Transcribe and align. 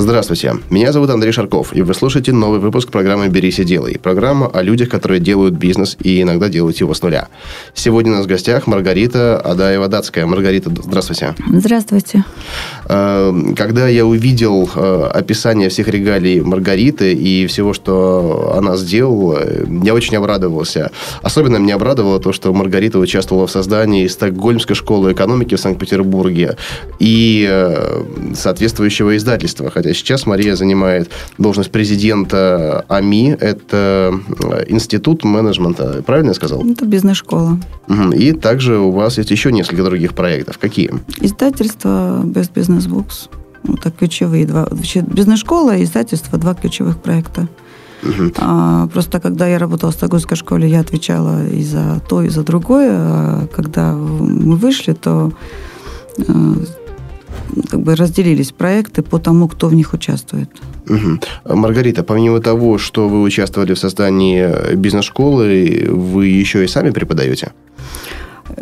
Здравствуйте, 0.00 0.54
меня 0.70 0.92
зовут 0.92 1.10
Андрей 1.10 1.30
Шарков, 1.30 1.76
и 1.76 1.82
вы 1.82 1.92
слушаете 1.92 2.32
новый 2.32 2.58
выпуск 2.58 2.88
программы 2.88 3.28
«Берись 3.28 3.58
и 3.58 3.64
делай». 3.64 3.98
Программа 3.98 4.46
о 4.46 4.62
людях, 4.62 4.88
которые 4.88 5.20
делают 5.20 5.56
бизнес 5.56 5.98
и 6.00 6.22
иногда 6.22 6.48
делают 6.48 6.78
его 6.78 6.94
с 6.94 7.02
нуля. 7.02 7.28
Сегодня 7.74 8.12
у 8.12 8.14
нас 8.14 8.24
в 8.24 8.28
гостях 8.28 8.66
Маргарита 8.66 9.38
Адаева-Датская. 9.44 10.24
Маргарита, 10.24 10.70
здравствуйте. 10.70 11.34
Здравствуйте. 11.46 12.24
Э, 12.88 13.30
когда 13.54 13.88
я 13.88 14.06
увидел 14.06 14.70
э, 14.74 15.10
описание 15.12 15.68
всех 15.68 15.86
регалий 15.88 16.40
Маргариты 16.40 17.12
и 17.12 17.46
всего, 17.46 17.74
что 17.74 18.54
она 18.56 18.78
сделала, 18.78 19.42
я 19.82 19.92
очень 19.92 20.16
обрадовался. 20.16 20.92
Особенно 21.20 21.58
меня 21.58 21.74
обрадовало 21.74 22.20
то, 22.20 22.32
что 22.32 22.54
Маргарита 22.54 22.98
участвовала 22.98 23.46
в 23.46 23.50
создании 23.50 24.06
Стокгольмской 24.06 24.74
школы 24.74 25.12
экономики 25.12 25.56
в 25.56 25.60
Санкт-Петербурге 25.60 26.56
и 26.98 27.46
э, 27.46 28.02
соответствующего 28.34 29.14
издательства, 29.14 29.68
хотя 29.70 29.89
Сейчас 29.94 30.26
Мария 30.26 30.56
занимает 30.56 31.10
должность 31.38 31.70
президента 31.70 32.84
АМИ. 32.88 33.36
Это 33.40 34.14
э, 34.42 34.64
институт 34.68 35.24
менеджмента. 35.24 36.02
Правильно 36.04 36.30
я 36.30 36.34
сказал? 36.34 36.64
Это 36.68 36.84
бизнес-школа. 36.84 37.58
Угу. 37.88 38.12
И 38.12 38.32
также 38.32 38.78
у 38.78 38.90
вас 38.90 39.18
есть 39.18 39.30
еще 39.30 39.52
несколько 39.52 39.84
других 39.84 40.14
проектов. 40.14 40.58
Какие? 40.58 40.92
Издательство 41.20 42.22
Best 42.24 42.52
Business 42.54 42.88
Books. 42.88 43.28
Вот 43.62 43.82
так 43.82 43.96
ключевые 43.96 44.46
два. 44.46 44.68
Бизнес-школа 44.70 45.76
и 45.76 45.84
издательство 45.84 46.38
два 46.38 46.54
ключевых 46.54 47.00
проекта. 47.00 47.48
Угу. 48.02 48.32
А, 48.38 48.86
просто 48.86 49.20
когда 49.20 49.46
я 49.46 49.58
работала 49.58 49.90
в 49.90 49.94
Стокгольмской 49.94 50.36
школе, 50.36 50.68
я 50.68 50.80
отвечала 50.80 51.46
и 51.46 51.62
за 51.62 52.00
то, 52.08 52.22
и 52.22 52.28
за 52.28 52.42
другое. 52.42 52.90
А 52.92 53.46
когда 53.54 53.92
мы 53.92 54.56
вышли, 54.56 54.92
то 54.92 55.32
э, 56.16 56.24
как 57.70 57.80
бы 57.80 57.96
разделились 57.96 58.52
проекты 58.52 59.02
по 59.02 59.18
тому, 59.18 59.48
кто 59.48 59.68
в 59.68 59.74
них 59.74 59.92
участвует. 59.94 60.50
Угу. 60.88 61.56
Маргарита, 61.56 62.02
помимо 62.02 62.40
того, 62.40 62.78
что 62.78 63.08
вы 63.08 63.22
участвовали 63.22 63.74
в 63.74 63.78
создании 63.78 64.74
бизнес-школы, 64.74 65.86
вы 65.88 66.26
еще 66.26 66.64
и 66.64 66.68
сами 66.68 66.90
преподаете? 66.90 67.52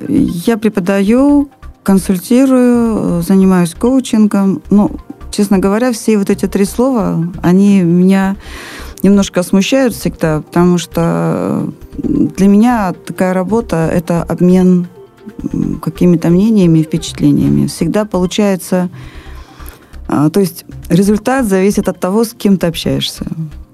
Я 0.08 0.58
преподаю, 0.58 1.48
консультирую, 1.83 3.22
занимаюсь 3.22 3.75
коучингом. 3.75 4.62
Ну, 4.70 4.91
честно 5.30 5.58
говоря, 5.58 5.92
все 5.92 6.19
вот 6.19 6.30
эти 6.30 6.47
три 6.47 6.64
слова, 6.64 7.25
они 7.42 7.83
меня 7.83 8.36
немножко 9.02 9.42
смущают 9.42 9.95
всегда, 9.95 10.42
потому 10.42 10.78
что 10.78 11.73
для 11.97 12.47
меня 12.48 12.92
такая 13.06 13.33
работа– 13.33 13.89
это 13.92 14.23
обмен 14.23 14.89
какими-то 15.83 16.31
мнениями 16.31 16.81
и 16.81 16.84
впечатлениями. 16.84 17.67
Всегда 17.67 18.05
получается... 18.05 18.89
А, 20.06 20.30
то 20.30 20.41
есть 20.41 20.64
результат 20.89 21.47
зависит 21.47 21.89
от 21.89 22.00
того, 22.00 22.25
с 22.25 22.33
кем 22.33 22.56
ты 22.56 22.67
общаешься. 22.67 23.27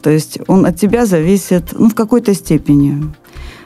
То 0.03 0.11
есть 0.11 0.39
он 0.49 0.67
от 0.67 0.77
тебя 0.79 1.07
зависит 1.07 1.73
ну, 1.79 1.89
в 1.89 1.95
какой-то 1.95 2.35
степени. 2.35 3.15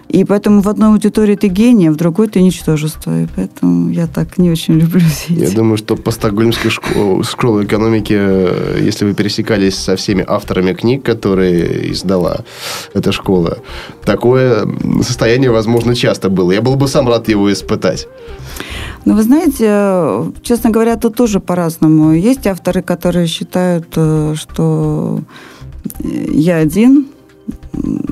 И 0.08 0.24
поэтому 0.24 0.62
в 0.62 0.68
одной 0.68 0.88
аудитории 0.88 1.36
ты 1.36 1.48
гений, 1.48 1.88
а 1.88 1.92
в 1.92 1.96
другой 1.96 2.28
ты 2.28 2.40
ничтожество. 2.40 3.22
И 3.22 3.26
поэтому 3.36 3.90
я 3.90 4.06
так 4.06 4.38
не 4.38 4.50
очень 4.50 4.74
люблю 4.74 5.00
все 5.00 5.34
эти. 5.34 5.50
Я 5.50 5.50
думаю, 5.50 5.76
что 5.76 5.96
по 5.96 6.10
стокгольмской 6.10 6.70
школе, 6.70 7.22
школе 7.24 7.66
экономики, 7.66 8.14
если 8.82 9.04
вы 9.04 9.14
пересекались 9.14 9.76
со 9.76 9.96
всеми 9.96 10.24
авторами 10.26 10.72
книг, 10.72 11.04
которые 11.04 11.92
издала 11.92 12.38
эта 12.94 13.12
школа, 13.12 13.58
такое 14.04 14.66
состояние, 15.02 15.50
возможно, 15.50 15.94
часто 15.94 16.30
было. 16.30 16.52
Я 16.52 16.62
был 16.62 16.76
бы 16.76 16.88
сам 16.88 17.08
рад 17.08 17.28
его 17.28 17.52
испытать. 17.52 18.08
Ну, 19.04 19.14
вы 19.14 19.22
знаете, 19.22 20.32
честно 20.42 20.70
говоря, 20.70 20.96
тут 20.96 21.16
тоже 21.16 21.40
по-разному. 21.40 22.12
Есть 22.12 22.46
авторы, 22.46 22.82
которые 22.82 23.26
считают, 23.26 23.86
э, 23.96 24.34
что 24.36 25.20
я 26.00 26.56
один, 26.56 27.08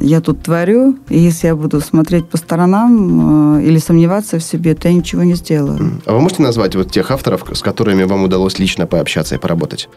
я 0.01 0.21
тут 0.21 0.43
творю, 0.43 0.97
и 1.09 1.19
если 1.19 1.49
я 1.49 1.57
буду 1.57 1.81
смотреть 1.81 2.29
по 2.29 2.37
сторонам 2.37 3.59
э, 3.59 3.65
или 3.65 3.79
сомневаться 3.79 4.39
в 4.39 4.43
себе, 4.43 4.75
то 4.75 4.89
я 4.89 4.95
ничего 4.95 5.23
не 5.23 5.35
сделаю. 5.35 6.01
А 6.07 6.13
вы 6.13 6.21
можете 6.21 6.43
назвать 6.43 6.77
вот 6.77 6.91
тех 6.91 7.11
авторов, 7.11 7.45
с 7.53 7.63
которыми 7.63 8.05
вам 8.05 8.25
удалось 8.25 8.59
лично 8.59 8.87
пообщаться 8.87 9.35
и 9.35 9.39
поработать? 9.39 9.89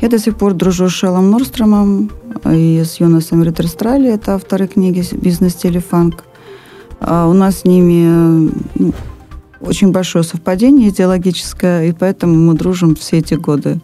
Я 0.00 0.08
до 0.08 0.18
сих 0.18 0.36
пор 0.36 0.54
дружу 0.54 0.88
с 0.88 0.92
Шеллом 0.92 1.30
Норстромом 1.30 2.10
и 2.44 2.82
с 2.84 3.00
Йонасом 3.00 3.42
Риттерстрали, 3.42 4.12
это 4.12 4.34
авторы 4.34 4.66
книги 4.66 5.04
«Бизнес-стиль 5.12 5.80
фанк». 5.80 6.24
А 7.00 7.26
у 7.28 7.32
нас 7.32 7.60
с 7.60 7.64
ними 7.64 8.50
ну, 8.74 8.92
очень 9.60 9.92
большое 9.92 10.24
совпадение 10.24 10.88
идеологическое, 10.90 11.86
и 11.86 11.92
поэтому 11.92 12.34
мы 12.34 12.54
дружим 12.54 12.94
все 12.94 13.18
эти 13.18 13.34
годы. 13.34 13.80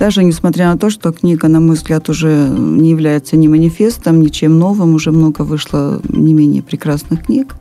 Даже 0.00 0.24
несмотря 0.24 0.72
на 0.72 0.78
то, 0.78 0.88
что 0.88 1.12
книга, 1.12 1.46
на 1.48 1.60
мой 1.60 1.76
взгляд, 1.76 2.08
уже 2.08 2.48
не 2.48 2.88
является 2.88 3.36
ни 3.36 3.48
манифестом, 3.48 4.22
ничем 4.22 4.58
новым, 4.58 4.94
уже 4.94 5.12
много 5.12 5.42
вышло 5.42 6.00
не 6.08 6.32
менее 6.32 6.62
прекрасных 6.62 7.26
книг. 7.26 7.54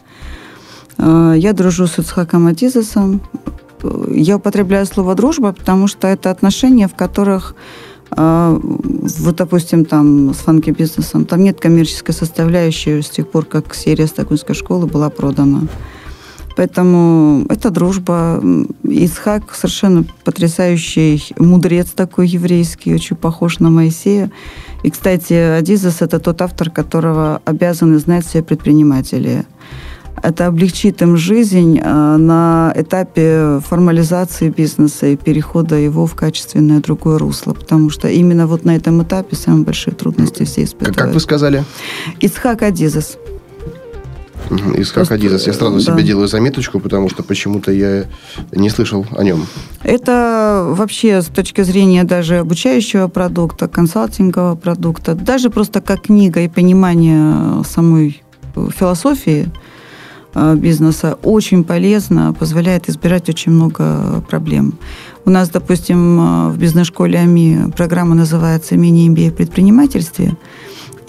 А, 0.97 1.33
я 1.33 1.51
дружу 1.51 1.85
с 1.85 1.99
Ицхаком 1.99 2.47
Адизесом. 2.47 3.19
Я 4.09 4.37
употребляю 4.37 4.85
слово 4.85 5.15
«дружба», 5.15 5.51
потому 5.51 5.87
что 5.87 6.07
это 6.07 6.31
отношения, 6.31 6.87
в 6.87 6.95
которых 6.95 7.55
а, 8.11 8.57
вот, 8.63 9.35
допустим, 9.35 9.83
там 9.83 10.33
с 10.33 10.37
фанки-бизнесом, 10.37 11.25
там 11.25 11.43
нет 11.43 11.59
коммерческой 11.59 12.13
составляющей 12.13 13.01
с 13.01 13.09
тех 13.09 13.29
пор, 13.29 13.43
как 13.43 13.75
серия 13.75 14.07
Стокгольмской 14.07 14.55
школы 14.55 14.87
была 14.87 15.09
продана. 15.09 15.63
Поэтому 16.59 17.45
это 17.47 17.69
дружба. 17.69 18.43
Исхак 18.83 19.55
совершенно 19.55 20.03
потрясающий 20.25 21.23
мудрец 21.37 21.91
такой 21.91 22.27
еврейский, 22.27 22.93
очень 22.93 23.15
похож 23.15 23.59
на 23.59 23.69
Моисея. 23.69 24.29
И, 24.83 24.91
кстати, 24.91 25.31
Адизес– 25.31 25.97
это 26.01 26.19
тот 26.19 26.41
автор, 26.41 26.69
которого 26.69 27.41
обязаны 27.45 27.97
знать 27.97 28.25
все 28.25 28.43
предприниматели. 28.43 29.45
Это 30.21 30.47
облегчит 30.47 31.01
им 31.01 31.15
жизнь 31.15 31.79
а, 31.81 32.17
на 32.17 32.73
этапе 32.75 33.61
формализации 33.65 34.49
бизнеса 34.49 35.07
и 35.07 35.15
перехода 35.15 35.77
его 35.77 36.05
в 36.05 36.13
качественное 36.13 36.81
другое 36.81 37.19
русло, 37.19 37.53
потому 37.53 37.89
что 37.89 38.09
именно 38.09 38.47
вот 38.47 38.65
на 38.65 38.75
этом 38.75 39.01
этапе 39.01 39.37
самые 39.37 39.63
большие 39.63 39.93
трудности 39.93 40.43
все 40.43 40.65
испытывают. 40.65 40.97
Как 40.97 41.13
вы 41.13 41.21
сказали? 41.21 41.63
Исхак 42.19 42.63
Адизес. 42.63 43.17
Из 44.75 44.91
Хакадизас. 44.91 45.47
Я 45.47 45.53
сразу 45.53 45.75
да. 45.75 45.93
себе 45.93 46.03
делаю 46.03 46.27
заметочку, 46.27 46.79
потому 46.79 47.09
что 47.09 47.23
почему-то 47.23 47.71
я 47.71 48.05
не 48.51 48.69
слышал 48.69 49.05
о 49.15 49.23
нем. 49.23 49.45
Это 49.83 50.65
вообще 50.69 51.21
с 51.21 51.27
точки 51.27 51.61
зрения 51.61 52.03
даже 52.03 52.37
обучающего 52.37 53.07
продукта, 53.07 53.67
консалтингового 53.67 54.55
продукта, 54.55 55.13
даже 55.13 55.49
просто 55.49 55.81
как 55.81 56.03
книга 56.03 56.41
и 56.41 56.47
понимание 56.47 57.63
самой 57.63 58.21
философии 58.75 59.47
э, 60.33 60.55
бизнеса 60.55 61.17
очень 61.23 61.63
полезно, 61.63 62.33
позволяет 62.33 62.89
избирать 62.89 63.29
очень 63.29 63.51
много 63.51 64.23
проблем. 64.29 64.73
У 65.25 65.29
нас, 65.29 65.49
допустим, 65.49 66.19
э, 66.19 66.49
в 66.49 66.57
бизнес-школе 66.57 67.19
АМИ 67.19 67.71
программа 67.75 68.15
называется 68.15 68.75
«Мини-MBA 68.75 69.31
в 69.31 69.35
предпринимательстве». 69.35 70.35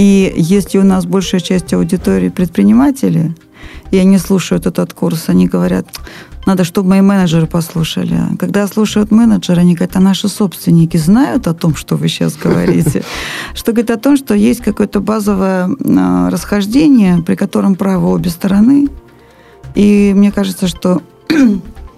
И 0.01 0.33
если 0.35 0.79
у 0.79 0.83
нас 0.83 1.05
большая 1.05 1.43
часть 1.43 1.75
аудитории 1.75 2.31
предприниматели, 2.31 3.35
и 3.91 3.99
они 3.99 4.17
слушают 4.17 4.65
этот 4.65 4.95
курс, 4.95 5.25
они 5.27 5.47
говорят, 5.47 5.89
надо, 6.47 6.65
чтобы 6.65 6.89
мои 6.89 7.03
менеджеры 7.03 7.47
послушали. 7.47 8.19
Когда 8.39 8.67
слушают 8.67 9.11
менеджеры, 9.11 9.61
они 9.61 9.75
говорят, 9.75 9.97
а 9.97 10.01
наши 10.01 10.29
собственники 10.29 10.97
знают 10.97 11.47
о 11.49 11.53
том, 11.53 11.77
что 11.77 11.97
вы 11.97 12.09
сейчас 12.09 12.35
говорите? 12.35 13.05
Что 13.55 13.73
говорит 13.73 13.91
о 13.91 13.99
том, 13.99 14.17
что 14.17 14.33
есть 14.35 14.63
какое-то 14.63 15.01
базовое 15.01 15.69
а, 15.69 16.31
расхождение, 16.31 17.23
при 17.23 17.35
котором 17.35 17.75
правы 17.75 18.09
обе 18.09 18.31
стороны. 18.31 18.89
И 19.75 20.13
мне 20.17 20.33
кажется, 20.33 20.67
что 20.67 21.03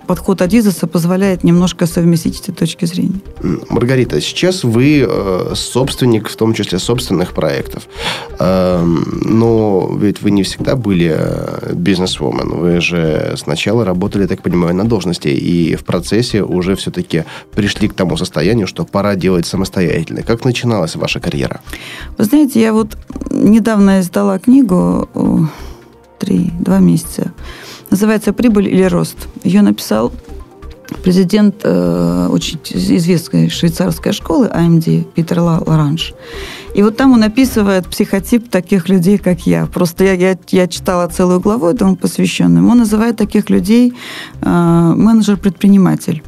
подход 0.07 0.43
Адизеса 0.43 0.87
позволяет 0.87 1.45
немножко 1.45 1.87
совместить 1.87 2.41
эти 2.41 2.51
точки 2.51 2.85
зрения. 2.85 3.21
Маргарита, 3.69 4.21
сейчас 4.21 4.65
вы 4.65 5.07
э, 5.09 5.53
собственник, 5.55 6.29
в 6.29 6.37
том 6.37 6.55
числе 6.55 6.79
собственных 6.79 7.33
проектов. 7.33 7.85
Э, 8.39 8.83
но 8.85 9.97
ведь 9.99 10.23
вы 10.23 10.31
не 10.31 10.43
всегда 10.43 10.77
были 10.77 11.15
э, 11.15 11.75
бизнесвумен. 11.75 12.49
Вы 12.49 12.81
же 12.81 13.35
сначала 13.37 13.85
работали, 13.85 14.27
так 14.27 14.43
понимаю, 14.43 14.75
на 14.75 14.85
должности. 14.85 15.29
И 15.29 15.77
в 15.77 15.85
процессе 15.85 16.43
уже 16.43 16.75
все-таки 16.77 17.25
пришли 17.55 17.89
к 17.89 17.95
тому 17.95 18.17
состоянию, 18.17 18.67
что 18.67 18.85
пора 18.85 19.15
делать 19.15 19.47
самостоятельно. 19.47 20.23
Как 20.23 20.45
начиналась 20.45 20.97
ваша 20.97 21.21
карьера? 21.21 21.61
Вы 22.19 22.25
знаете, 22.25 22.61
я 22.61 22.73
вот 22.73 22.97
недавно 23.31 24.01
издала 24.01 24.39
книгу 24.39 25.09
три, 26.19 26.51
два 26.61 26.79
месяца 26.79 27.33
Называется 27.93 28.33
«Прибыль 28.33 28.69
или 28.69 28.85
рост». 28.85 29.29
Ее 29.45 29.61
написал 29.61 30.13
президент 31.05 31.57
э, 31.63 32.29
очень 32.31 32.59
известной 32.71 33.51
швейцарской 33.51 34.13
школы 34.13 34.47
AMD 34.47 35.13
Питер 35.13 35.41
Лоранж. 35.41 36.15
И 36.75 36.83
вот 36.83 36.97
там 36.97 37.13
он 37.13 37.23
описывает 37.23 37.87
психотип 37.87 38.49
таких 38.49 38.89
людей, 38.89 39.19
как 39.19 39.47
я. 39.47 39.67
Просто 39.67 40.05
я, 40.05 40.15
я, 40.15 40.39
я 40.49 40.69
читала 40.69 41.07
целую 41.09 41.41
главу 41.41 41.67
этому 41.67 41.97
посвященную. 41.97 42.67
Он 42.67 42.79
называет 42.79 43.19
таких 43.19 43.51
людей 43.51 43.93
э, 44.41 44.49
менеджер-предприниматель. 44.49 46.23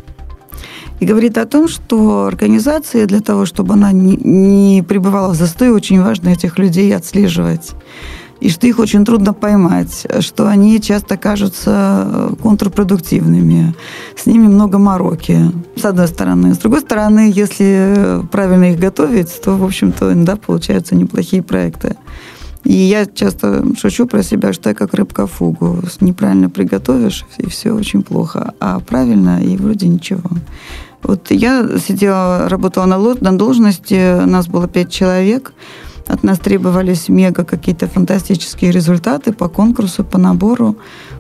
И 1.01 1.07
говорит 1.07 1.39
о 1.39 1.47
том, 1.47 1.67
что 1.69 2.27
организации 2.27 3.07
для 3.07 3.21
того, 3.21 3.47
чтобы 3.47 3.73
она 3.73 3.91
не, 3.91 4.17
не 4.17 4.83
пребывала 4.83 5.33
в 5.33 5.35
застой, 5.35 5.71
очень 5.71 6.03
важно 6.03 6.29
этих 6.29 6.59
людей 6.59 6.95
отслеживать 6.95 7.73
и 8.41 8.51
что 8.51 8.67
их 8.67 8.79
очень 8.79 9.05
трудно 9.05 9.33
поймать, 9.33 10.07
что 10.21 10.47
они 10.49 10.81
часто 10.81 11.17
кажутся 11.17 12.31
контрпродуктивными, 12.43 13.75
с 14.17 14.27
ними 14.27 14.49
много 14.49 14.79
мороки, 14.79 15.51
с 15.77 15.85
одной 15.85 16.09
стороны. 16.09 16.55
С 16.55 16.59
другой 16.59 16.81
стороны, 16.81 17.33
если 17.35 18.21
правильно 18.31 18.73
их 18.73 18.79
готовить, 18.79 19.41
то, 19.43 19.57
в 19.57 19.65
общем-то, 19.65 20.13
да, 20.17 20.37
получаются 20.37 20.95
неплохие 20.95 21.43
проекты. 21.43 21.97
И 22.65 22.73
я 22.73 23.05
часто 23.07 23.65
шучу 23.79 24.07
про 24.07 24.23
себя, 24.23 24.53
что 24.53 24.71
я 24.71 24.75
как 24.75 24.95
рыбка 24.95 25.27
фугу. 25.27 25.81
Неправильно 26.01 26.49
приготовишь, 26.49 27.27
и 27.37 27.47
все 27.49 27.73
очень 27.73 28.03
плохо. 28.03 28.55
А 28.59 28.81
правильно, 28.81 29.43
и 29.43 29.57
вроде 29.57 29.87
ничего. 29.87 30.31
Вот 31.03 31.31
я 31.31 31.69
сидела, 31.79 32.49
работала 32.49 32.87
на, 32.87 32.99
на 32.99 33.37
должности, 33.37 34.25
нас 34.25 34.49
было 34.49 34.67
пять 34.67 34.91
человек– 34.91 35.53
от 36.07 36.23
нас 36.23 36.39
требовались 36.39 37.09
мега 37.09 37.45
какие-то 37.45 37.89
фантастические 37.89 38.71
результаты 38.71 39.33
по 39.33 39.49
конкурсу, 39.49 40.05
по 40.05 40.19
набору, 40.19 40.77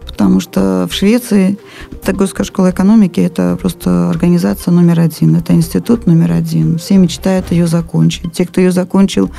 потому 0.06 0.40
что 0.40 0.86
в 0.90 0.94
Швеции 0.94 1.58
Тагойская 2.02 2.44
школа 2.44 2.70
экономики– 2.70 3.20
это 3.20 3.56
просто 3.60 4.10
организация 4.10 4.72
номер 4.72 5.00
один, 5.00 5.36
это 5.36 5.54
институт 5.54 6.06
номер 6.06 6.32
один. 6.32 6.78
Все 6.78 6.96
мечтают 6.98 7.50
ее 7.50 7.66
закончить. 7.66 8.32
Те, 8.32 8.46
кто 8.46 8.60
ее 8.60 8.72
закончил, 8.72 9.30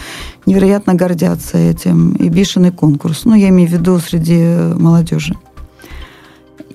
невероятно 0.45 0.95
гордятся 0.95 1.57
этим. 1.57 2.13
И 2.13 2.29
бешеный 2.29 2.71
конкурс. 2.71 3.25
Ну, 3.25 3.35
я 3.35 3.49
имею 3.49 3.69
в 3.69 3.73
виду 3.73 3.99
среди 3.99 4.73
молодежи. 4.75 5.35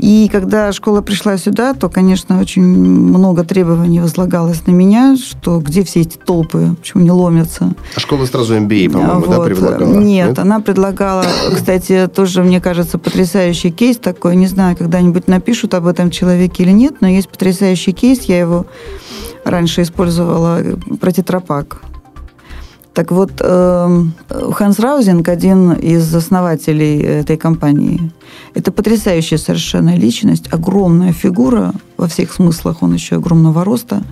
И 0.01 0.31
когда 0.33 0.73
школа 0.73 1.03
пришла 1.03 1.37
сюда, 1.37 1.75
то, 1.75 1.91
конечно, 1.91 2.41
очень 2.41 2.63
много 2.63 3.45
требований 3.45 4.01
возлагалось 4.01 4.67
на 4.67 4.71
меня, 4.71 5.15
что 5.17 5.61
где 5.61 5.85
все 5.85 6.01
эти 6.01 6.17
толпы, 6.17 6.75
почему 6.79 7.03
не 7.03 7.11
ломятся. 7.11 7.75
А 7.95 8.01
школа 8.01 8.25
сразу 8.25 8.57
MBA, 8.57 8.91
по-моему, 8.91 9.21
вот. 9.21 9.31
да, 9.31 9.41
предлагала? 9.41 9.93
Нет, 9.93 10.29
Нет, 10.29 10.39
она 10.39 10.61
предлагала, 10.61 11.27
кстати, 11.55 12.09
тоже, 12.15 12.43
мне 12.43 12.63
кажется, 12.63 12.97
потрясающий 12.97 13.71
кейс 13.71 13.99
такой. 13.99 14.37
Не 14.37 14.47
знаю, 14.47 14.75
когда-нибудь 14.75 15.29
напишут 15.29 15.75
об 15.75 15.87
этом 15.87 16.11
человеке 16.11 16.63
или 16.63 16.73
нет, 16.73 17.03
но 17.03 17.09
есть 17.09 17.29
потрясающий 17.29 17.93
кейс, 17.93 18.23
я 18.23 18.41
его 18.41 18.65
раньше 19.45 19.83
использовала 19.83 20.61
про 20.99 21.13
тетрапак. 21.13 21.83
Так 22.95 23.13
вот, 23.13 23.31
эм, 23.41 24.13
Ханс 24.53 24.79
Раузинг, 24.81 25.29
один 25.29 25.73
из 25.73 26.13
основателей 26.15 27.01
этой 27.01 27.37
компании, 27.37 28.11
это 28.55 28.73
потрясающая 28.73 29.39
совершенно 29.39 29.97
личность, 29.97 30.53
огромная 30.53 31.13
фигура, 31.13 31.73
во 31.97 32.09
всех 32.09 32.33
смыслах 32.33 32.83
он 32.83 32.95
еще 32.95 33.17
огромного 33.17 33.65
роста. 33.65 34.03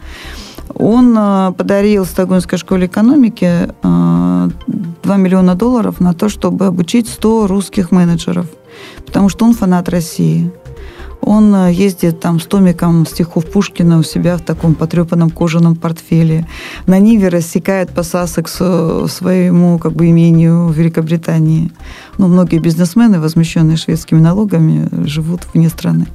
Он 0.75 1.15
э, 1.19 1.53
подарил 1.57 2.05
Стокгольмской 2.05 2.59
школе 2.59 2.87
экономики 2.87 3.69
2 3.83 4.51
э, 5.05 5.19
миллиона 5.19 5.55
долларов 5.55 5.99
на 6.01 6.15
то, 6.15 6.29
чтобы 6.29 6.67
обучить 6.67 7.09
100 7.09 7.47
русских 7.49 7.91
менеджеров, 7.91 8.47
потому 9.07 9.29
что 9.29 9.45
он 9.45 9.55
фанат 9.55 9.89
России. 9.89 10.53
Он 11.21 11.55
э, 11.55 11.73
ездит 11.73 12.21
там 12.21 12.41
с 12.41 12.47
томиком 12.47 13.07
стихов 13.07 13.47
Пушкина 13.47 13.99
у 13.99 14.03
себя 14.03 14.37
в 14.37 14.43
таком 14.43 14.75
потрепанном 14.75 15.31
кожаном 15.31 15.77
портфеле. 15.77 16.47
На 16.87 16.99
Ниве 16.99 17.29
рассекает 17.29 17.91
по 17.91 18.03
Сассексу 18.03 19.07
своему 19.09 19.79
как 19.79 19.93
бы 19.93 20.09
имению 20.09 20.69
в 20.69 20.73
Великобритании. 20.73 21.71
Ну, 22.19 22.29
многие 22.29 22.59
бизнесмены, 22.59 23.21
возмущенные 23.21 23.77
шведскими 23.77 24.21
налогами, 24.21 24.89
живут 25.07 25.43
вне 25.53 25.69
страны. 25.69 26.07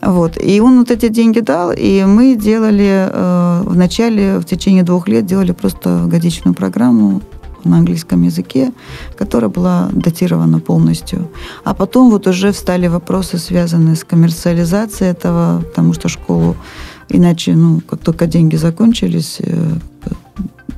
Вот. 0.00 0.38
И 0.40 0.60
он 0.60 0.78
вот 0.78 0.90
эти 0.90 1.08
деньги 1.08 1.40
дал, 1.40 1.72
и 1.72 2.04
мы 2.04 2.36
делали 2.36 3.08
э, 3.10 3.62
в 3.64 3.76
начале, 3.76 4.38
в 4.38 4.44
течение 4.44 4.84
двух 4.84 5.08
лет, 5.08 5.26
делали 5.26 5.52
просто 5.52 6.04
годичную 6.06 6.54
программу 6.54 7.22
на 7.64 7.78
английском 7.78 8.22
языке, 8.22 8.72
которая 9.16 9.50
была 9.50 9.88
датирована 9.92 10.60
полностью. 10.60 11.28
А 11.64 11.74
потом 11.74 12.10
вот 12.10 12.26
уже 12.26 12.52
встали 12.52 12.88
вопросы, 12.88 13.38
связанные 13.38 13.96
с 13.96 14.04
коммерциализацией 14.04 15.10
этого, 15.10 15.62
потому 15.62 15.92
что 15.94 16.08
школу 16.08 16.56
иначе, 17.08 17.54
ну, 17.54 17.80
как 17.80 18.00
только 18.00 18.26
деньги 18.26 18.56
закончились, 18.56 19.38
э, 19.40 19.78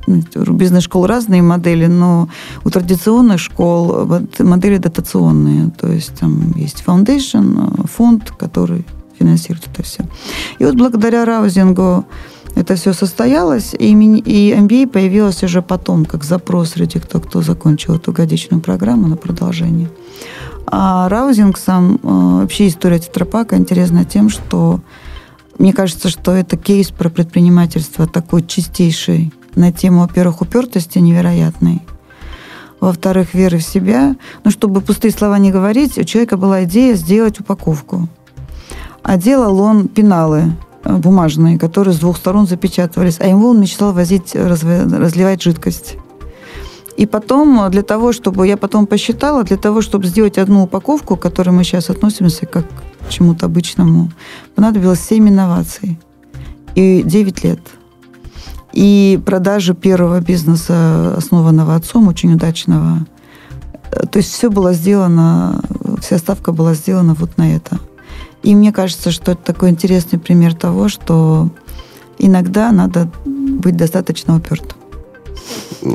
ну, 0.07 0.23
бизнес-школ 0.53 1.07
разные 1.07 1.43
модели, 1.43 1.87
но 1.87 2.29
у 2.65 2.71
традиционных 2.71 3.39
школ 3.39 4.07
модели 4.39 4.79
дотационные. 4.79 5.71
То 5.71 5.89
есть 5.93 6.15
там 6.19 6.53
есть 6.57 6.83
foundation, 6.87 7.87
фонд, 7.87 8.33
который 8.39 8.85
финансирует 9.19 9.69
это 9.73 9.83
все. 9.83 10.05
И 10.59 10.65
вот 10.65 10.75
благодаря 10.75 11.25
раузингу 11.25 12.05
это 12.55 12.75
все 12.75 12.93
состоялось, 12.93 13.75
и, 13.79 13.93
MBA 13.95 14.89
появилась 14.89 15.43
уже 15.43 15.63
потом, 15.63 16.05
как 16.05 16.25
запрос 16.25 16.71
среди 16.71 16.99
кто, 16.99 17.21
кто 17.21 17.43
закончил 17.43 17.97
эту 17.97 18.13
годичную 18.13 18.61
программу 18.61 19.09
на 19.09 19.17
продолжение. 19.17 19.91
А 20.67 21.09
Раузинг 21.09 21.59
сам, 21.59 21.97
э, 21.97 21.99
вообще 22.03 22.69
история 22.69 22.99
Тетрапака 22.99 23.57
интересна 23.57 24.05
тем, 24.05 24.29
что 24.29 24.81
мне 25.59 25.73
кажется, 25.73 26.09
что 26.09 26.33
это 26.33 26.57
кейс 26.57 26.91
про 26.91 27.11
предпринимательство 27.11 28.07
такой 28.07 28.47
чистейший 28.47 29.33
на 29.55 29.73
тему, 29.73 30.01
во-первых, 30.01 30.41
упертости 30.43 30.99
невероятной, 30.99 31.83
во-вторых, 32.81 33.35
веры 33.35 33.59
в 33.59 33.63
себя. 33.63 34.17
Ну, 34.45 34.51
чтобы 34.51 34.81
пустые 34.81 35.13
слова 35.13 35.39
не 35.39 35.51
говорить, 35.51 35.99
у 35.99 36.05
человека 36.05 36.37
была 36.37 36.65
идея 36.65 36.95
сделать 36.95 37.41
упаковку. 37.41 38.09
А 39.03 39.17
делал 39.17 39.61
он 39.61 39.89
пеналы 39.89 40.53
бумажные, 40.85 41.59
которые 41.59 41.95
с 41.95 41.99
двух 41.99 42.17
сторон 42.17 42.47
запечатывались, 42.47 43.21
а 43.21 43.27
ему 43.27 43.49
он 43.49 43.61
мечтал 43.61 43.93
возить, 43.93 44.35
разливать 44.35 45.43
жидкость. 45.43 45.97
И 47.01 47.07
потом, 47.07 47.63
э, 47.63 47.71
для 47.71 47.83
того, 47.83 48.13
чтобы, 48.13 48.47
я 48.47 48.57
потом 48.57 48.87
посчитала, 48.87 49.43
для 49.43 49.57
того, 49.57 49.81
чтобы 49.81 50.07
сделать 50.07 50.37
одну 50.39 50.65
упаковку, 50.65 51.17
к 51.17 51.23
которой 51.23 51.51
мы 51.51 51.65
сейчас 51.65 51.91
относимся 51.91 52.45
как 52.47 52.67
к 53.07 53.09
чему-то 53.09 53.47
обычному, 53.47 54.11
понадобилось 54.55 55.01
7 55.01 55.29
инноваций 55.29 55.99
и 56.75 57.03
9 57.03 57.45
лет. 57.45 57.61
И 58.75 59.19
продажи 59.25 59.75
первого 59.75 60.21
бизнеса, 60.21 61.15
основанного 61.17 61.75
отцом, 61.75 62.07
очень 62.09 62.35
удачного. 62.35 63.07
Э, 63.93 64.07
то 64.07 64.19
есть 64.19 64.31
все 64.31 64.51
было 64.51 64.75
сделано, 64.75 65.63
вся 66.03 66.19
ставка 66.19 66.53
была 66.53 66.75
сделана 66.75 67.15
вот 67.15 67.39
на 67.39 67.57
это. 67.57 67.79
И 68.43 68.55
мне 68.55 68.73
кажется, 68.73 69.11
что 69.11 69.33
это 69.33 69.43
такой 69.43 69.71
интересный 69.71 70.19
пример 70.19 70.55
того, 70.55 70.89
что 70.89 71.51
иногда 72.19 72.73
надо 72.73 73.11
быть 73.25 73.77
достаточно 73.77 74.37
упертым 74.37 74.80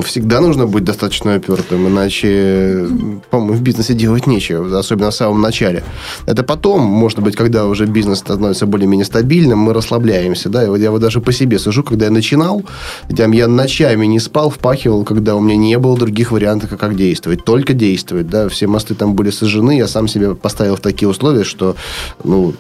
всегда 0.03 0.41
нужно 0.41 0.65
быть 0.65 0.83
достаточно 0.83 1.35
упертым, 1.35 1.87
иначе, 1.87 2.87
по-моему, 3.29 3.53
в 3.53 3.61
бизнесе 3.61 3.93
делать 3.93 4.27
нечего, 4.27 4.77
особенно 4.77 5.11
в 5.11 5.15
самом 5.15 5.41
начале. 5.41 5.83
Это 6.25 6.43
потом, 6.43 6.81
может 6.81 7.19
быть, 7.19 7.35
когда 7.35 7.65
уже 7.65 7.85
бизнес 7.85 8.19
становится 8.19 8.65
более-менее 8.65 9.05
стабильным, 9.05 9.59
мы 9.59 9.73
расслабляемся, 9.73 10.49
да, 10.49 10.63
и 10.63 10.67
вот 10.67 10.77
я 10.77 10.91
вот 10.91 11.01
даже 11.01 11.21
по 11.21 11.31
себе 11.31 11.59
сужу, 11.59 11.83
когда 11.83 12.05
я 12.05 12.11
начинал, 12.11 12.63
там, 13.15 13.31
я 13.31 13.47
ночами 13.47 14.05
не 14.05 14.19
спал, 14.19 14.49
впахивал, 14.49 15.03
когда 15.03 15.35
у 15.35 15.41
меня 15.41 15.55
не 15.55 15.77
было 15.77 15.97
других 15.97 16.31
вариантов, 16.31 16.77
как 16.77 16.95
действовать, 16.95 17.43
только 17.45 17.73
действовать, 17.73 18.27
да, 18.27 18.49
все 18.49 18.67
мосты 18.67 18.95
там 18.95 19.13
были 19.13 19.29
сожжены, 19.29 19.77
я 19.77 19.87
сам 19.87 20.07
себе 20.07 20.35
поставил 20.35 20.75
в 20.75 20.81
такие 20.81 21.07
условия, 21.09 21.43
что, 21.43 21.75
ну, 22.23 22.53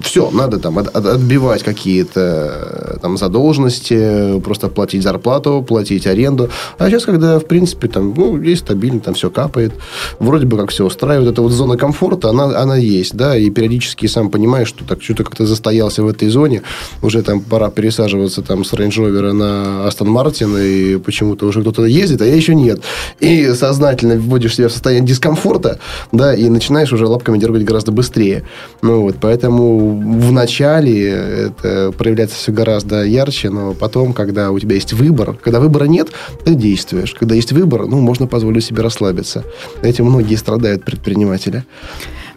все, 0.00 0.30
надо 0.30 0.58
там 0.58 0.78
от, 0.78 0.94
отбивать 0.94 1.62
какие-то 1.62 2.20
э, 2.20 2.98
там 3.00 3.16
задолженности, 3.16 4.40
просто 4.40 4.68
платить 4.68 5.02
зарплату, 5.02 5.64
платить 5.66 6.06
аренду. 6.06 6.50
А 6.78 6.88
сейчас, 6.88 7.04
когда, 7.04 7.38
в 7.38 7.46
принципе, 7.46 7.88
там, 7.88 8.14
ну, 8.16 8.40
есть 8.40 8.62
стабильно, 8.62 9.00
там 9.00 9.14
все 9.14 9.30
капает, 9.30 9.72
вроде 10.18 10.46
бы 10.46 10.56
как 10.56 10.70
все 10.70 10.84
устраивает, 10.86 11.32
эта 11.32 11.42
вот 11.42 11.52
зона 11.52 11.76
комфорта, 11.76 12.30
она, 12.30 12.44
она 12.58 12.76
есть, 12.76 13.14
да, 13.14 13.36
и 13.36 13.50
периодически 13.50 14.06
сам 14.06 14.30
понимаешь, 14.30 14.68
что 14.68 14.84
так 14.84 15.02
что-то 15.02 15.24
как-то 15.24 15.46
застоялся 15.46 16.02
в 16.02 16.08
этой 16.08 16.28
зоне, 16.28 16.62
уже 17.02 17.22
там 17.22 17.40
пора 17.40 17.70
пересаживаться 17.70 18.42
там 18.42 18.64
с 18.64 18.72
Range 18.72 18.90
Rover 18.90 19.32
на 19.32 19.88
Aston 19.88 20.08
Martin, 20.08 20.62
и 20.62 20.98
почему-то 20.98 21.46
уже 21.46 21.60
кто-то 21.60 21.84
ездит, 21.84 22.22
а 22.22 22.26
я 22.26 22.34
еще 22.34 22.54
нет. 22.54 22.80
И 23.20 23.52
сознательно 23.54 24.16
вводишь 24.16 24.56
себя 24.56 24.68
в 24.68 24.72
состояние 24.72 25.08
дискомфорта, 25.08 25.78
да, 26.12 26.34
и 26.34 26.48
начинаешь 26.48 26.92
уже 26.92 27.06
лапками 27.06 27.38
дергать 27.38 27.64
гораздо 27.64 27.92
быстрее. 27.92 28.44
Ну 28.82 29.02
вот, 29.02 29.16
поэтому 29.20 29.81
в 29.82 30.32
начале 30.32 31.08
это 31.08 31.92
проявляется 31.96 32.36
все 32.36 32.52
гораздо 32.52 33.04
ярче, 33.04 33.50
но 33.50 33.74
потом, 33.74 34.12
когда 34.12 34.50
у 34.50 34.58
тебя 34.58 34.74
есть 34.74 34.92
выбор, 34.92 35.34
когда 35.34 35.60
выбора 35.60 35.84
нет, 35.84 36.08
ты 36.44 36.54
действуешь. 36.54 37.14
Когда 37.14 37.34
есть 37.34 37.52
выбор, 37.52 37.86
ну, 37.86 38.00
можно 38.00 38.26
позволить 38.26 38.64
себе 38.64 38.82
расслабиться. 38.82 39.44
Этим 39.82 40.06
многие 40.06 40.36
страдают 40.36 40.84
предприниматели. 40.84 41.64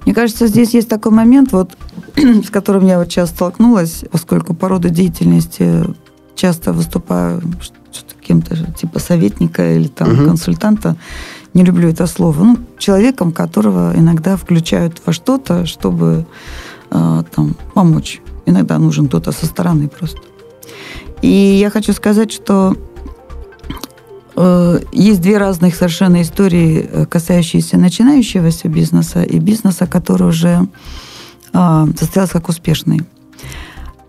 Мне 0.05 0.13
кажется, 0.13 0.47
здесь 0.47 0.73
есть 0.73 0.87
такой 0.87 1.11
момент, 1.11 1.51
вот, 1.51 1.71
с 2.15 2.49
которым 2.49 2.85
я 2.85 2.99
вот 2.99 3.07
сейчас 3.07 3.29
столкнулась, 3.29 4.03
поскольку 4.11 4.53
по 4.53 4.69
роду 4.69 4.89
деятельности 4.89 5.83
часто 6.35 6.73
выступаю 6.73 7.41
кем-то 8.21 8.55
типа 8.73 8.99
советника 8.99 9.75
или 9.75 9.87
там 9.87 10.13
угу. 10.13 10.25
консультанта. 10.25 10.95
Не 11.53 11.63
люблю 11.63 11.89
это 11.89 12.07
слово. 12.07 12.43
Ну, 12.43 12.57
человеком, 12.77 13.31
которого 13.31 13.93
иногда 13.95 14.35
включают 14.35 15.01
во 15.05 15.13
что-то, 15.13 15.65
чтобы 15.65 16.25
там 16.89 17.55
помочь. 17.73 18.21
Иногда 18.45 18.77
нужен 18.77 19.07
кто-то 19.07 19.31
со 19.31 19.45
стороны 19.45 19.87
просто. 19.87 20.21
И 21.21 21.27
я 21.27 21.69
хочу 21.69 21.93
сказать, 21.93 22.31
что 22.31 22.75
э, 24.35 24.79
есть 24.91 25.21
две 25.21 25.37
разных 25.37 25.75
совершенно 25.75 26.21
истории, 26.21 26.87
э, 26.91 27.05
касающиеся 27.05 27.77
начинающегося 27.77 28.67
бизнеса 28.67 29.23
и 29.23 29.39
бизнеса, 29.39 29.87
который 29.87 30.27
уже 30.27 30.67
э, 31.53 31.87
состоялся 31.97 32.33
как 32.33 32.49
успешный. 32.49 33.01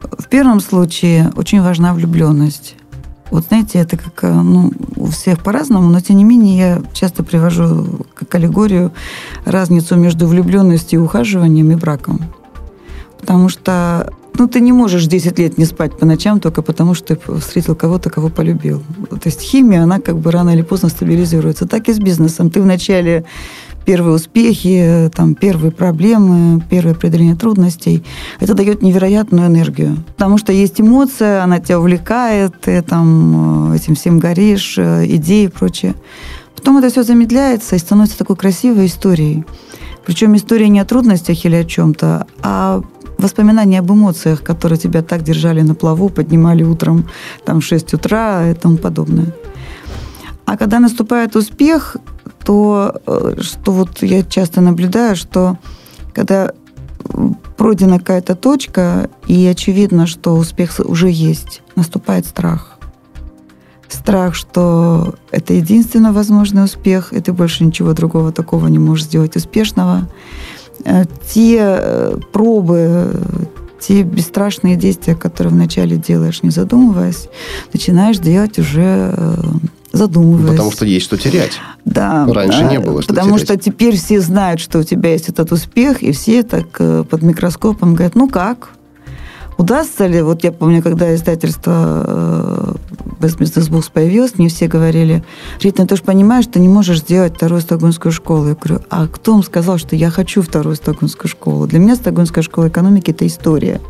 В 0.01 0.29
первом 0.29 0.61
случае 0.61 1.33
очень 1.37 1.63
важна 1.63 1.95
влюбленность. 1.95 2.75
Вот 3.31 3.47
знаете, 3.47 3.79
это 3.79 3.97
как, 3.97 4.25
э, 4.25 4.33
ну, 4.33 4.73
у 4.97 5.07
всех 5.07 5.43
по-разному, 5.43 5.89
но 5.89 6.01
тем 6.01 6.17
не 6.17 6.25
менее 6.25 6.59
я 6.59 6.83
часто 6.93 7.23
привожу 7.23 8.07
как 8.15 8.35
аллегорию 8.35 8.93
разницу 9.45 9.97
между 9.97 10.27
влюбленностью 10.27 11.01
и 11.01 11.03
ухаживанием 11.03 11.71
и 11.71 11.77
браком. 11.77 12.21
Потому 13.27 13.49
что 13.49 14.13
ну, 14.39 14.47
ты 14.47 14.61
не 14.61 14.73
можешь 14.73 15.07
10 15.07 15.39
лет 15.39 15.59
не 15.59 15.65
спать 15.65 15.99
по 15.99 16.07
ночам 16.07 16.39
только 16.39 16.63
потому, 16.63 16.95
что 16.95 17.17
ты 17.17 17.39
встретил 17.41 17.75
кого-то, 17.75 18.09
кого 18.09 18.29
полюбил. 18.29 18.83
То 19.11 19.23
есть 19.25 19.41
химия, 19.41 19.83
она 19.83 19.99
как 19.99 20.19
бы 20.19 20.31
рано 20.31 20.51
или 20.51 20.63
поздно 20.63 20.91
стабилизируется. 20.91 21.67
Так 21.67 21.89
и 21.89 21.93
с 21.93 21.99
бизнесом. 21.99 22.51
Ты 22.51 22.63
вначале 22.63 23.25
первые 23.85 24.15
успехи, 24.15 25.11
там, 25.15 25.35
первые 25.35 25.73
проблемы, 25.73 26.63
первые 26.71 26.95
преодоление 26.95 27.35
трудностей. 27.35 28.05
Это 28.39 28.55
дает 28.55 28.83
невероятную 28.83 29.47
энергию. 29.47 29.97
Потому 30.17 30.39
что 30.39 30.53
есть 30.53 30.81
эмоция, 30.81 31.43
она 31.43 31.59
тебя 31.59 31.81
увлекает, 31.81 32.61
ты 32.61 32.83
там 32.83 33.73
э, 33.73 33.77
этим 33.77 33.95
всем 33.95 34.19
горишь, 34.19 34.75
э, 34.79 35.07
идеи 35.07 35.45
и 35.45 35.49
прочее. 35.49 35.95
Потом 36.55 36.77
это 36.79 36.91
все 36.91 37.03
замедляется 37.03 37.75
и 37.75 37.79
становится 37.79 38.19
такой 38.19 38.37
красивой 38.37 38.87
историей. 38.87 39.45
Причем 40.05 40.37
история 40.37 40.69
не 40.69 40.79
о 40.79 40.85
трудностях 40.85 41.45
или 41.45 41.57
о 41.57 41.65
чем-то, 41.65 42.27
а 42.41 42.83
воспоминания 43.19 43.79
об 43.81 43.91
эмоциях, 43.91 44.43
которые 44.43 44.79
тебя 44.79 45.03
так 45.03 45.23
держали 45.23 45.63
на 45.63 45.75
плаву, 45.75 46.09
поднимали 46.09 46.63
утром 46.63 47.09
там, 47.45 47.61
в 47.61 47.65
6 47.65 47.95
утра 47.95 48.51
и 48.51 48.55
тому 48.55 48.77
подобное. 48.77 49.35
А 50.45 50.57
когда 50.57 50.79
наступает 50.79 51.37
успех, 51.37 51.97
то, 52.45 53.01
э, 53.07 53.41
что 53.41 53.73
вот 53.73 54.03
я 54.03 54.23
часто 54.23 54.61
наблюдаю, 54.61 55.17
что 55.17 55.59
когда 56.15 56.53
пройдена 57.57 57.99
какая-то 57.99 58.35
точка, 58.35 59.11
и 59.27 59.47
очевидно, 59.47 60.07
что 60.07 60.37
успех 60.37 60.81
уже 60.85 61.11
есть, 61.11 61.63
наступает 61.75 62.27
страх. 62.27 62.79
Страх, 63.89 64.35
что 64.35 65.15
это 65.31 65.55
единственно 65.55 66.13
возможный 66.13 66.65
успех, 66.65 67.13
и 67.13 67.21
ты 67.21 67.33
больше 67.33 67.65
ничего 67.65 67.93
другого 67.93 68.33
такого 68.33 68.67
не 68.69 68.79
можешь 68.79 69.07
сделать 69.07 69.37
успешного. 69.37 70.09
Э, 70.85 71.05
те 71.33 71.59
э, 71.61 72.17
пробы, 72.33 73.21
те 73.81 74.03
бесстрашные 74.03 74.77
действия, 74.77 75.15
которые 75.15 75.53
вначале 75.53 75.97
делаешь, 75.97 76.43
не 76.43 76.51
задумываясь, 76.51 77.29
начинаешь 77.73 78.19
делать 78.19 78.59
уже 78.59 79.15
задумываясь. 79.97 80.51
Потому 80.51 80.73
что 80.73 80.87
есть 80.87 81.05
что 81.05 81.17
терять. 81.17 81.59
Да. 81.85 82.27
Раньше 82.27 82.65
не 82.65 82.79
было 82.79 83.03
что 83.03 83.15
Потому 83.15 83.37
терять. 83.37 83.47
что 83.47 83.57
теперь 83.57 83.97
все 83.97 84.21
знают, 84.21 84.61
что 84.61 84.79
у 84.81 84.83
тебя 84.83 85.13
есть 85.13 85.29
этот 85.29 85.51
успех, 85.53 86.03
и 86.03 86.13
все 86.13 86.43
так 86.43 86.67
э, 86.79 87.05
под 87.09 87.23
микроскопом 87.23 87.95
говорят, 87.95 88.15
ну 88.15 88.29
как? 88.29 88.71
Удастся 89.59 90.07
ли? 90.07 90.21
Вот 90.23 90.45
я 90.45 90.53
помню, 90.53 90.83
когда 90.83 91.15
издательство 91.15 92.77
Westminster 93.21 93.69
Books 93.71 93.91
появилось, 93.93 94.39
мне 94.39 94.49
все 94.49 94.69
говорили, 94.69 95.25
Рита, 95.63 95.83
ну 95.83 95.89
ты 95.89 95.97
же 95.97 96.03
понимаешь, 96.03 96.47
ты 96.47 96.61
не 96.61 96.69
можешь 96.69 97.01
сделать 97.01 97.37
вторую 97.37 97.61
стокгольмскую 97.61 98.13
школу. 98.13 98.49
Я 98.49 98.55
говорю, 98.55 98.85
а 98.91 99.07
кто 99.07 99.33
вам 99.33 99.43
сказал, 99.43 99.79
что 99.79 99.97
я 99.97 100.11
хочу 100.11 100.43
вторую 100.43 100.77
стокгольмскую 100.77 101.29
школу? 101.31 101.67
Для 101.67 101.79
меня 101.79 101.97
стокгольмская 101.97 102.43
школа 102.43 102.69
экономики– 102.69 103.11
это 103.13 103.27
история. 103.27 103.81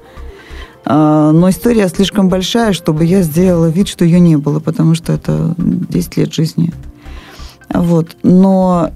А, 0.85 1.33
но 1.33 1.51
история 1.51 1.89
слишком 1.89 2.29
большая, 2.29 2.73
чтобы 2.73 3.05
я 3.05 3.23
сделала 3.23 3.67
вид, 3.67 3.89
что 3.89 4.05
ее 4.05 4.21
не 4.21 4.37
было, 4.37 4.61
потому 4.61 4.95
что 4.95 5.13
это 5.13 5.55
10 5.59 6.17
лет 6.17 6.33
жизни. 6.33 6.73
Вот. 7.75 8.17
Но 8.23 8.91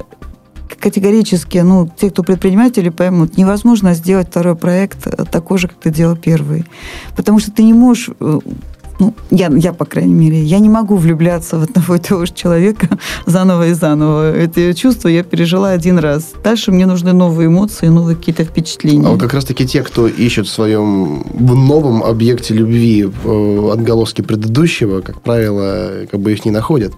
категорически, 0.77 1.59
ну, 1.59 1.91
те, 1.97 2.11
кто 2.11 2.23
предприниматели, 2.23 2.89
поймут, 2.89 3.37
невозможно 3.37 3.95
сделать 3.95 4.29
второй 4.29 4.57
проект 4.57 5.31
такой 5.31 5.59
же, 5.59 5.69
как 5.69 5.79
ты 5.79 5.91
делал 5.91 6.17
первый. 6.17 6.65
Потому 7.17 7.39
что 7.39 7.51
ты 7.51 7.63
не 7.63 7.73
можешь 7.73 8.11
э, 8.21 8.39
ну, 9.01 9.15
я, 9.31 9.51
я, 9.57 9.73
по 9.73 9.87
крайней 9.87 10.13
мере, 10.13 10.43
я 10.43 10.59
не 10.59 10.69
могу 10.69 10.97
влюбляться 10.97 11.59
в 11.59 11.63
одного 11.63 11.95
и 11.95 11.99
того 11.99 12.27
же 12.27 12.35
человека 12.35 12.89
заново 13.27 13.69
и 13.69 13.73
заново. 13.73 14.31
Это 14.31 14.75
чувство 14.75 15.09
я 15.09 15.23
пережила 15.23 15.71
один 15.71 15.99
раз. 15.99 16.33
Дальше 16.45 16.71
мне 16.71 16.87
нужны 16.87 17.13
новые 17.13 17.47
эмоции, 17.47 17.89
новые 17.89 18.17
какие-то 18.17 18.45
впечатления. 18.45 19.07
А 19.07 19.11
вот 19.11 19.21
как 19.21 19.33
раз-таки 19.33 19.67
те, 19.67 19.83
кто 19.83 20.07
ищет 20.07 20.47
в 20.47 20.51
своем 20.51 21.23
в 21.23 21.55
новом 21.55 22.03
объекте 22.03 22.55
любви 22.55 23.09
э, 23.25 23.71
отголоски 23.73 24.21
предыдущего, 24.21 25.01
как 25.01 25.23
правило, 25.23 26.07
как 26.11 26.21
бы 26.21 26.33
их 26.33 26.45
не 26.45 26.51
находят. 26.51 26.93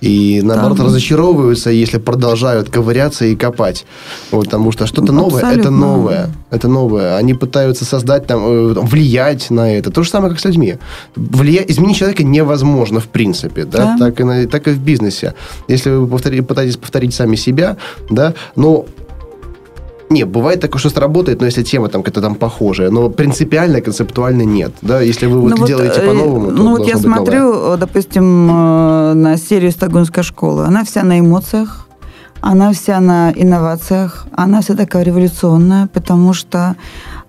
И, 0.00 0.40
наоборот, 0.44 0.78
да. 0.78 0.84
разочаровываются, 0.84 1.70
если 1.70 1.98
продолжают 1.98 2.70
ковыряться 2.70 3.24
и 3.24 3.34
копать. 3.34 3.84
Вот, 4.30 4.44
потому 4.44 4.70
что 4.70 4.86
что-то 4.86 5.12
новое, 5.12 5.42
это 5.42 5.70
новое. 5.70 6.30
Это 6.50 6.68
новое. 6.68 7.16
Они 7.16 7.34
пытаются 7.34 7.84
создать, 7.84 8.26
там, 8.26 8.40
э, 8.46 8.72
влиять 8.74 9.50
на 9.50 9.72
это. 9.72 9.90
То 9.90 10.04
же 10.04 10.10
самое, 10.10 10.30
как 10.30 10.40
с 10.40 10.44
людьми 10.44 10.76
влиять, 11.48 11.70
изменить 11.70 11.96
человека 11.96 12.22
невозможно 12.22 13.00
в 13.00 13.06
принципе, 13.06 13.64
да, 13.64 13.78
да. 13.78 13.96
Так, 13.98 14.20
и 14.20 14.24
на, 14.24 14.46
так 14.46 14.68
и 14.68 14.70
в 14.70 14.78
бизнесе. 14.78 15.34
Если 15.68 15.90
вы 15.90 16.06
повтори, 16.06 16.40
пытаетесь 16.40 16.76
повторить 16.76 17.14
сами 17.14 17.36
себя, 17.36 17.76
да, 18.10 18.34
но 18.56 18.84
не, 20.10 20.24
бывает 20.24 20.60
такое, 20.60 20.78
что 20.78 20.90
сработает, 20.90 21.40
но 21.40 21.46
если 21.46 21.62
тема 21.62 21.88
там 21.88 22.02
какая-то 22.02 22.22
там 22.22 22.34
похожая, 22.34 22.90
но 22.90 23.10
принципиально, 23.10 23.80
концептуально 23.80 24.42
нет, 24.42 24.72
да, 24.82 25.00
если 25.00 25.26
вы 25.26 25.40
вот 25.40 25.58
ну, 25.58 25.66
делаете 25.66 26.00
вот, 26.00 26.06
по-новому, 26.06 26.50
Ну 26.50 26.76
вот 26.76 26.86
я 26.86 26.96
смотрю, 26.96 27.52
новое. 27.52 27.76
допустим, 27.76 28.48
э, 28.50 29.12
на 29.14 29.36
серию 29.36 29.70
Стокгольмской 29.70 30.22
школы, 30.22 30.64
она 30.64 30.84
вся 30.84 31.02
на 31.02 31.18
эмоциях, 31.18 31.88
она 32.40 32.72
вся 32.72 33.00
на 33.00 33.32
инновациях, 33.32 34.26
она 34.32 34.60
вся 34.60 34.74
такая 34.74 35.02
революционная, 35.02 35.88
потому 35.92 36.32
что 36.32 36.76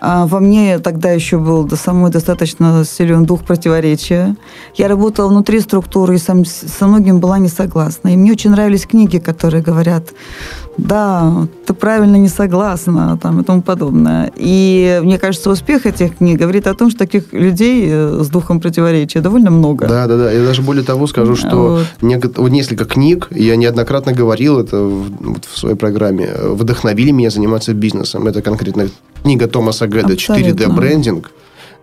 а 0.01 0.25
во 0.27 0.39
мне 0.39 0.79
тогда 0.79 1.11
еще 1.11 1.37
был 1.37 1.63
до 1.63 1.75
самой 1.75 2.09
достаточно 2.09 2.83
силен 2.85 3.25
дух 3.25 3.43
противоречия. 3.43 4.35
Я 4.75 4.87
работала 4.87 5.27
внутри 5.27 5.59
структуры 5.59 6.15
и 6.15 6.17
сам, 6.17 6.45
со 6.45 6.87
многим 6.87 7.19
была 7.19 7.37
не 7.37 7.49
согласна. 7.49 8.09
И 8.09 8.17
мне 8.17 8.31
очень 8.31 8.51
нравились 8.51 8.85
книги, 8.85 9.17
которые 9.17 9.61
говорят, 9.61 10.13
да, 10.77 11.47
ты 11.65 11.73
правильно 11.73 12.15
не 12.15 12.29
согласна, 12.29 13.19
там, 13.21 13.41
и 13.41 13.43
тому 13.43 13.61
подобное. 13.61 14.31
И 14.35 15.01
мне 15.03 15.19
кажется, 15.19 15.49
успех 15.49 15.85
этих 15.85 16.17
книг 16.17 16.39
говорит 16.39 16.67
о 16.67 16.73
том, 16.73 16.89
что 16.89 16.99
таких 16.99 17.33
людей 17.33 17.85
э, 17.89 18.21
с 18.23 18.29
духом 18.29 18.61
противоречия 18.61 19.19
довольно 19.19 19.51
много. 19.51 19.87
Да, 19.87 20.07
да, 20.07 20.17
да. 20.17 20.31
Я 20.31 20.45
даже 20.45 20.61
более 20.61 20.83
того 20.83 21.07
скажу, 21.07 21.35
что 21.35 21.81
вот. 22.01 22.49
несколько 22.49 22.85
книг, 22.85 23.27
я 23.31 23.57
неоднократно 23.57 24.13
говорил 24.13 24.59
это 24.59 24.77
в, 24.77 25.39
в 25.41 25.57
своей 25.57 25.75
программе, 25.75 26.29
вдохновили 26.41 27.11
меня 27.11 27.29
заниматься 27.29 27.73
бизнесом. 27.73 28.27
Это 28.27 28.41
конкретно 28.41 28.87
книга 29.23 29.47
Томаса 29.47 29.87
Гэда 29.87 30.13
«4D 30.13 30.73
брендинг». 30.73 31.31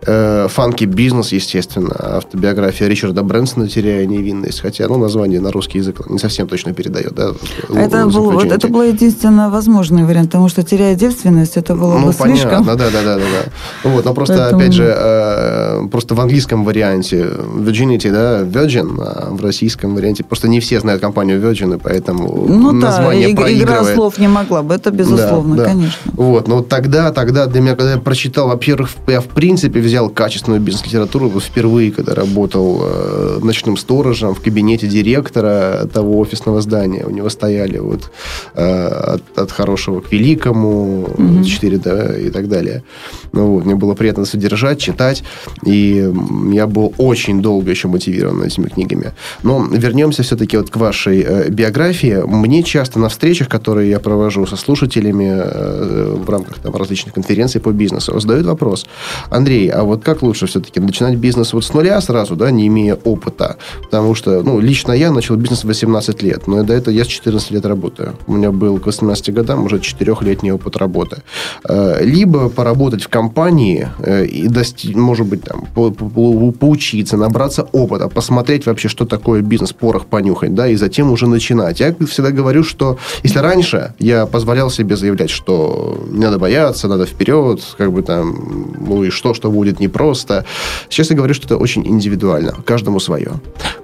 Фанки 0.05 0.85
бизнес, 0.85 1.31
естественно, 1.31 1.95
автобиография 2.17 2.87
Ричарда 2.87 3.23
Брэнсона 3.23 3.67
«Теряя 3.67 4.05
невинность», 4.05 4.61
хотя 4.61 4.87
ну, 4.87 4.97
название 4.97 5.41
на 5.41 5.51
русский 5.51 5.79
язык 5.79 6.07
не 6.07 6.19
совсем 6.19 6.47
точно 6.47 6.73
передает. 6.73 7.15
Да, 7.15 7.31
это, 7.73 8.05
был, 8.05 8.31
вот, 8.31 8.45
это 8.45 8.67
был 8.67 8.83
единственно 8.83 9.49
возможный 9.49 10.05
вариант, 10.05 10.27
потому 10.27 10.49
что 10.49 10.61
«Теряя 10.61 10.95
девственность» 10.95 11.57
это 11.57 11.75
было 11.75 11.97
ну, 11.97 12.07
бы 12.07 12.13
понятно, 12.13 12.41
слишком. 12.41 12.65
да, 12.65 12.75
да, 12.75 12.89
да, 12.91 13.03
да, 13.03 13.17
да. 13.17 13.89
Вот, 13.89 14.05
но 14.05 14.13
просто, 14.13 14.37
Поэтому... 14.37 14.61
опять 14.61 14.73
же, 14.73 14.83
э, 14.85 15.66
просто 15.91 16.15
в 16.15 16.21
английском 16.21 16.63
варианте 16.63 17.27
Virginity, 17.55 18.11
да, 18.11 18.41
Virgin, 18.43 18.99
а 18.99 19.29
в 19.31 19.41
российском 19.41 19.95
варианте 19.95 20.23
просто 20.23 20.47
не 20.47 20.59
все 20.59 20.79
знают 20.79 21.01
компанию 21.01 21.39
Virgin, 21.41 21.75
и 21.75 21.79
поэтому 21.79 22.45
ну, 22.47 22.71
название 22.71 23.33
да, 23.33 23.41
проигрывает. 23.41 23.83
игра 23.83 23.95
слов 23.95 24.17
не 24.17 24.27
могла 24.27 24.63
бы, 24.63 24.75
это 24.75 24.91
безусловно, 24.91 25.55
да, 25.55 25.63
да. 25.63 25.69
конечно. 25.69 26.11
Вот, 26.13 26.47
но 26.47 26.61
тогда, 26.61 27.11
тогда 27.11 27.45
для 27.45 27.61
меня, 27.61 27.75
когда 27.75 27.93
я 27.93 27.97
прочитал, 27.97 28.47
во-первых, 28.47 28.91
я 29.07 29.21
в 29.21 29.27
принципе 29.27 29.79
взял 29.79 30.09
качественную 30.09 30.61
бизнес-литературу 30.61 31.29
впервые, 31.39 31.91
когда 31.91 32.15
работал 32.15 32.81
э, 32.83 33.39
ночным 33.41 33.77
сторожем 33.77 34.33
в 34.33 34.41
кабинете 34.41 34.87
директора 34.87 35.87
того 35.91 36.19
офисного 36.19 36.61
здания. 36.61 37.05
У 37.05 37.09
него 37.09 37.29
стояли 37.29 37.77
вот 37.77 38.11
э, 38.55 38.87
от, 38.87 39.37
от 39.37 39.51
хорошего 39.51 40.01
к 40.01 40.11
великому, 40.11 41.07
mm-hmm. 41.17 41.43
4, 41.43 41.77
да, 41.77 42.17
и 42.17 42.29
так 42.29 42.47
далее. 42.47 42.83
Ну, 43.31 43.53
вот, 43.53 43.65
мне 43.65 43.75
было 43.75 43.93
приятно 43.93 44.25
содержать, 44.25 44.79
читать. 44.79 45.23
И 45.67 46.09
я 46.51 46.65
был 46.65 46.93
очень 46.97 47.41
долго 47.41 47.69
еще 47.69 47.87
мотивирован 47.87 48.41
этими 48.43 48.69
книгами. 48.69 49.11
Но 49.43 49.65
вернемся 49.69 50.23
все-таки 50.23 50.57
вот 50.57 50.69
к 50.69 50.77
вашей 50.77 51.21
э, 51.21 51.49
биографии. 51.49 52.23
Мне 52.25 52.63
часто 52.63 52.99
на 52.99 53.09
встречах, 53.09 53.49
которые 53.49 53.89
я 53.89 53.99
провожу 53.99 54.45
со 54.45 54.55
слушателями 54.55 55.29
э, 55.29 56.15
в 56.15 56.29
рамках 56.29 56.59
там, 56.59 56.75
различных 56.75 57.13
конференций 57.13 57.59
по 57.59 57.71
бизнесу, 57.71 58.17
задают 58.19 58.45
вопрос. 58.45 58.85
Андрей, 59.29 59.67
а 59.69 59.83
вот 59.83 60.03
как 60.03 60.21
лучше 60.21 60.47
все-таки 60.47 60.79
начинать 60.79 61.15
бизнес 61.15 61.53
вот 61.53 61.65
с 61.65 61.73
нуля 61.73 61.99
сразу, 62.01 62.35
да, 62.35 62.49
не 62.51 62.67
имея 62.67 62.95
опыта? 62.95 63.57
Потому 63.83 64.15
что, 64.15 64.43
ну, 64.43 64.59
лично 64.59 64.93
я 64.93 65.11
начал 65.11 65.35
бизнес 65.35 65.63
в 65.63 65.67
18 65.67 66.23
лет, 66.23 66.47
но 66.47 66.63
до 66.63 66.73
этого 66.73 66.93
я 66.93 67.03
с 67.03 67.07
14 67.07 67.51
лет 67.51 67.65
работаю. 67.65 68.13
У 68.27 68.33
меня 68.33 68.51
был 68.51 68.79
к 68.79 68.85
18 68.85 69.33
годам 69.33 69.65
уже 69.65 69.77
4-летний 69.77 70.51
опыт 70.51 70.77
работы. 70.77 71.23
Э, 71.67 72.03
либо 72.03 72.49
поработать 72.49 73.03
в 73.03 73.09
компании 73.09 73.89
э, 73.99 74.25
и 74.25 74.47
достичь, 74.47 74.95
может 74.95 75.27
быть, 75.27 75.43
там, 75.43 75.56
по, 75.73 75.91
по, 75.91 76.51
поучиться, 76.51 77.17
набраться 77.17 77.67
опыта, 77.71 78.07
посмотреть 78.07 78.65
вообще, 78.65 78.87
что 78.87 79.05
такое 79.05 79.41
бизнес, 79.41 79.73
порох 79.73 80.05
понюхать, 80.05 80.53
да, 80.53 80.67
и 80.67 80.75
затем 80.75 81.11
уже 81.11 81.27
начинать. 81.27 81.79
Я 81.79 81.95
всегда 82.07 82.31
говорю, 82.31 82.63
что 82.63 82.97
если 83.23 83.39
раньше 83.39 83.93
я 83.99 84.25
позволял 84.25 84.69
себе 84.69 84.95
заявлять, 84.95 85.29
что 85.29 86.03
не 86.09 86.25
надо 86.25 86.39
бояться, 86.39 86.87
надо 86.87 87.05
вперед, 87.05 87.61
как 87.77 87.91
бы 87.91 88.01
там, 88.01 88.75
ну 88.79 89.03
и 89.03 89.09
что, 89.09 89.33
что 89.33 89.51
будет 89.51 89.79
непросто. 89.79 90.45
Сейчас 90.89 91.09
я 91.09 91.15
говорю, 91.15 91.33
что 91.33 91.45
это 91.45 91.57
очень 91.57 91.85
индивидуально, 91.87 92.53
каждому 92.65 92.99
свое. 92.99 93.33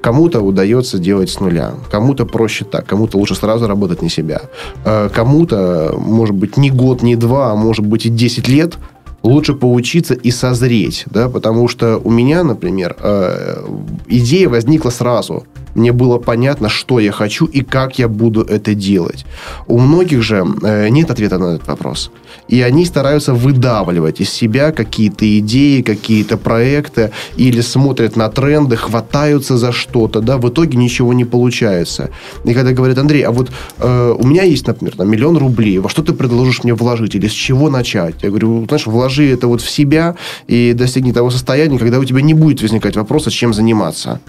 Кому-то 0.01 0.41
удается 0.41 0.97
делать 0.97 1.29
с 1.29 1.39
нуля, 1.39 1.73
кому-то 1.91 2.25
проще 2.25 2.65
так, 2.65 2.85
кому-то 2.85 3.17
лучше 3.17 3.35
сразу 3.35 3.67
работать 3.67 4.01
на 4.01 4.09
себя, 4.09 4.41
э, 4.85 5.09
кому-то, 5.13 5.95
может 5.97 6.35
быть, 6.35 6.57
не 6.57 6.69
год, 6.69 7.01
не 7.03 7.15
два, 7.15 7.51
а 7.51 7.55
может 7.55 7.85
быть 7.85 8.05
и 8.05 8.09
10 8.09 8.47
лет– 8.47 8.77
лучше 9.23 9.53
поучиться 9.53 10.13
и 10.13 10.31
созреть, 10.31 11.05
да, 11.05 11.29
потому 11.29 11.67
что 11.67 11.97
у 12.03 12.11
меня, 12.11 12.43
например, 12.43 12.95
э, 12.99 13.65
идея 14.07 14.49
возникла 14.49 14.91
сразу. 14.91 15.45
Мне 15.75 15.91
было 15.91 16.19
понятно, 16.19 16.69
что 16.69 16.99
я 16.99 17.11
хочу 17.11 17.45
и 17.45 17.61
как 17.63 17.97
я 17.99 18.07
буду 18.07 18.41
это 18.41 18.75
делать. 18.75 19.25
У 19.67 19.79
многих 19.79 20.21
же 20.21 20.45
э, 20.61 20.89
нет 20.89 21.09
ответа 21.09 21.37
на 21.39 21.55
этот 21.55 21.67
вопрос. 21.67 22.11
И 22.47 22.61
они 22.61 22.85
стараются 22.85 23.33
выдавливать 23.33 24.21
из 24.21 24.29
себя 24.29 24.71
какие-то 24.71 25.25
идеи, 25.39 25.81
какие-то 25.81 26.37
проекты, 26.37 27.11
или 27.37 27.61
смотрят 27.61 28.15
на 28.15 28.29
тренды, 28.29 28.75
хватаются 28.75 29.57
за 29.57 29.71
что-то, 29.71 30.21
да, 30.21 30.37
в 30.37 30.47
итоге 30.49 30.77
ничего 30.77 31.13
не 31.13 31.25
получается. 31.25 32.09
И 32.45 32.53
когда 32.53 32.71
говорят, 32.71 32.97
Андрей, 32.97 33.23
а 33.23 33.31
вот 33.31 33.51
э, 33.79 34.15
у 34.19 34.27
меня 34.27 34.43
есть, 34.43 34.67
например, 34.67 34.95
там, 34.95 35.09
миллион 35.09 35.37
рублей, 35.37 35.79
во 35.79 35.89
что 35.89 36.03
ты 36.03 36.13
предложишь 36.13 36.63
мне 36.63 36.73
вложить, 36.73 37.15
или 37.15 37.27
с 37.27 37.31
чего 37.31 37.69
начать? 37.69 38.15
Я 38.21 38.29
говорю, 38.29 38.65
знаешь, 38.67 38.85
вложи 39.13 39.31
это 39.31 39.47
вот 39.47 39.61
в 39.61 39.69
себя 39.69 40.15
и 40.47 40.73
достигни 40.73 41.11
того 41.11 41.29
состояния, 41.29 41.77
когда 41.77 41.99
у 41.99 42.05
тебя 42.05 42.21
не 42.21 42.33
будет 42.33 42.61
возникать 42.61 42.95
вопроса, 42.95 43.31
чем 43.31 43.53
заниматься. 43.53 44.19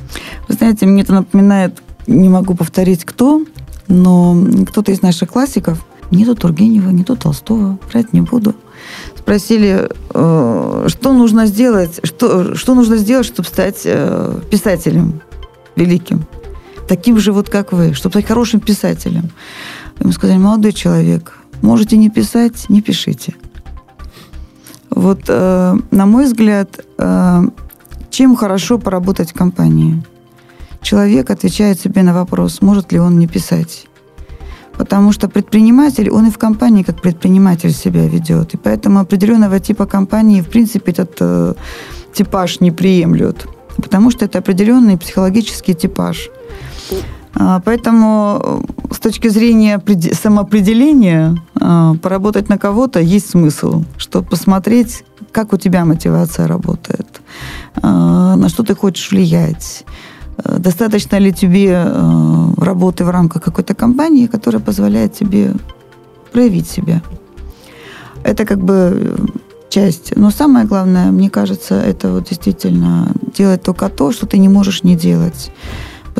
Вы 0.48 0.54
знаете, 0.54 0.86
мне 0.86 1.02
это 1.02 1.14
напоминает, 1.14 1.82
не 2.06 2.28
могу 2.28 2.54
повторить 2.54 3.04
кто, 3.04 3.42
но 3.88 4.36
кто-то 4.68 4.92
из 4.92 5.02
наших 5.02 5.30
классиков, 5.30 5.84
не 6.10 6.24
то 6.24 6.34
Тургенева, 6.34 6.90
не 6.90 7.04
то 7.04 7.16
Толстого, 7.16 7.78
брать 7.92 8.12
не 8.12 8.20
буду, 8.20 8.54
спросили, 9.18 9.88
э, 10.14 10.88
что 10.88 11.12
нужно 11.12 11.46
сделать, 11.46 12.00
что, 12.04 12.54
что 12.54 12.74
нужно 12.74 12.96
сделать, 12.96 13.26
чтобы 13.26 13.48
стать 13.48 13.82
э, 13.84 14.40
писателем 14.50 15.20
великим, 15.76 16.24
таким 16.88 17.18
же 17.18 17.32
вот, 17.32 17.48
как 17.48 17.72
вы, 17.72 17.94
чтобы 17.94 18.12
стать 18.12 18.26
хорошим 18.26 18.60
писателем. 18.60 19.30
Ему 20.00 20.12
сказали, 20.12 20.38
молодой 20.38 20.72
человек, 20.72 21.38
можете 21.62 21.96
не 21.96 22.10
писать, 22.10 22.68
не 22.68 22.82
пишите. 22.82 23.34
Вот, 24.94 25.20
э, 25.28 25.76
на 25.90 26.06
мой 26.06 26.24
взгляд, 26.24 26.80
чем 28.10 28.36
хорошо 28.36 28.78
поработать 28.78 29.30
в 29.30 29.34
компании– 29.34 30.02
человек 30.84 31.30
отвечает 31.30 31.80
себе 31.80 32.02
на 32.02 32.12
вопрос, 32.12 32.62
может 32.62 32.92
ли 32.92 33.00
он 33.00 33.18
не 33.18 33.26
писать. 33.26 33.86
Потому 34.78 35.12
что 35.12 35.28
предприниматель, 35.28 36.10
он 36.10 36.26
и 36.26 36.30
в 36.30 36.38
компании 36.38 36.82
как 36.82 37.00
предприниматель 37.00 37.72
себя 37.72 38.08
ведет. 38.08 38.54
И 38.54 38.56
поэтому 38.56 38.98
определенного 38.98 39.60
типа 39.60 39.86
компании, 39.86 40.40
в 40.40 40.48
принципе, 40.48 40.92
этот 40.92 41.16
э, 41.20 41.54
типаж 42.12 42.60
не 42.60 42.72
приемлют. 42.72 43.46
Потому 43.76 44.10
что 44.10 44.24
это 44.24 44.38
определенный 44.38 44.96
психологический 44.96 45.74
типаж. 45.74 46.30
А, 47.34 47.60
поэтому 47.64 48.40
э, 48.90 48.94
с 48.94 48.98
точки 48.98 49.28
зрения 49.28 49.82
самоопределения 50.12 51.36
а, 51.60 51.94
поработать 51.94 52.48
на 52.48 52.58
кого-то 52.58 53.00
есть 53.00 53.30
смысл, 53.30 53.82
чтобы 53.96 54.28
посмотреть, 54.28 55.04
как 55.32 55.52
у 55.52 55.56
тебя 55.56 55.84
мотивация 55.84 56.46
работает, 56.46 57.20
а, 57.82 58.36
на 58.36 58.48
что 58.48 58.62
ты 58.62 58.74
хочешь 58.74 59.10
влиять, 59.10 59.84
Э, 60.42 60.58
достаточно 60.58 61.16
ли 61.16 61.32
тебе 61.32 61.84
э, 61.84 62.50
работы 62.58 63.04
в 63.04 63.10
рамках 63.10 63.42
какой-то 63.42 63.74
компании, 63.74 64.26
которая 64.26 64.62
позволяет 64.62 65.12
тебе 65.12 65.52
проявить 66.32 66.68
себя. 66.68 67.02
Это 68.24 68.44
как 68.44 68.58
бы 68.58 69.16
часть. 69.68 70.16
Но 70.16 70.30
самое 70.30 70.66
главное, 70.66 71.10
мне 71.10 71.30
кажется, 71.30 71.74
это 71.74 72.12
вот 72.12 72.28
действительно 72.28 73.12
делать 73.36 73.62
только 73.62 73.88
то, 73.88 74.12
что 74.12 74.26
ты 74.26 74.38
не 74.38 74.48
можешь 74.48 74.82
не 74.82 74.96
делать. 74.96 75.52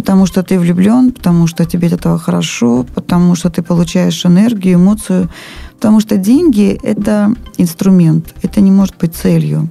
Потому 0.04 0.26
что 0.26 0.42
ты 0.42 0.58
влюблен, 0.58 1.12
потому 1.12 1.46
что 1.46 1.64
тебе 1.64 1.88
от 1.88 1.94
этого 1.94 2.18
хорошо, 2.18 2.84
потому 2.94 3.34
что 3.34 3.48
ты 3.48 3.62
получаешь 3.62 4.26
энергию, 4.26 4.74
эмоцию. 4.74 5.30
Потому 5.76 6.00
что 6.00 6.18
деньги– 6.18 6.78
это 6.82 7.32
инструмент, 7.56 8.34
это 8.42 8.60
не 8.60 8.70
может 8.70 8.96
быть 8.98 9.14
целью 9.14 9.70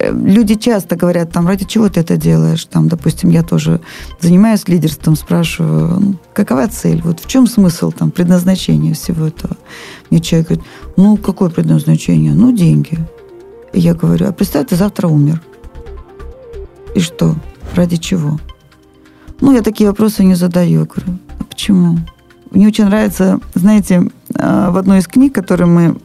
люди 0.00 0.54
часто 0.54 0.96
говорят, 0.96 1.32
там, 1.32 1.46
ради 1.46 1.66
чего 1.66 1.86
ты 1.88 2.00
это 2.00 2.16
делаешь? 2.16 2.64
Там, 2.64 2.88
допустим, 2.88 3.28
я 3.28 3.42
тоже 3.42 3.80
занимаюсь 4.20 4.66
лидерством, 4.68 5.16
спрашиваю, 5.16 6.00
ну, 6.00 6.14
какова 6.32 6.66
цель? 6.68 7.02
Вот 7.04 7.20
в 7.20 7.28
чем 7.28 7.46
смысл, 7.46 7.92
там, 7.92 8.10
предназначение 8.10 8.94
всего 8.94 9.26
этого? 9.26 9.56
Мне 10.08 10.20
человек 10.20 10.48
говорит, 10.48 10.66
ну, 10.96 11.16
какое 11.18 11.50
предназначение? 11.50 12.32
Ну, 12.32 12.52
деньги. 12.52 12.98
И 13.74 13.80
я 13.80 13.92
говорю, 13.94 14.28
а 14.28 14.32
представь, 14.32 14.68
ты 14.68 14.76
завтра 14.76 15.08
умер. 15.08 15.42
И 16.94 17.00
что? 17.00 17.34
Ради 17.74 17.96
чего? 17.96 18.38
Ну, 19.42 19.52
я 19.52 19.60
такие 19.60 19.90
вопросы 19.90 20.24
не 20.24 20.36
задаю. 20.36 20.80
Я 20.80 20.86
говорю, 20.86 21.18
а 21.40 21.44
почему? 21.44 21.98
Мне 22.52 22.68
очень 22.68 22.84
нравится, 22.84 23.40
знаете, 23.54 24.08
а, 24.36 24.70
в 24.70 24.76
одной 24.76 25.00
из 25.00 25.08
книг, 25.08 25.34
которые 25.34 25.66
мы, 25.66 25.96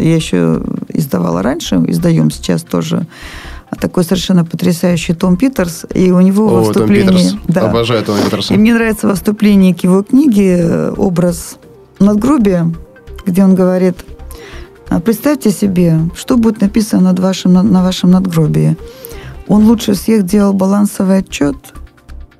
я 0.00 0.14
еще 0.14 0.62
издавала 0.88 1.42
раньше, 1.42 1.76
издаем 1.88 2.30
сейчас 2.30 2.62
тоже, 2.62 3.06
такой 3.80 4.04
совершенно 4.04 4.44
потрясающий 4.44 5.14
Том 5.14 5.36
Питерс, 5.36 5.86
и 5.92 6.12
у 6.12 6.20
него 6.20 6.46
О, 6.46 6.50
во 6.50 6.62
вступлении... 6.62 7.30
Том 7.30 7.40
Да, 7.48 7.70
Обожаю 7.70 8.04
Тома 8.04 8.22
Питерса. 8.22 8.54
И 8.54 8.56
мне 8.56 8.74
нравится 8.74 9.08
во 9.08 9.14
вступлении 9.14 9.72
к 9.72 9.82
его 9.82 10.02
книге 10.02 10.58
э, 10.60 10.94
образ 10.96 11.56
надгробия, 11.98 12.72
где 13.26 13.42
он 13.42 13.54
говорит, 13.56 14.04
«А 14.88 15.00
представьте 15.00 15.50
себе, 15.50 15.98
что 16.14 16.36
будет 16.36 16.60
написано 16.60 17.02
над 17.02 17.18
вашим, 17.18 17.54
на 17.54 17.82
вашем 17.82 18.10
надгробии. 18.10 18.76
Он 19.48 19.64
лучше 19.64 19.94
всех 19.94 20.24
делал 20.24 20.52
балансовый 20.52 21.18
отчет. 21.18 21.56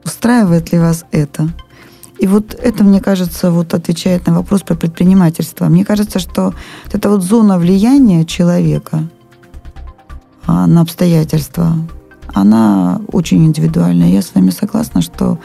Устраивает 0.04 0.72
ли 0.72 0.78
вас 0.78 1.04
это? 1.10 1.48
И 2.18 2.26
вот 2.26 2.54
это, 2.54 2.84
мне 2.84 3.00
кажется, 3.00 3.50
вот 3.50 3.74
отвечает 3.74 4.26
на 4.26 4.34
вопрос 4.34 4.62
про 4.62 4.76
предпринимательство. 4.76 5.66
Мне 5.66 5.84
кажется, 5.84 6.20
что 6.20 6.54
это 6.92 7.10
вот 7.10 7.22
зона 7.22 7.58
влияния 7.58 8.24
человека 8.24 9.08
а, 10.46 10.66
на 10.66 10.82
обстоятельства, 10.82 11.74
она 12.32 13.00
очень 13.10 13.44
индивидуальная. 13.44 14.08
Я 14.08 14.22
с 14.22 14.34
вами 14.34 14.50
согласна, 14.50 15.02
что 15.02 15.38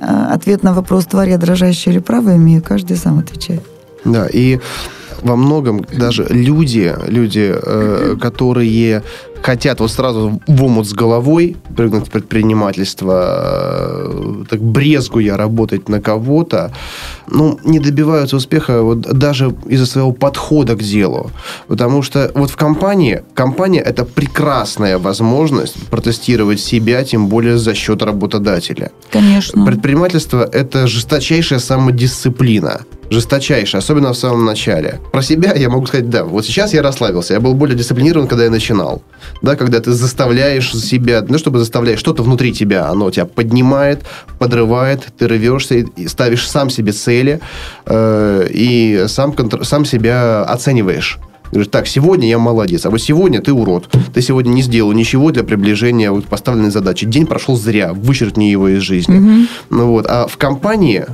а, 0.00 0.32
ответ 0.32 0.62
на 0.62 0.72
вопрос, 0.72 1.06
тварь 1.06 1.36
дрожащая 1.36 1.94
или 1.94 2.00
правая 2.00 2.36
имею, 2.36 2.62
каждый 2.62 2.96
сам 2.96 3.18
отвечает. 3.18 3.64
Да, 4.04 4.28
и 4.32 4.60
во 5.22 5.36
многом 5.36 5.84
даже 5.98 6.26
люди, 6.28 6.94
люди, 7.06 7.54
э, 7.54 8.16
которые 8.20 9.02
хотят 9.44 9.80
вот 9.80 9.90
сразу 9.90 10.40
в 10.46 10.62
омут 10.64 10.86
с 10.86 10.94
головой 10.94 11.56
прыгнуть 11.76 12.08
в 12.08 12.10
предпринимательство, 12.10 13.12
э, 14.06 14.44
так 14.48 14.60
брезгуя 14.60 15.36
работать 15.36 15.88
на 15.88 16.00
кого-то, 16.00 16.72
ну, 17.30 17.58
не 17.64 17.78
добиваются 17.78 18.36
успеха 18.36 18.82
вот 18.82 19.00
даже 19.00 19.54
из-за 19.66 19.86
своего 19.86 20.12
подхода 20.12 20.74
к 20.76 20.82
делу. 20.82 21.30
Потому 21.68 22.02
что 22.02 22.30
вот 22.34 22.50
в 22.50 22.56
компании, 22.56 23.22
компания– 23.34 23.80
это 23.86 24.06
прекрасная 24.06 24.98
возможность 24.98 25.74
протестировать 25.90 26.60
себя, 26.60 27.04
тем 27.04 27.28
более 27.28 27.58
за 27.58 27.74
счет 27.74 28.02
работодателя. 28.02 28.90
Конечно. 29.10 29.66
Предпринимательство– 29.66 30.48
это 30.52 30.86
жесточайшая 30.86 31.58
самодисциплина 31.58 32.80
жесточайшая, 33.14 33.80
особенно 33.80 34.12
в 34.12 34.16
самом 34.16 34.44
начале. 34.44 35.00
Про 35.12 35.22
себя 35.22 35.54
я 35.54 35.70
могу 35.70 35.86
сказать, 35.86 36.10
да, 36.10 36.24
вот 36.24 36.44
сейчас 36.44 36.74
я 36.74 36.82
расслабился, 36.82 37.34
я 37.34 37.40
был 37.40 37.54
более 37.54 37.76
дисциплинирован, 37.76 38.28
когда 38.28 38.44
я 38.44 38.50
начинал 38.50 39.02
да, 39.42 39.56
когда 39.56 39.80
ты 39.80 39.92
заставляешь 39.92 40.72
себя, 40.72 41.24
ну, 41.26 41.38
чтобы 41.38 41.58
заставляешь 41.58 41.98
что-то 41.98 42.22
внутри 42.22 42.52
тебя, 42.52 42.88
оно 42.88 43.10
тебя 43.10 43.26
поднимает, 43.26 44.02
подрывает, 44.38 45.06
ты 45.18 45.28
рвешься 45.28 45.74
и 45.74 46.08
ставишь 46.08 46.48
сам 46.48 46.70
себе 46.70 46.92
цели 46.92 47.40
э, 47.86 48.46
и 48.50 49.04
сам, 49.08 49.34
сам 49.62 49.84
себя 49.84 50.44
оцениваешь 50.44 51.18
Говоришь, 51.54 51.70
так, 51.70 51.86
сегодня 51.86 52.28
я 52.28 52.38
молодец, 52.40 52.84
а 52.84 52.90
вот 52.90 53.00
сегодня 53.00 53.40
ты 53.40 53.52
урод. 53.52 53.88
Ты 54.12 54.22
сегодня 54.22 54.50
не 54.50 54.62
сделал 54.62 54.90
ничего 54.90 55.30
для 55.30 55.44
приближения 55.44 56.10
вот 56.10 56.24
поставленной 56.24 56.72
задачи. 56.72 57.06
День 57.06 57.26
прошел 57.26 57.54
зря, 57.54 57.92
вычеркни 57.92 58.50
его 58.50 58.68
из 58.70 58.82
жизни. 58.82 59.18
Угу. 59.18 59.46
Ну, 59.70 59.86
вот. 59.86 60.06
А 60.08 60.26
в 60.26 60.36
компании 60.36 61.06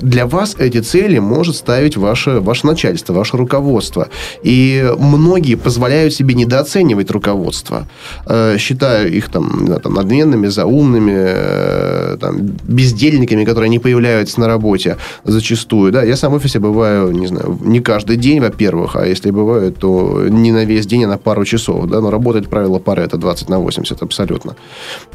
для 0.00 0.26
вас 0.26 0.56
эти 0.58 0.80
цели 0.80 1.18
может 1.18 1.56
ставить 1.56 1.96
ваше, 1.96 2.40
ваше 2.40 2.66
начальство, 2.66 3.12
ваше 3.12 3.36
руководство. 3.36 4.08
И 4.42 4.90
многие 4.98 5.54
позволяют 5.54 6.14
себе 6.14 6.34
недооценивать 6.34 7.10
руководство, 7.10 7.86
э, 8.26 8.56
считая 8.58 9.06
их 9.08 9.28
там, 9.30 9.66
там 9.82 9.94
надменными, 9.94 10.48
заумными, 10.48 11.14
э, 11.16 12.16
там, 12.20 12.38
бездельниками, 12.68 13.44
которые 13.44 13.68
не 13.68 13.78
появляются 13.78 14.40
на 14.40 14.46
работе 14.46 14.96
зачастую. 15.24 15.92
Да? 15.92 16.02
Я 16.02 16.16
сам 16.16 16.32
в 16.32 16.34
офисе 16.36 16.58
бываю, 16.58 17.12
не 17.12 17.26
знаю, 17.26 17.58
не 17.62 17.80
каждый 17.80 18.16
день, 18.16 18.40
во-первых, 18.40 18.96
а 18.96 19.06
если 19.06 19.30
бывает, 19.30 19.76
то 19.78 20.26
не 20.28 20.52
на 20.52 20.64
весь 20.64 20.86
день, 20.86 21.04
а 21.04 21.08
на 21.08 21.18
пару 21.18 21.44
часов. 21.44 21.86
Да? 21.86 22.00
Но 22.00 22.10
работать 22.10 22.48
правило 22.48 22.78
пары 22.78 23.02
это 23.02 23.16
20 23.16 23.48
на 23.48 23.58
80 23.58 24.02
абсолютно. 24.02 24.56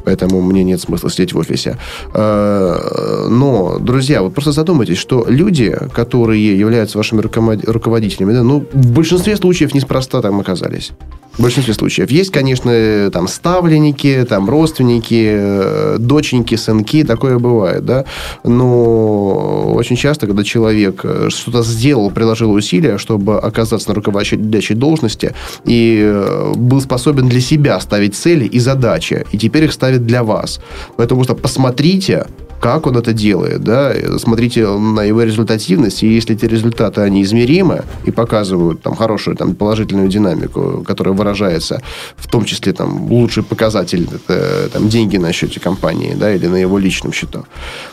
Поэтому 0.04 0.42
мне 0.42 0.64
нет 0.64 0.82
смысла 0.82 1.10
сидеть 1.10 1.34
в 1.34 1.38
офисе. 1.38 1.78
Э, 2.14 3.28
но, 3.30 3.80
друзья, 3.80 4.22
вот 4.22 4.34
просто 4.34 4.45
задумайтесь, 4.52 4.98
что 4.98 5.26
люди, 5.28 5.78
которые 5.94 6.58
являются 6.58 6.98
вашими 6.98 7.22
руководителями, 7.22 8.34
да, 8.34 8.44
ну, 8.44 8.66
в 8.74 8.92
большинстве 8.92 9.36
случаев 9.36 9.74
неспроста 9.74 10.22
там 10.22 10.40
оказались. 10.40 10.92
В 11.38 11.42
большинстве 11.42 11.74
случаев. 11.74 12.12
Есть, 12.12 12.32
конечно, 12.32 13.10
там 13.12 13.28
ставленники, 13.28 14.26
там 14.28 14.50
родственники, 14.50 15.28
э, 15.28 15.98
доченьки, 16.00 16.56
сынки, 16.56 17.04
такое 17.04 17.40
бывает, 17.40 17.86
да. 17.86 18.06
Но 18.44 19.74
очень 19.74 19.98
часто, 19.98 20.28
когда 20.28 20.44
человек 20.44 21.02
э, 21.04 21.28
что-то 21.30 21.64
сделал, 21.64 22.10
приложил 22.10 22.52
усилия, 22.52 22.98
чтобы 22.98 23.38
оказаться 23.38 23.90
на 23.90 23.96
руководящей 23.96 24.76
должности, 24.76 25.34
и 25.66 26.00
э, 26.02 26.54
был 26.56 26.80
способен 26.80 27.28
для 27.28 27.42
себя 27.42 27.80
ставить 27.82 28.16
цели 28.16 28.46
и 28.46 28.60
задачи, 28.60 29.26
и 29.34 29.38
теперь 29.38 29.66
их 29.66 29.74
ставит 29.74 30.06
для 30.06 30.24
вас. 30.24 30.62
Поэтому 30.96 31.26
что 31.26 31.36
посмотрите, 31.36 32.28
как 32.66 32.88
он 32.88 32.98
это 32.98 33.14
делает, 33.14 33.64
да, 33.64 33.94
смотрите 34.18 34.68
на 34.68 35.04
его 35.04 35.22
результативность, 35.22 36.02
и 36.04 36.08
если 36.08 36.36
эти 36.36 36.46
результаты, 36.46 37.02
они 37.02 37.22
измеримы 37.22 37.84
и 38.06 38.12
показывают 38.12 38.82
там 38.82 38.96
хорошую 38.96 39.38
там 39.38 39.56
положительную 39.56 40.08
динамику, 40.08 40.84
которая 40.86 41.14
выражается 41.26 41.82
в 42.16 42.28
том 42.28 42.46
числе 42.46 42.74
там 42.74 43.12
лучший 43.12 43.44
показатель, 43.44 44.08
это 44.14 44.70
там 44.72 44.90
деньги 44.90 45.18
на 45.18 45.34
счете 45.34 45.60
компании, 45.60 46.16
да, 46.16 46.34
или 46.34 46.48
на 46.48 46.58
его 46.58 46.78
личном 46.78 47.14
счету, 47.14 47.46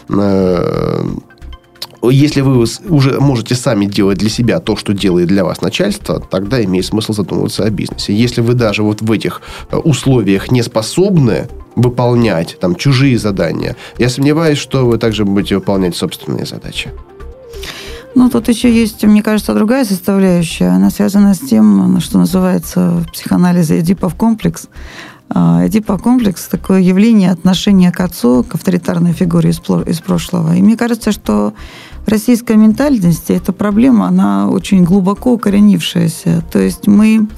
э, 0.09 1.05
если 2.11 2.41
вы 2.41 2.67
уже 2.89 3.21
можете 3.21 3.55
сами 3.55 3.87
делать 3.87 4.19
для 4.19 4.29
себя 4.29 4.59
то, 4.59 4.77
что 4.77 4.93
делает 4.93 5.29
для 5.29 5.45
вас 5.45 5.61
начальство, 5.61 6.19
тогда 6.19 6.63
имеет 6.65 6.85
смысл 6.85 7.13
задумываться 7.13 7.65
о 7.65 7.71
бизнесе. 7.71 8.13
Если 8.13 8.41
вы 8.41 8.55
даже 8.55 8.83
вот 8.83 9.03
в 9.03 9.13
этих 9.13 9.41
э, 9.71 9.77
условиях 9.77 10.51
не 10.51 10.63
способны 10.63 11.49
выполнять 11.77 12.59
там 12.61 12.75
чужие 12.75 13.19
задания, 13.19 13.77
я 13.99 14.09
сомневаюсь, 14.09 14.59
что 14.59 14.85
вы 14.85 14.99
также 14.99 15.25
будете 15.25 15.55
выполнять 15.55 15.97
собственные 15.97 16.45
задачи. 16.45 16.91
Ну, 18.15 18.29
тут 18.29 18.49
еще 18.49 18.73
есть, 18.73 19.03
мне 19.05 19.23
кажется, 19.23 19.55
другая 19.55 19.85
составляющая. 19.85 20.69
Она 20.69 20.91
связана 20.91 21.35
с 21.35 21.39
тем, 21.39 21.99
что 22.01 22.19
называется 22.19 23.03
в 23.07 23.13
психоанализе 23.13 23.81
Эдипов 23.81 24.15
комплекс. 24.15 24.69
А, 25.31 25.67
Эдипов 25.67 26.03
комплекс– 26.03 26.47
такое 26.51 26.81
явление 26.81 27.31
отношения 27.31 27.91
к 27.91 28.01
отцу, 28.01 28.45
к 28.45 28.55
авторитарной 28.55 29.15
фигуре 29.15 29.51
из 29.51 30.01
прошлого. 30.01 30.55
И 30.55 30.63
мне 30.63 30.77
кажется, 30.77 31.11
что 31.11 31.55
в 32.05 32.09
российской 32.09 32.57
ментальности 32.57 33.33
эта 33.33 33.53
проблема, 33.53 34.09
она 34.09 34.49
очень 34.49 34.85
глубоко 34.85 35.33
укоренившаяся. 35.33 36.45
То 36.53 36.59
есть 36.59 36.87
мы, 36.87 37.29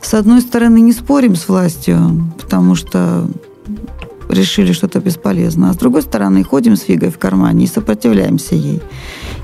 с 0.00 0.14
одной 0.14 0.40
стороны, 0.40 0.80
не 0.80 0.92
спорим 0.92 1.36
с 1.36 1.46
властью, 1.46 2.32
потому 2.40 2.74
что 2.74 3.28
решили, 4.30 4.72
что 4.72 4.86
это 4.86 5.00
бесполезно. 5.00 5.70
А 5.70 5.72
с 5.74 5.76
другой 5.76 6.02
стороны, 6.02 6.42
ходим 6.42 6.76
с 6.76 6.82
фигой 6.82 7.10
в 7.10 7.18
кармане 7.18 7.64
и 7.64 7.68
сопротивляемся 7.68 8.54
ей. 8.54 8.80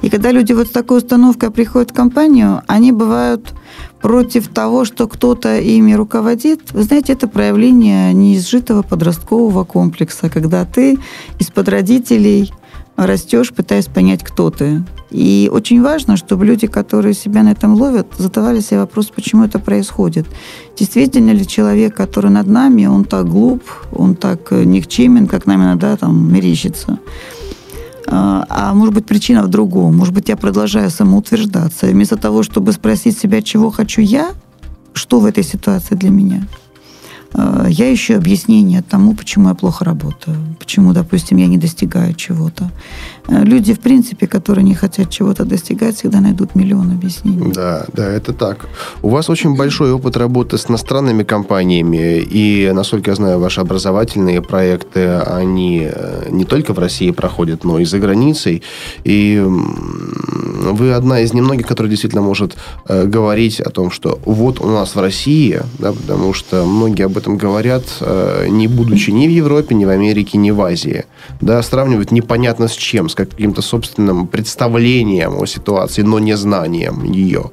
И 0.02 0.11
когда 0.11 0.30
люди 0.30 0.52
вот 0.52 0.68
с 0.68 0.70
такой 0.70 0.98
установкой 0.98 1.50
приходят 1.50 1.90
в 1.90 1.94
компанию, 1.94 2.62
они 2.66 2.92
бывают 2.92 3.54
против 4.00 4.48
того, 4.48 4.85
что 4.85 5.09
кто-то 5.09 5.59
ими 5.59 5.94
руководит. 5.94 6.72
Вы 6.72 6.82
знаете, 6.82 7.12
это 7.14 7.28
проявление 7.28 8.12
неизжитого 8.12 8.82
подросткового 8.82 9.64
комплекса, 9.64 10.28
когда 10.28 10.64
ты 10.64 10.98
из-под 11.38 11.68
родителей 11.68 12.52
растешь, 12.96 13.52
пытаясь 13.52 13.87
понять, 13.87 14.22
кто 14.22 14.50
ты. 14.50 14.82
И 15.11 15.50
очень 15.52 15.82
важно, 15.82 16.16
чтобы 16.16 16.46
люди, 16.46 16.66
которые 16.66 17.14
себя 17.14 17.42
на 17.42 17.50
этом 17.50 17.74
ловят, 17.74 18.06
задавали 18.18 18.61
себе 18.61 18.80
вопрос, 18.80 19.06
почему 19.06 19.44
это 19.44 19.59
происходит. 19.59 20.26
Действительно 20.76 21.30
ли 21.30 21.46
человек, 21.46 21.94
который 21.94 22.30
над 22.30 22.46
нами, 22.46 22.87
он 22.87 23.04
так 23.04 23.28
глуп, 23.28 23.62
он 23.92 24.14
так 24.14 24.52
э, 24.52 24.64
никчемен, 24.64 25.26
как 25.26 25.46
нам 25.46 25.62
иногда 25.62 25.96
там 25.96 26.32
мерещится. 26.32 26.98
А, 28.06 28.46
а 28.48 28.74
может 28.74 28.94
быть, 28.94 29.06
причина 29.06 29.42
в 29.42 29.48
другом. 29.48 29.96
Может 29.96 30.14
быть, 30.14 30.28
я 30.28 30.36
продолжаю 30.36 30.90
самоутверждаться. 30.90 31.86
И 31.86 31.92
вместо 31.92 32.16
того, 32.16 32.42
чтобы 32.42 32.72
спросить 32.72 33.18
себя, 33.18 33.42
чего 33.42 33.70
хочу 33.70 34.00
я, 34.00 34.30
что 34.92 35.20
в 35.20 35.24
этой 35.24 35.44
ситуации 35.44 35.94
для 35.94 36.10
меня– 36.10 36.46
Э, 37.36 37.66
я 37.68 37.92
ищу 37.92 38.16
объяснение 38.16 38.82
тому, 38.82 39.14
почему 39.14 39.48
я 39.48 39.54
плохо 39.54 39.84
работаю, 39.84 40.36
почему, 40.58 40.92
допустим, 40.92 41.38
я 41.38 41.46
не 41.46 41.58
достигаю 41.58 42.14
чего-то. 42.14 42.70
Э, 43.28 43.44
люди, 43.44 43.74
в 43.74 43.80
принципе, 43.80 44.26
которые 44.26 44.64
не 44.64 44.74
хотят 44.74 45.10
чего-то 45.10 45.44
достигать, 45.44 45.96
всегда 45.96 46.20
найдут 46.20 46.54
миллион 46.54 46.90
объяснений. 46.90 47.52
Да, 47.52 47.86
да, 47.92 48.10
это 48.10 48.32
так. 48.32 48.68
У 49.02 49.08
вас 49.08 49.30
очень 49.30 49.56
большой 49.56 49.92
опыт 49.92 50.16
работы 50.16 50.58
с 50.58 50.70
иностранными 50.70 51.22
компаниями, 51.22 52.18
и, 52.18 52.70
насколько 52.72 53.10
я 53.10 53.16
знаю, 53.16 53.38
ваши 53.38 53.60
образовательные 53.60 54.42
проекты, 54.42 55.18
они 55.18 55.88
э, 55.90 56.28
не 56.30 56.44
только 56.44 56.72
в 56.72 56.78
России 56.78 57.10
проходят, 57.10 57.64
но 57.64 57.78
и 57.78 57.84
за 57.84 57.98
границей. 57.98 58.62
И 59.04 59.42
вы 59.44 60.92
одна 60.92 61.20
из 61.20 61.32
немногих, 61.32 61.66
которая 61.66 61.90
действительно 61.90 62.22
может 62.22 62.56
говорить 62.88 63.60
о 63.60 63.70
том, 63.70 63.90
что 63.90 64.18
вот 64.24 64.60
у 64.60 64.68
нас 64.68 64.94
в 64.94 65.00
России, 65.00 65.60
да, 65.78 65.92
потому 65.92 66.32
что 66.32 66.64
многие 66.64 67.04
об 67.04 67.16
этом 67.16 67.36
говорят, 67.36 67.84
не 68.48 68.66
будучи 68.66 69.10
ни 69.10 69.26
в 69.26 69.30
Европе, 69.30 69.74
ни 69.74 69.84
в 69.84 69.90
Америке, 69.90 70.38
ни 70.38 70.50
в 70.50 70.60
Азии. 70.60 71.04
Да, 71.40 71.62
сравнивают 71.62 72.10
непонятно 72.10 72.68
с 72.68 72.72
чем, 72.72 73.08
с 73.08 73.14
каким-то 73.16 73.62
собственным 73.62 74.26
представлением 74.26 75.42
о 75.42 75.46
ситуации, 75.46 76.02
но 76.02 76.18
не 76.18 76.37
знанием 76.37 77.02
ее. 77.05 77.50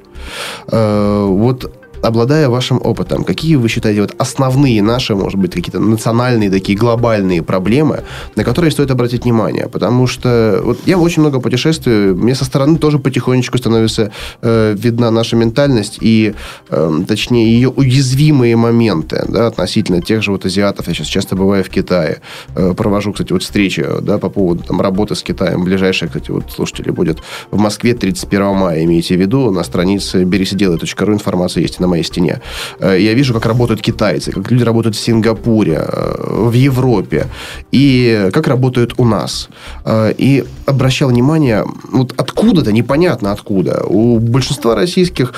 Э, 0.68 1.26
вот 1.26 1.72
обладая 2.04 2.48
вашим 2.48 2.80
опытом, 2.82 3.24
какие 3.24 3.56
вы 3.56 3.68
считаете 3.68 4.02
вот 4.02 4.14
основные 4.18 4.82
наши, 4.82 5.14
может 5.14 5.38
быть, 5.38 5.52
какие-то 5.52 5.80
национальные 5.80 6.50
такие 6.50 6.78
глобальные 6.78 7.42
проблемы, 7.42 8.04
на 8.36 8.44
которые 8.44 8.70
стоит 8.70 8.90
обратить 8.90 9.24
внимание? 9.24 9.68
Потому 9.68 10.06
что 10.06 10.60
вот 10.62 10.78
я 10.86 10.98
очень 10.98 11.22
много 11.22 11.40
путешествую, 11.40 12.16
мне 12.16 12.34
со 12.34 12.44
стороны 12.44 12.78
тоже 12.78 12.98
потихонечку 12.98 13.58
становится 13.58 14.10
э, 14.42 14.74
видна 14.76 15.10
наша 15.10 15.36
ментальность 15.36 15.98
и, 16.00 16.34
э, 16.70 17.00
точнее, 17.08 17.52
ее 17.52 17.68
уязвимые 17.68 18.56
моменты 18.56 19.24
да, 19.28 19.46
относительно 19.46 20.02
тех 20.02 20.22
же 20.22 20.30
вот 20.30 20.44
азиатов. 20.44 20.88
Я 20.88 20.94
сейчас 20.94 21.06
часто 21.06 21.36
бываю 21.36 21.64
в 21.64 21.68
Китае, 21.68 22.20
э, 22.54 22.74
провожу, 22.76 23.12
кстати, 23.12 23.32
вот 23.32 23.42
встречи 23.42 23.84
да, 24.02 24.18
по 24.18 24.28
поводу 24.28 24.62
там, 24.62 24.80
работы 24.80 25.14
с 25.14 25.22
Китаем. 25.22 25.64
Ближайшая, 25.64 26.08
кстати, 26.08 26.30
вот 26.30 26.52
слушатели 26.52 26.90
будет 26.90 27.18
в 27.50 27.58
Москве 27.58 27.94
31 27.94 28.54
мая, 28.54 28.84
имейте 28.84 29.16
в 29.16 29.20
виду, 29.20 29.50
на 29.50 29.64
странице 29.64 30.24
берисиделай.ру 30.24 31.12
информация 31.12 31.62
есть 31.62 31.80
на 31.80 31.86
моей 31.94 32.04
стене. 32.04 32.40
Э, 32.80 32.96
я 33.00 33.14
вижу, 33.14 33.34
как 33.34 33.46
работают 33.46 33.80
китайцы, 33.80 34.32
как 34.32 34.50
люди 34.50 34.64
работают 34.64 34.96
в 34.96 34.98
Сингапуре, 34.98 35.78
э, 35.86 36.50
в 36.50 36.52
Европе, 36.52 37.26
и 37.72 38.30
как 38.32 38.48
работают 38.48 38.94
у 38.98 39.04
нас. 39.04 39.48
Э, 39.84 40.12
и 40.18 40.44
обращал 40.66 41.08
внимание, 41.08 41.64
вот 41.92 42.12
откуда-то, 42.16 42.72
непонятно 42.72 43.32
откуда, 43.32 43.84
у 43.88 44.18
большинства 44.18 44.74
российских 44.74 45.34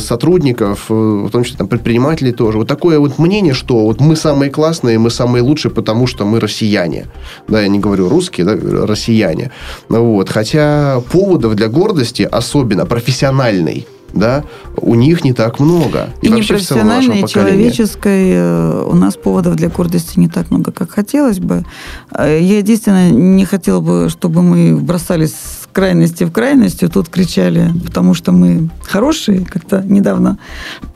сотрудников, 0.00 0.88
в 0.88 1.30
том 1.30 1.44
числе 1.44 1.58
там, 1.58 1.68
предпринимателей 1.68 2.32
тоже, 2.32 2.58
вот 2.58 2.68
такое 2.68 2.98
вот 2.98 3.18
мнение, 3.18 3.54
что 3.54 3.84
вот 3.84 4.00
мы 4.00 4.16
самые 4.16 4.50
классные, 4.50 4.98
мы 4.98 5.10
самые 5.10 5.42
лучшие, 5.42 5.72
потому 5.72 6.06
что 6.06 6.24
мы 6.24 6.40
россияне. 6.40 7.06
Да, 7.48 7.60
я 7.60 7.68
не 7.68 7.78
говорю 7.78 8.08
русские, 8.08 8.46
да, 8.46 8.86
россияне. 8.86 9.50
Вот. 9.88 10.28
Хотя 10.28 11.00
поводов 11.12 11.54
для 11.54 11.68
гордости, 11.68 12.28
особенно 12.32 12.86
профессиональной, 12.86 13.86
да, 14.16 14.44
у 14.76 14.94
них 14.94 15.24
не 15.24 15.32
так 15.32 15.60
много. 15.60 16.10
И, 16.22 16.26
и 16.26 16.30
непрофессиональной, 16.30 17.22
и 17.22 17.26
человеческой 17.26 18.32
э, 18.32 18.84
у 18.86 18.94
нас 18.94 19.16
поводов 19.16 19.56
для 19.56 19.68
гордости 19.68 20.18
не 20.18 20.28
так 20.28 20.50
много, 20.50 20.72
как 20.72 20.90
хотелось 20.90 21.38
бы. 21.38 21.64
Э, 22.12 22.38
я 22.40 22.58
единственное 22.58 23.10
не 23.10 23.44
хотела 23.44 23.80
бы, 23.80 24.08
чтобы 24.08 24.42
мы 24.42 24.76
бросались 24.76 25.32
с 25.32 25.68
крайности 25.72 26.24
в 26.24 26.32
крайность, 26.32 26.82
тут 26.92 27.08
кричали, 27.08 27.72
потому 27.84 28.14
что 28.14 28.32
мы 28.32 28.70
хорошие. 28.82 29.44
Как-то 29.44 29.82
недавно 29.82 30.38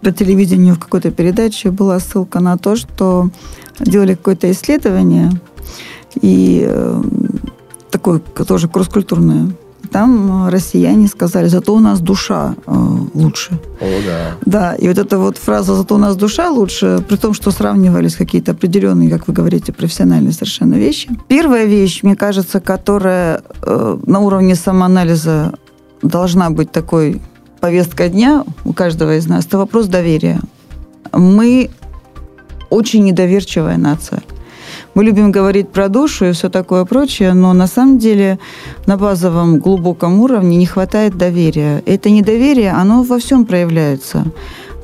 по 0.00 0.10
телевидению 0.10 0.74
в 0.74 0.78
какой-то 0.78 1.10
передаче 1.10 1.70
была 1.70 2.00
ссылка 2.00 2.40
на 2.40 2.56
то, 2.56 2.76
что 2.76 3.30
делали 3.78 4.14
какое-то 4.14 4.50
исследование, 4.50 5.30
и 6.20 6.64
э, 6.66 7.02
такое 7.90 8.20
тоже 8.20 8.68
кросс-культурное 8.68 9.50
там 9.90 10.48
россияне 10.48 11.08
сказали, 11.08 11.48
зато 11.48 11.74
у 11.74 11.80
нас 11.80 12.00
душа 12.00 12.54
э, 12.66 12.72
лучше. 13.14 13.58
О, 13.80 13.86
да. 14.06 14.36
Да, 14.46 14.74
и 14.74 14.88
вот 14.88 14.98
эта 14.98 15.18
вот 15.18 15.38
фраза 15.38 15.74
«зато 15.74 15.94
у 15.94 15.98
нас 15.98 16.16
душа 16.16 16.50
лучше», 16.50 17.04
при 17.08 17.16
том, 17.16 17.34
что 17.34 17.50
сравнивались 17.50 18.16
какие-то 18.16 18.52
определенные, 18.52 19.10
как 19.10 19.28
вы 19.28 19.34
говорите, 19.34 19.72
профессиональные 19.72 20.32
совершенно 20.32 20.74
вещи. 20.74 21.08
Первая 21.28 21.66
вещь, 21.66 22.02
мне 22.02 22.16
кажется, 22.16 22.60
которая 22.60 23.42
э, 23.62 23.98
на 24.06 24.20
уровне 24.20 24.54
самоанализа 24.54 25.52
должна 26.02 26.50
быть 26.50 26.72
такой 26.72 27.20
повестка 27.60 28.08
дня 28.08 28.44
у 28.64 28.72
каждого 28.72 29.16
из 29.16 29.26
нас, 29.26 29.46
это 29.46 29.58
вопрос 29.58 29.86
доверия. 29.86 30.40
Мы 31.12 31.70
очень 32.70 33.04
недоверчивая 33.04 33.76
нация. 33.76 34.22
Мы 34.94 35.04
любим 35.04 35.30
говорить 35.30 35.68
про 35.70 35.88
душу 35.88 36.26
и 36.26 36.32
все 36.32 36.48
такое 36.48 36.84
прочее, 36.84 37.32
но 37.32 37.52
на 37.52 37.66
самом 37.66 37.98
деле 37.98 38.38
на 38.86 38.96
базовом 38.96 39.58
глубоком 39.58 40.20
уровне 40.20 40.56
не 40.56 40.66
хватает 40.66 41.16
доверия. 41.16 41.82
Это 41.86 42.10
недоверие, 42.10 42.72
оно 42.72 43.02
во 43.02 43.18
всем 43.18 43.44
проявляется. 43.44 44.24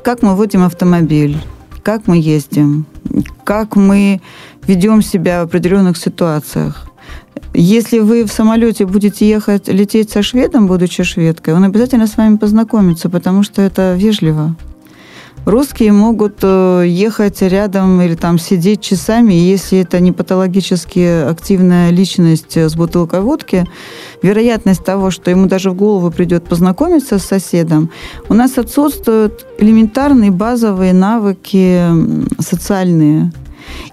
Как 0.03 0.21
мы 0.21 0.35
водим 0.35 0.63
автомобиль, 0.63 1.37
как 1.83 2.07
мы 2.07 2.17
ездим, 2.17 2.85
как 3.43 3.75
мы 3.75 4.21
ведем 4.65 5.01
себя 5.01 5.41
в 5.41 5.47
определенных 5.47 5.97
ситуациях. 5.97 6.87
Если 7.53 7.99
вы 7.99 8.23
в 8.23 8.31
самолете 8.31 8.85
будете 8.85 9.27
ехать, 9.27 9.67
лететь 9.67 10.11
со 10.11 10.21
шведом, 10.21 10.67
будучи 10.67 11.03
шведкой, 11.03 11.53
он 11.53 11.63
обязательно 11.63 12.07
с 12.07 12.17
вами 12.17 12.37
познакомится, 12.37 13.09
потому 13.09 13.43
что 13.43 13.61
это 13.61 13.95
вежливо. 13.95 14.55
Русские 15.47 15.93
могут 15.93 16.39
э, 16.41 16.83
ехать 16.85 17.41
рядом 17.41 18.01
или 18.01 18.15
там 18.15 18.37
сидеть 18.37 18.81
часами, 18.81 19.33
и 19.33 19.49
если 19.49 19.79
это 19.79 20.01
не 20.01 20.11
патологически 20.11 21.25
активная 21.25 21.89
личность 21.89 22.57
с 22.57 22.75
бутылкой 22.75 23.21
водки, 23.21 23.65
вероятность 24.21 24.83
того, 24.83 25.09
что 25.09 25.31
ему 25.31 25.45
даже 25.45 25.69
в 25.69 25.75
голову 25.75 26.11
придет 26.11 26.43
познакомиться 26.43 27.17
с 27.17 27.23
соседом, 27.23 27.89
у 28.27 28.33
нас 28.33 28.57
отсутствуют 28.57 29.45
элементарные 29.57 30.31
базовые 30.31 30.91
навыки 30.91 31.81
социальные. 32.41 33.31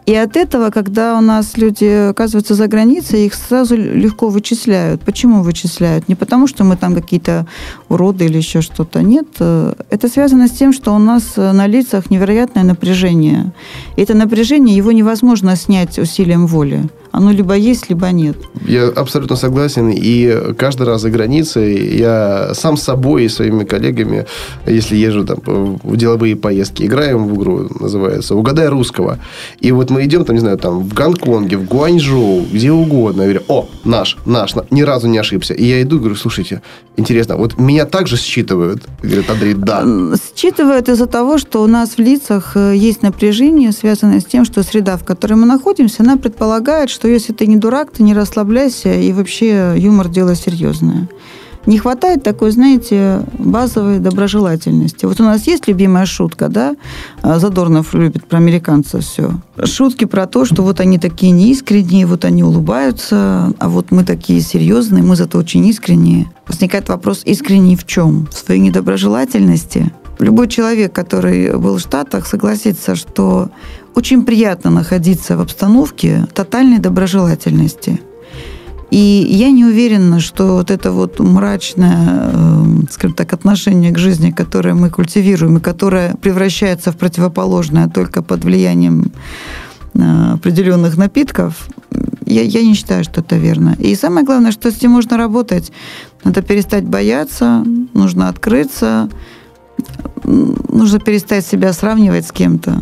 И 0.06 0.14
от 0.14 0.36
этого, 0.36 0.70
когда 0.70 1.18
у 1.18 1.20
нас 1.20 1.56
люди 1.56 2.10
оказываются 2.10 2.54
за 2.54 2.66
границей, 2.66 3.26
их 3.26 3.34
сразу 3.34 3.76
легко 3.76 4.28
вычисляют. 4.28 5.02
Почему 5.02 5.42
вычисляют? 5.42 6.08
Не 6.08 6.14
потому, 6.14 6.46
что 6.46 6.64
мы 6.64 6.76
там 6.76 6.94
какие-то 6.94 7.46
уроды 7.88 8.26
или 8.26 8.36
еще 8.36 8.60
что-то. 8.60 9.02
Нет. 9.02 9.26
Это 9.38 10.08
связано 10.08 10.48
с 10.48 10.52
тем, 10.52 10.72
что 10.72 10.94
у 10.94 10.98
нас 10.98 11.36
на 11.36 11.66
лицах 11.66 12.10
невероятное 12.10 12.64
напряжение. 12.64 13.52
И 13.96 14.02
это 14.02 14.14
напряжение, 14.14 14.76
его 14.76 14.92
невозможно 14.92 15.56
снять 15.56 15.98
усилием 15.98 16.46
воли. 16.46 16.84
Оно 17.14 17.30
либо 17.30 17.54
есть, 17.54 17.90
либо 17.90 18.10
нет. 18.10 18.36
Я 18.66 18.88
абсолютно 18.88 19.36
согласен. 19.36 19.88
И 19.88 20.52
каждый 20.58 20.84
раз 20.84 21.02
за 21.02 21.10
границей 21.10 21.96
я 21.96 22.54
сам 22.54 22.76
с 22.76 22.82
собой 22.82 23.26
и 23.26 23.28
своими 23.28 23.62
коллегами, 23.62 24.26
если 24.66 24.96
езжу 24.96 25.24
там 25.24 25.78
в 25.84 25.96
деловые 25.96 26.34
поездки, 26.34 26.82
играем 26.82 27.28
в 27.28 27.36
игру, 27.36 27.68
называется 27.78 28.34
«Угадай 28.34 28.66
русского». 28.66 29.20
И 29.60 29.70
вот 29.70 29.90
мы 29.90 30.04
идем, 30.04 30.24
там, 30.24 30.34
не 30.34 30.40
знаю, 30.40 30.58
там 30.58 30.80
в 30.80 30.92
Гонконге, 30.92 31.56
в 31.56 31.66
Гуанчжоу, 31.66 32.46
где 32.52 32.72
угодно. 32.72 33.22
Я 33.22 33.28
говорю, 33.28 33.44
о, 33.46 33.68
наш, 33.84 34.16
наш, 34.26 34.54
ни 34.72 34.82
разу 34.82 35.06
не 35.06 35.18
ошибся. 35.18 35.54
И 35.54 35.64
я 35.64 35.82
иду 35.82 35.96
и 35.96 35.98
говорю, 36.00 36.16
слушайте, 36.16 36.62
интересно, 36.96 37.36
вот 37.36 37.60
меня 37.60 37.84
также 37.84 38.16
считывают? 38.16 38.82
Говорит 39.02 39.30
Андрей, 39.30 39.54
да. 39.54 39.84
Считывают 40.34 40.88
из-за 40.88 41.06
того, 41.06 41.38
что 41.38 41.62
у 41.62 41.68
нас 41.68 41.90
в 41.90 41.98
лицах 42.00 42.56
э, 42.56 42.74
есть 42.74 43.02
напряжение, 43.02 43.70
связанное 43.70 44.18
с 44.18 44.24
тем, 44.24 44.44
что 44.44 44.64
среда, 44.64 44.96
в 44.96 45.04
которой 45.04 45.34
мы 45.34 45.46
находимся, 45.46 46.02
она 46.02 46.16
предполагает, 46.16 46.90
что 46.90 47.03
что 47.04 47.10
если 47.10 47.34
ты 47.34 47.46
не 47.46 47.58
дурак, 47.58 47.90
ты 47.90 48.02
не 48.02 48.14
расслабляйся, 48.14 48.94
и 48.94 49.12
вообще 49.12 49.74
юмор– 49.76 50.08
дело 50.08 50.34
серьезное. 50.34 51.06
Не 51.66 51.76
хватает 51.76 52.22
такой, 52.22 52.50
знаете, 52.50 53.20
базовой 53.38 53.98
доброжелательности. 53.98 55.04
Вот 55.04 55.20
у 55.20 55.24
нас 55.24 55.46
есть 55.46 55.68
любимая 55.68 56.06
шутка, 56.06 56.48
да? 56.48 56.74
А, 57.20 57.38
Задорнов 57.38 57.92
любит 57.92 58.24
про 58.24 58.38
американцев 58.38 59.04
все. 59.04 59.32
Шутки 59.62 60.06
про 60.06 60.26
то, 60.26 60.46
что 60.46 60.62
вот 60.62 60.80
они 60.80 60.98
такие 60.98 61.32
неискренние, 61.32 62.06
вот 62.06 62.24
они 62.24 62.42
улыбаются, 62.42 63.52
а 63.58 63.68
вот 63.68 63.90
мы 63.90 64.02
такие 64.02 64.40
серьезные, 64.40 65.02
мы 65.02 65.14
зато 65.14 65.36
очень 65.36 65.66
искренние. 65.66 66.32
Возникает 66.48 66.88
вопрос, 66.88 67.20
искренний 67.26 67.76
в 67.76 67.86
чем? 67.86 68.28
В 68.32 68.34
своей 68.34 68.62
недоброжелательности? 68.62 69.92
Любой 70.20 70.48
человек, 70.48 70.92
который 70.94 71.58
был 71.58 71.76
в 71.76 71.80
Штатах, 71.80 72.26
согласится, 72.26 72.94
что 72.94 73.50
очень 73.94 74.24
приятно 74.24 74.70
находиться 74.70 75.36
в 75.36 75.40
обстановке 75.40 76.26
тотальной 76.34 76.78
доброжелательности. 76.78 78.00
И 78.90 79.26
я 79.28 79.50
не 79.50 79.64
уверена, 79.64 80.20
что 80.20 80.56
вот 80.56 80.70
это 80.70 80.92
вот 80.92 81.18
мрачное, 81.18 82.30
эм, 82.32 82.88
скажем 82.90 83.16
так, 83.16 83.32
отношение 83.32 83.92
к 83.92 83.98
жизни, 83.98 84.30
которое 84.30 84.74
мы 84.74 84.90
культивируем 84.90 85.56
и 85.56 85.60
которое 85.60 86.14
превращается 86.14 86.92
в 86.92 86.96
противоположное 86.96 87.88
только 87.88 88.22
под 88.22 88.44
влиянием 88.44 89.10
э, 89.94 90.32
определенных 90.34 90.96
напитков, 90.96 91.66
я, 92.26 92.42
я 92.42 92.62
не 92.62 92.74
считаю, 92.74 93.04
что 93.04 93.20
это 93.20 93.36
верно. 93.36 93.76
И 93.78 93.94
самое 93.96 94.24
главное, 94.24 94.52
что 94.52 94.70
с 94.70 94.76
этим 94.76 94.92
можно 94.92 95.16
работать. 95.16 95.72
Надо 96.22 96.42
перестать 96.42 96.84
бояться, 96.84 97.64
нужно 97.94 98.28
открыться, 98.28 99.08
нужно 100.24 101.00
перестать 101.00 101.44
себя 101.46 101.72
сравнивать 101.72 102.26
с 102.26 102.32
кем-то. 102.32 102.80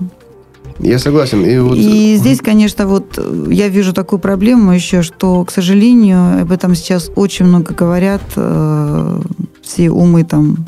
Я 0.78 0.98
согласен. 0.98 1.44
И, 1.44 1.58
вот... 1.58 1.76
и 1.76 2.16
здесь, 2.16 2.40
конечно, 2.40 2.86
вот 2.86 3.18
я 3.48 3.68
вижу 3.68 3.92
такую 3.92 4.18
проблему 4.18 4.72
еще, 4.72 5.02
что, 5.02 5.44
к 5.44 5.50
сожалению, 5.50 6.42
об 6.42 6.52
этом 6.52 6.74
сейчас 6.74 7.10
очень 7.14 7.46
много 7.46 7.74
говорят 7.74 8.22
э, 8.36 9.20
все 9.62 9.90
умы 9.90 10.24
там 10.24 10.66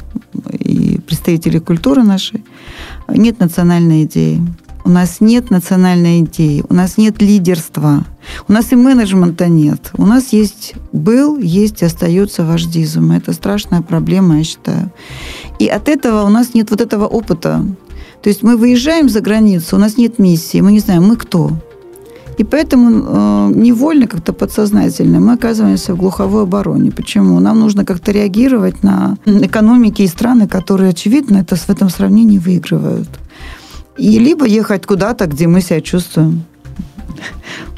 и 0.52 1.00
представители 1.06 1.58
культуры 1.58 2.02
нашей. 2.02 2.44
Нет 3.08 3.40
национальной 3.40 4.04
идеи. 4.04 4.40
У 4.86 4.90
нас 4.90 5.22
нет 5.22 5.50
национальной 5.50 6.20
идеи, 6.20 6.62
у 6.68 6.74
нас 6.74 6.98
нет 6.98 7.22
лидерства, 7.22 8.04
у 8.48 8.52
нас 8.52 8.70
и 8.70 8.76
менеджмента 8.76 9.48
нет. 9.48 9.90
У 9.96 10.04
нас 10.04 10.34
есть, 10.34 10.74
был, 10.92 11.38
есть 11.38 11.80
и 11.80 11.86
остается 11.86 12.44
вождизм. 12.44 13.10
Это 13.12 13.32
страшная 13.32 13.80
проблема, 13.80 14.38
я 14.38 14.44
считаю. 14.44 14.92
И 15.58 15.68
от 15.68 15.88
этого 15.88 16.24
у 16.24 16.28
нас 16.28 16.52
нет 16.52 16.70
вот 16.70 16.82
этого 16.82 17.06
опыта. 17.06 17.64
То 18.24 18.30
есть 18.30 18.42
мы 18.42 18.56
выезжаем 18.56 19.10
за 19.10 19.20
границу, 19.20 19.76
у 19.76 19.78
нас 19.78 19.98
нет 19.98 20.18
миссии, 20.18 20.62
мы 20.62 20.72
не 20.72 20.80
знаем, 20.80 21.02
мы 21.02 21.16
кто. 21.16 21.50
И 22.38 22.44
поэтому 22.44 22.88
э, 22.90 23.52
невольно, 23.54 24.06
как-то 24.06 24.32
подсознательно 24.32 25.20
мы 25.20 25.34
оказываемся 25.34 25.92
в 25.92 25.98
глуховой 25.98 26.44
обороне. 26.44 26.90
Почему? 26.90 27.38
Нам 27.38 27.60
нужно 27.60 27.84
как-то 27.84 28.12
реагировать 28.12 28.82
на 28.82 29.18
экономики 29.26 30.00
и 30.02 30.06
страны, 30.06 30.48
которые, 30.48 30.88
очевидно, 30.88 31.36
это 31.36 31.56
в 31.56 31.68
этом 31.68 31.90
сравнении 31.90 32.38
выигрывают. 32.38 33.10
И 33.98 34.18
либо 34.18 34.46
ехать 34.46 34.86
куда-то, 34.86 35.26
где 35.26 35.46
мы 35.46 35.60
себя 35.60 35.82
чувствуем 35.82 36.44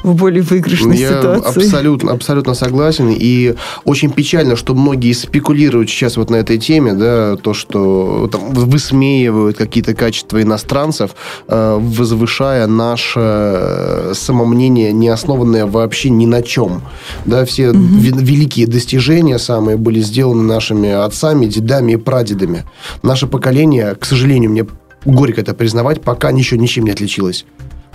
в 0.03 0.15
более 0.15 0.41
выигрышной 0.41 0.97
Я 0.97 1.09
ситуации. 1.09 1.63
абсолютно, 1.63 2.11
абсолютно 2.11 2.53
согласен. 2.53 3.09
И 3.09 3.55
очень 3.83 4.11
печально, 4.11 4.55
что 4.55 4.73
многие 4.75 5.13
спекулируют 5.13 5.89
сейчас 5.89 6.17
вот 6.17 6.29
на 6.29 6.37
этой 6.37 6.57
теме, 6.57 6.93
да, 6.93 7.35
то, 7.35 7.53
что 7.53 8.29
там, 8.31 8.53
высмеивают 8.53 9.57
какие-то 9.57 9.93
качества 9.95 10.41
иностранцев, 10.41 11.11
э, 11.47 11.77
возвышая 11.79 12.67
наше 12.67 13.19
э, 13.19 14.13
самомнение, 14.15 14.91
не 14.91 15.09
основанное 15.09 15.65
вообще 15.65 16.09
ни 16.09 16.25
на 16.25 16.41
чем. 16.41 16.81
Да, 17.25 17.45
все 17.45 17.69
угу. 17.69 17.77
великие 17.79 18.67
достижения 18.67 19.39
самые 19.39 19.77
были 19.77 19.99
сделаны 20.01 20.43
нашими 20.43 20.91
отцами, 20.91 21.45
дедами 21.45 21.93
и 21.93 21.97
прадедами. 21.97 22.65
Наше 23.03 23.27
поколение, 23.27 23.95
к 23.95 24.05
сожалению, 24.05 24.51
мне 24.51 24.65
горько 25.05 25.41
это 25.41 25.53
признавать, 25.53 26.01
пока 26.01 26.31
ничего 26.31 26.59
ничем 26.59 26.85
не 26.85 26.91
отличилось 26.91 27.45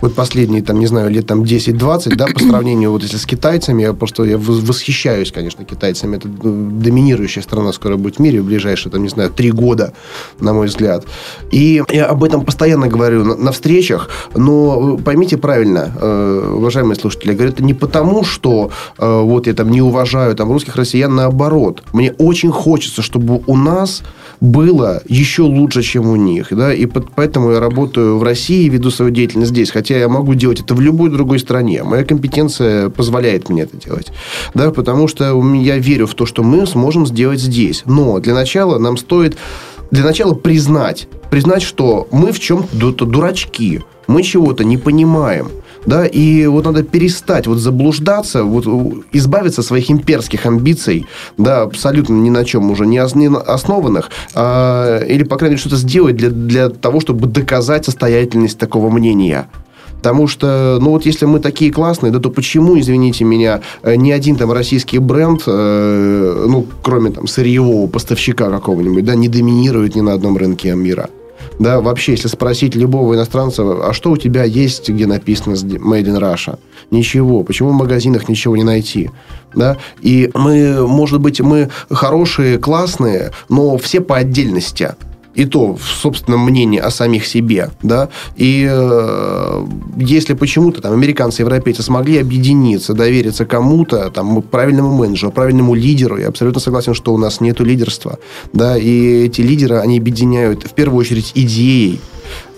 вот 0.03 0.15
последние, 0.15 0.63
там, 0.63 0.81
не 0.81 0.87
знаю, 0.87 1.11
лет 1.11 1.27
там 1.27 1.43
10-20, 1.45 2.17
да, 2.17 2.27
по 2.27 2.41
сравнению 2.41 2.91
вот 2.91 3.03
если 3.03 3.17
с 3.17 3.25
китайцами, 3.25 3.83
я 3.83 3.93
просто 3.93 4.25
я 4.25 4.37
восхищаюсь, 4.37 5.31
конечно, 5.31 5.65
китайцами. 5.65 6.17
Это 6.17 6.29
ну, 6.29 6.81
доминирующая 6.81 7.43
страна 7.43 7.73
скоро 7.73 7.97
будет 7.97 8.17
в 8.17 8.19
мире 8.19 8.41
в 8.41 8.45
ближайшие, 8.45 8.93
там, 8.93 9.03
не 9.03 9.09
знаю, 9.09 9.31
три 9.31 9.53
года, 9.53 9.95
на 10.41 10.53
мой 10.53 10.67
взгляд. 10.67 11.07
И 11.53 11.83
я 11.89 12.07
об 12.07 12.25
этом 12.25 12.45
постоянно 12.45 12.89
говорю 12.89 13.25
на, 13.25 13.37
на 13.37 13.53
встречах, 13.53 14.11
но 14.35 14.99
поймите 14.99 15.37
правильно, 15.37 15.93
э, 16.01 16.55
уважаемые 16.57 16.97
слушатели, 16.97 17.31
я 17.31 17.35
говорю, 17.35 17.53
это 17.53 17.63
не 17.63 17.75
потому, 17.75 18.25
что 18.25 18.71
э, 18.99 19.21
вот 19.21 19.47
я 19.47 19.55
там 19.55 19.71
не 19.71 19.83
уважаю 19.83 20.35
там 20.35 20.51
русских 20.51 20.75
россиян, 20.75 21.15
наоборот. 21.15 21.85
Мне 21.93 22.13
очень 22.19 22.51
хочется, 22.51 23.03
чтобы 23.03 23.41
у 23.47 23.57
нас 23.57 24.03
было 24.43 25.01
еще 25.07 25.43
лучше, 25.43 25.83
чем 25.83 26.09
у 26.09 26.17
них. 26.17 26.49
Да? 26.51 26.75
И 26.75 26.87
поэтому 26.87 27.53
я 27.53 27.61
работаю 27.61 28.19
в 28.19 28.25
России, 28.25 28.69
веду 28.69 28.91
свою 28.91 29.13
деятельность 29.13 29.53
здесь. 29.53 29.71
Хотя 29.71 29.97
я 29.97 30.09
могу 30.09 30.35
делать 30.35 30.61
это 30.61 30.75
в 30.75 30.81
любой 30.81 31.11
другой 31.11 31.39
стране. 31.39 31.85
Моя 31.85 32.05
компетенция 32.05 32.89
позволяет 32.89 33.49
мне 33.49 33.63
это 33.63 33.77
делать. 33.77 34.13
Да? 34.55 34.73
Потому 34.73 35.07
что 35.07 35.41
я 35.55 35.79
верю 35.79 36.09
в 36.09 36.15
то, 36.15 36.27
что 36.27 36.43
мы 36.43 36.67
сможем 36.67 37.07
сделать 37.07 37.41
здесь. 37.41 37.85
Но 37.87 38.19
для 38.19 38.35
начала 38.35 38.79
нам 38.79 38.97
стоит 38.97 39.37
для 39.93 40.03
начала 40.03 40.35
признать, 40.35 41.07
признать, 41.31 41.63
что 41.63 42.09
мы 42.11 42.33
в 42.33 42.41
чем-то 42.41 43.05
дурачки, 43.05 43.83
мы 44.09 44.25
чего-то 44.25 44.65
не 44.65 44.77
понимаем. 44.77 45.51
Да, 45.87 46.07
и 46.07 46.47
вот 46.47 46.65
надо 46.65 46.83
перестать 46.83 47.47
вот 47.47 47.59
заблуждаться, 47.59 48.45
вот 48.45 48.67
избавиться 49.13 49.63
от 49.63 49.67
своих 49.67 49.91
имперских 49.91 50.47
амбиций, 50.47 51.07
да, 51.39 51.63
абсолютно 51.63 52.15
ни 52.15 52.31
на 52.31 52.45
чем 52.45 52.71
уже 52.71 52.87
не 52.87 52.99
основанных, 52.99 54.11
а, 54.35 55.01
или, 55.01 55.25
по 55.25 55.37
крайней 55.37 55.55
мере, 55.55 55.61
что-то 55.61 55.77
сделать 55.77 56.17
для, 56.17 56.31
для 56.31 56.69
того, 56.69 57.01
чтобы 57.01 57.27
доказать 57.27 57.85
состоятельность 57.85 58.59
такого 58.59 58.91
мнения. 58.91 59.49
Потому 60.03 60.27
что, 60.27 60.79
ну 60.81 60.91
вот 60.91 61.07
если 61.07 61.27
мы 61.27 61.39
такие 61.39 61.71
классные, 61.71 62.11
да 62.11 62.19
то 62.19 62.29
почему, 62.29 62.77
извините 62.77 63.25
меня, 63.25 63.61
э, 63.85 63.95
ни 63.95 64.11
один 64.11 64.35
там 64.35 64.51
российский 64.51 64.99
бренд, 64.99 65.45
э, 65.47 66.47
ну, 66.49 66.67
кроме 66.83 67.13
там 67.13 67.29
сырьевого 67.29 67.87
поставщика 67.87 68.51
какого-нибудь, 68.51 69.05
да, 69.05 69.15
не 69.15 69.29
доминирует 69.29 69.95
ни 69.95 70.01
на 70.01 70.15
одном 70.15 70.37
рынке 70.37 70.75
мира? 70.75 71.09
Да, 71.59 71.81
вообще, 71.81 72.13
если 72.13 72.29
спросить 72.29 72.75
любого 72.75 73.15
иностранца, 73.15 73.63
а 73.89 73.93
что 73.93 74.11
у 74.11 74.17
тебя 74.17 74.45
есть, 74.45 74.89
где 74.89 75.07
написано 75.07 75.55
Made 75.55 76.05
in 76.05 76.19
Russia? 76.19 76.59
Ничего. 76.91 77.43
Почему 77.45 77.71
в 77.71 77.75
магазинах 77.75 78.29
ничего 78.29 78.57
не 78.57 78.65
найти? 78.65 79.11
Да? 79.55 79.77
И 80.01 80.31
мы, 80.35 80.87
может 80.87 81.21
быть, 81.21 81.41
мы 81.41 81.71
хорошие, 81.91 82.59
классные, 82.59 83.33
но 83.49 83.77
все 83.79 84.01
по 84.01 84.17
отдельности 84.17 84.95
и 85.35 85.45
то 85.45 85.77
в 85.77 85.83
собственном 85.83 86.45
мнении 86.45 86.79
о 86.79 86.91
самих 86.91 87.27
себе, 87.27 87.71
да, 87.83 88.09
и 88.37 88.69
э, 88.71 89.67
если 89.97 90.35
почему-то 90.35 90.83
там 90.83 90.93
американцы 90.93 91.43
и 91.43 91.45
европейцы 91.45 91.83
смогли 91.83 92.19
объединиться, 92.19 92.95
довериться 92.95 93.45
кому-то, 93.47 94.11
там, 94.11 94.43
правильному 94.43 94.95
менеджеру, 94.95 95.33
правильному 95.33 95.75
лидеру, 95.75 96.19
я 96.19 96.29
абсолютно 96.29 96.61
согласен, 96.61 96.95
что 96.95 97.15
у 97.15 97.19
нас 97.19 97.41
нет 97.41 97.61
лидерства, 97.61 98.19
да, 98.53 98.77
и 98.77 99.25
эти 99.25 99.41
лидеры, 99.41 99.77
они 99.77 99.99
объединяют 99.99 100.65
в 100.65 100.75
первую 100.75 101.01
очередь 101.01 101.33
идеей, 101.35 102.01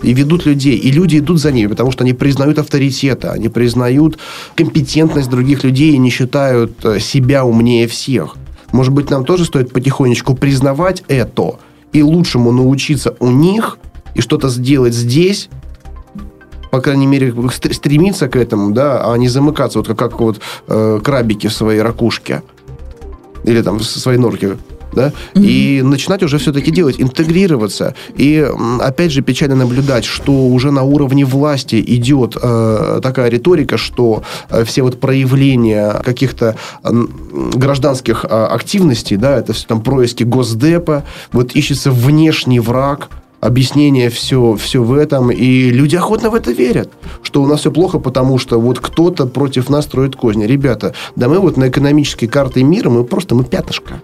и 0.01 0.13
ведут 0.13 0.45
людей. 0.45 0.77
И 0.77 0.91
люди 0.91 1.17
идут 1.17 1.39
за 1.39 1.51
ними, 1.51 1.67
потому 1.67 1.91
что 1.91 2.03
они 2.03 2.13
признают 2.13 2.59
авторитета, 2.59 3.31
они 3.31 3.49
признают 3.49 4.17
компетентность 4.55 5.29
других 5.29 5.63
людей 5.63 5.93
и 5.93 5.97
не 5.97 6.09
считают 6.09 6.73
э, 6.83 6.99
себя 6.99 7.43
умнее 7.43 7.87
всех. 7.87 8.35
Может 8.71 8.93
быть, 8.93 9.09
нам 9.09 9.25
тоже 9.25 9.45
стоит 9.45 9.71
потихонечку 9.71 10.35
признавать 10.35 11.03
это, 11.07 11.59
и 11.95 12.03
лучшему 12.03 12.51
научиться 12.51 13.15
у 13.19 13.29
них 13.29 13.77
и 14.15 14.21
что-то 14.21 14.49
сделать 14.49 14.93
здесь, 14.93 15.49
по 16.69 16.81
крайней 16.81 17.07
мере, 17.07 17.33
стремиться 17.71 18.27
к 18.27 18.35
этому, 18.35 18.71
да, 18.71 19.13
а 19.13 19.17
не 19.17 19.29
замыкаться, 19.29 19.79
вот 19.79 19.87
как, 19.87 19.97
как 19.97 20.19
вот 20.19 20.41
э, 20.67 20.99
крабики 21.01 21.47
в 21.47 21.53
своей 21.53 21.81
ракушке 21.81 22.43
или 23.45 23.61
там 23.61 23.79
в 23.79 23.83
своей 23.83 24.19
норке 24.19 24.57
да, 24.95 25.11
mm-hmm. 25.33 25.45
и 25.45 25.81
начинать 25.81 26.23
уже 26.23 26.37
все-таки 26.37 26.71
делать, 26.71 26.95
интегрироваться. 26.99 27.95
И, 28.15 28.47
опять 28.79 29.11
же, 29.11 29.21
печально 29.21 29.55
наблюдать, 29.55 30.05
что 30.05 30.47
уже 30.47 30.71
на 30.71 30.83
уровне 30.83 31.25
власти 31.25 31.83
идет 31.85 32.37
э, 32.41 32.99
такая 33.03 33.29
риторика, 33.29 33.77
что 33.77 34.23
э, 34.49 34.63
все 34.63 34.81
вот 34.81 34.99
проявления 34.99 36.01
каких-то 36.03 36.55
э, 36.83 37.05
гражданских 37.53 38.25
э, 38.25 38.27
активностей, 38.27 39.17
да, 39.17 39.37
это 39.37 39.53
все 39.53 39.67
там 39.67 39.81
происки 39.81 40.23
Госдепа, 40.23 41.03
вот 41.31 41.51
ищется 41.53 41.91
внешний 41.91 42.59
враг, 42.59 43.09
объяснение 43.45 44.09
все, 44.09 44.55
все 44.55 44.83
в 44.83 44.93
этом, 44.93 45.31
и 45.31 45.69
люди 45.69 45.95
охотно 45.95 46.29
в 46.29 46.35
это 46.35 46.51
верят, 46.51 46.89
что 47.21 47.43
у 47.43 47.47
нас 47.47 47.61
все 47.61 47.71
плохо, 47.71 47.99
потому 47.99 48.37
что 48.37 48.59
вот 48.59 48.79
кто-то 48.79 49.27
против 49.27 49.69
нас 49.69 49.85
строит 49.85 50.15
козни. 50.15 50.45
Ребята, 50.45 50.93
да 51.15 51.27
мы 51.27 51.39
вот 51.39 51.57
на 51.57 51.69
экономической 51.69 52.27
карте 52.27 52.63
мира, 52.63 52.89
мы 52.89 53.03
просто, 53.03 53.35
мы 53.35 53.43
пятышко. 53.43 54.01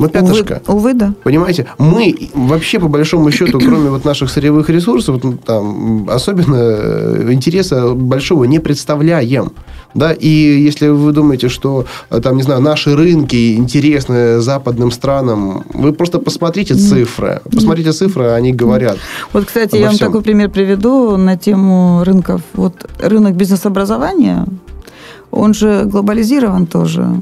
Мы 0.00 0.08
пятышко. 0.08 0.62
Увы, 0.66 0.78
увы, 0.78 0.94
да. 0.94 1.12
Понимаете? 1.24 1.66
Мы 1.78 2.30
вообще, 2.34 2.80
по 2.80 2.88
большому 2.88 3.30
счету, 3.30 3.60
кроме 3.60 3.90
вот 3.90 4.04
наших 4.06 4.30
сырьевых 4.30 4.70
ресурсов, 4.70 5.20
там, 5.44 6.08
особенно 6.08 6.56
э, 6.56 7.28
интереса 7.32 7.94
большого 7.94 8.44
не 8.44 8.60
представляем. 8.60 9.52
Да, 9.94 10.12
и 10.12 10.28
если 10.28 10.88
вы 10.88 11.12
думаете, 11.12 11.48
что 11.48 11.84
э, 12.10 12.20
там, 12.22 12.36
не 12.36 12.42
знаю, 12.42 12.62
наши 12.62 12.96
рынки 12.96 13.56
интересны 13.56 14.40
западным 14.40 14.90
странам, 14.90 15.64
вы 15.74 15.92
просто 15.92 16.18
посмотрите 16.18 16.74
цифры. 16.74 17.42
Посмотрите 17.52 17.92
цифры, 17.92 18.28
они 18.28 18.52
говорят. 18.52 18.96
Вот, 19.34 19.44
кстати, 19.44 19.76
я 19.76 19.86
вам 19.86 19.94
всем. 19.96 20.06
такой 20.06 20.22
пример 20.22 20.48
приведу 20.48 21.18
на 21.18 21.36
тему 21.36 22.04
рынков. 22.04 22.40
Вот 22.54 22.74
рынок 22.98 23.34
бизнес-образования, 23.34 24.46
он 25.30 25.52
же 25.52 25.84
глобализирован 25.84 26.66
тоже. 26.66 27.20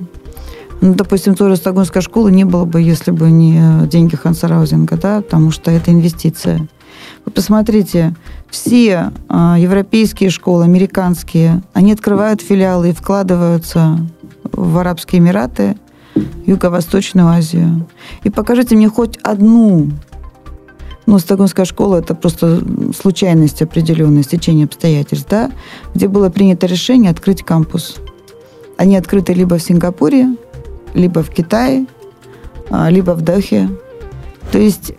Ну, 0.80 0.94
допустим, 0.94 1.34
тоже 1.34 1.56
Стокгольмской 1.56 2.02
школы 2.02 2.30
не 2.30 2.44
было 2.44 2.64
бы, 2.64 2.80
если 2.80 3.10
бы 3.10 3.30
не 3.30 3.86
деньги 3.88 4.16
Ханса 4.16 4.46
Раузинга, 4.46 4.96
да, 4.96 5.20
потому 5.20 5.50
что 5.50 5.70
это 5.70 5.90
инвестиция. 5.90 6.68
Вы 7.24 7.32
посмотрите, 7.32 8.14
все 8.48 9.10
э, 9.28 9.54
европейские 9.58 10.30
школы, 10.30 10.64
американские, 10.64 11.62
они 11.72 11.92
открывают 11.92 12.40
филиалы 12.40 12.90
и 12.90 12.92
вкладываются 12.92 13.98
в 14.44 14.78
Арабские 14.78 15.20
Эмираты, 15.20 15.76
Юго-Восточную 16.46 17.28
Азию. 17.28 17.86
И 18.22 18.30
покажите 18.30 18.76
мне 18.76 18.88
хоть 18.88 19.18
одну 19.18 19.90
ну, 21.06 21.18
Стокгольмская 21.18 21.64
школа– 21.64 21.96
это 22.00 22.14
просто 22.14 22.62
случайность 22.94 23.62
определенная, 23.62 24.22
стечение 24.22 24.66
обстоятельств, 24.66 25.26
да, 25.30 25.50
где 25.94 26.06
было 26.06 26.28
принято 26.28 26.66
решение 26.66 27.10
открыть 27.10 27.42
кампус. 27.42 27.96
Они 28.76 28.94
открыты 28.94 29.32
либо 29.32 29.56
в 29.56 29.62
Сингапуре, 29.62 30.36
либо 30.94 31.22
в 31.22 31.30
Китае, 31.30 31.86
а, 32.70 32.90
либо 32.90 33.12
в 33.12 33.22
Дохе. 33.22 33.68
То 34.52 34.58
есть 34.58 34.92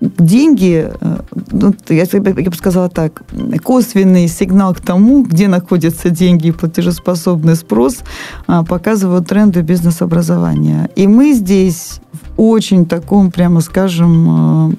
деньги, 0.00 0.90
э, 1.00 1.16
ну, 1.52 1.74
я, 1.88 2.04
я 2.12 2.50
бы 2.50 2.54
сказала 2.56 2.88
так, 2.88 3.22
косвенный 3.62 4.28
сигнал 4.28 4.74
к 4.74 4.80
тому, 4.80 5.22
где 5.22 5.48
находятся 5.48 6.10
деньги 6.10 6.48
и 6.48 6.52
платежеспособный 6.52 7.54
спрос, 7.54 7.98
а, 8.46 8.64
показывают 8.64 9.28
тренды 9.28 9.60
бизнес-образования. 9.60 10.90
И 10.96 11.06
мы 11.06 11.32
здесь 11.32 12.00
в 12.12 12.40
очень 12.40 12.86
таком, 12.86 13.30
прямо 13.30 13.60
скажем, 13.60 14.70
э, 14.70 14.74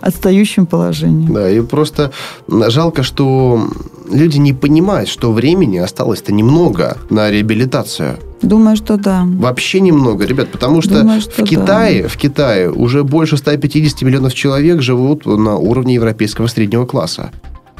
отстающем 0.00 0.66
положении. 0.66 1.28
Да, 1.28 1.50
и 1.50 1.60
просто 1.60 2.10
жалко, 2.48 3.02
что 3.02 3.68
люди 4.10 4.38
не 4.38 4.52
понимают, 4.52 5.08
что 5.08 5.32
времени 5.32 5.78
осталось-то 5.78 6.32
немного 6.32 6.96
на 7.10 7.30
реабилитацию. 7.30 8.18
Думаю, 8.42 8.76
что 8.76 8.96
да. 8.96 9.24
Вообще 9.24 9.80
немного, 9.80 10.24
ребят, 10.26 10.50
потому 10.50 10.82
что, 10.82 11.00
Думаю, 11.00 11.20
что 11.20 11.44
в, 11.44 11.48
Китае, 11.48 12.02
да. 12.02 12.08
в 12.08 12.16
Китае 12.16 12.70
уже 12.70 13.04
больше 13.04 13.36
150 13.36 14.02
миллионов 14.02 14.34
человек 14.34 14.82
живут 14.82 15.26
на 15.26 15.56
уровне 15.56 15.94
европейского 15.94 16.48
среднего 16.48 16.84
класса. 16.84 17.30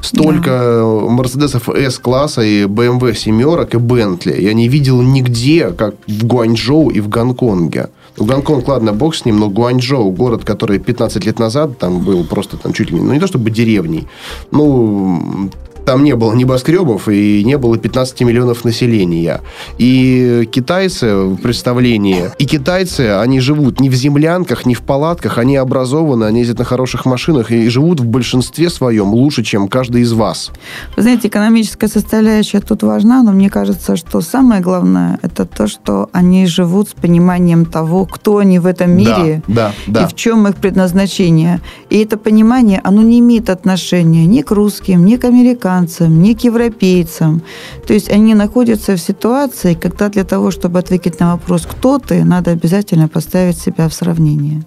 Столько 0.01 0.51
да. 0.51 1.11
Мерседесов 1.11 1.69
S-класса 1.69 2.43
и 2.43 2.65
BMW 2.65 3.15
семерок 3.15 3.75
и 3.75 3.79
Бентли 3.79 4.41
я 4.41 4.53
не 4.53 4.69
видел 4.69 5.01
нигде, 5.01 5.71
как 5.71 5.95
в 6.09 6.27
Гуанчжоу 6.27 6.91
и 6.91 7.01
в 7.01 7.09
Гонконге. 7.09 7.89
Ну, 8.19 8.25
Гонконг, 8.27 8.67
ладно, 8.69 8.93
бог 8.93 9.15
с 9.15 9.25
ним, 9.25 9.39
но 9.39 9.49
Гуанчжоу, 9.49 10.11
город, 10.11 10.45
который 10.45 10.79
15 10.79 11.25
лет 11.25 11.39
назад 11.39 11.79
там 11.79 12.01
был 12.01 12.25
просто 12.25 12.57
там 12.57 12.73
чуть 12.73 12.91
ли 12.91 12.99
не, 12.99 13.05
ну 13.05 13.13
не 13.13 13.21
то 13.21 13.27
чтобы 13.27 13.51
деревней, 13.51 14.07
ну 14.51 15.51
там 15.85 16.05
не 16.05 16.15
было 16.15 16.33
небоскребов 16.35 17.09
и 17.09 17.43
не 17.45 17.59
было 17.59 17.79
15 17.79 18.21
миллионов 18.23 18.65
населения. 18.65 19.41
И 19.79 20.49
китайцы 20.51 21.15
в 21.15 21.37
представлении, 21.37 22.31
и 22.39 22.45
китайцы, 22.45 23.21
они 23.21 23.41
живут 23.41 23.81
не 23.81 23.89
в 23.89 23.95
землянках, 23.95 24.67
не 24.67 24.75
в 24.75 24.83
палатках, 24.83 25.39
они 25.39 25.57
образованы, 25.57 26.25
они 26.25 26.41
ездят 26.41 26.59
на 26.59 26.65
хороших 26.65 27.07
машинах 27.07 27.51
и 27.51 27.69
живут 27.69 28.01
в 28.01 28.07
большинстве 28.07 28.71
своем 28.71 29.13
лучше, 29.15 29.43
чем 29.43 29.69
каждый 29.69 30.03
из 30.03 30.13
вас. 30.13 30.51
Вы 30.97 31.03
знаете, 31.03 31.29
экономическая 31.29 31.89
составляющая 31.89 32.61
тут 32.61 32.83
важна, 32.83 33.23
но 33.23 33.33
мне 33.33 33.51
кажется, 33.51 33.97
что 33.97 34.21
самое 34.21 34.61
главное, 34.61 35.19
это 35.23 35.45
то, 35.45 35.67
что 35.67 36.09
они 36.13 36.47
живут 36.47 36.91
с 36.91 36.93
пониманием 36.93 37.65
того, 37.65 38.07
кто 38.07 38.39
они 38.39 38.59
в 38.59 38.67
этом 38.67 38.93
мире 38.93 39.43
да, 39.47 39.73
да, 39.87 40.01
да. 40.01 40.05
и 40.05 40.07
в 40.07 40.15
чем 40.15 40.47
их 40.47 40.57
предназначение. 40.57 41.61
И 41.91 41.99
это 41.99 42.17
понимание, 42.17 42.81
оно 42.85 43.03
не 43.03 43.19
имеет 43.19 43.51
отношения 43.51 44.27
ни 44.27 44.43
к 44.43 44.51
русским, 44.51 45.05
ни 45.05 45.17
к 45.17 45.25
американцам, 45.25 45.72
американцам, 45.73 46.23
ни 46.23 46.35
к 46.35 46.45
европейцам. 46.45 47.43
То 47.87 47.95
есть 47.95 48.11
они 48.11 48.35
находятся 48.35 48.93
в 48.93 49.01
ситуации, 49.01 49.75
когда 49.75 50.09
для 50.09 50.25
того, 50.25 50.51
чтобы 50.51 50.79
ответить 50.79 51.21
на 51.21 51.33
вопрос 51.33 51.67
«кто 51.67 51.99
ты?», 51.99 52.25
надо 52.25 52.51
обязательно 52.51 53.09
поставить 53.09 53.59
себя 53.59 53.89
в 53.89 53.93
сравнение. 53.93 54.63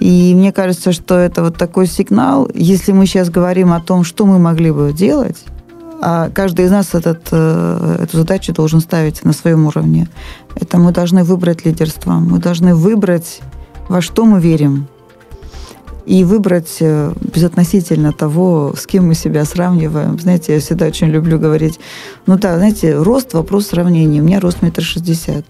И 0.00 0.34
мне 0.34 0.52
кажется, 0.52 0.92
что 0.92 1.14
это 1.14 1.42
вот 1.42 1.56
такой 1.56 1.86
сигнал, 1.86 2.50
если 2.54 2.92
мы 2.92 3.06
сейчас 3.06 3.30
говорим 3.30 3.72
о 3.72 3.80
том, 3.80 4.04
что 4.04 4.26
мы 4.26 4.38
могли 4.38 4.70
бы 4.70 4.92
делать, 4.92 5.44
а 6.02 6.28
каждый 6.28 6.66
из 6.66 6.70
нас 6.70 6.94
этот, 6.94 7.28
э, 7.32 7.98
эту 8.02 8.18
задачу 8.18 8.52
должен 8.52 8.80
ставить 8.80 9.24
на 9.24 9.32
своем 9.32 9.66
уровне. 9.66 10.06
Это 10.54 10.78
мы 10.78 10.92
должны 10.92 11.24
выбрать 11.24 11.66
лидерство, 11.66 12.12
мы 12.12 12.38
должны 12.38 12.74
выбрать, 12.74 13.40
во 13.88 14.02
что 14.02 14.26
мы 14.26 14.40
верим, 14.40 14.86
и 16.06 16.24
выбрать 16.24 16.76
э, 16.80 17.12
безотносительно 17.34 18.12
того, 18.12 18.74
с 18.76 18.86
кем 18.86 19.08
мы 19.08 19.14
себя 19.14 19.44
сравниваем. 19.44 20.18
Знаете, 20.18 20.54
я 20.54 20.60
всегда 20.60 20.86
очень 20.86 21.08
люблю 21.08 21.38
говорить, 21.38 21.78
ну 22.26 22.38
да, 22.38 22.56
знаете, 22.56 22.96
рост– 22.96 23.32
вопрос 23.34 23.66
сравнения. 23.66 24.20
У 24.20 24.24
меня 24.24 24.40
рост 24.40 24.62
метр 24.62 24.82
шестьдесят. 24.82 25.44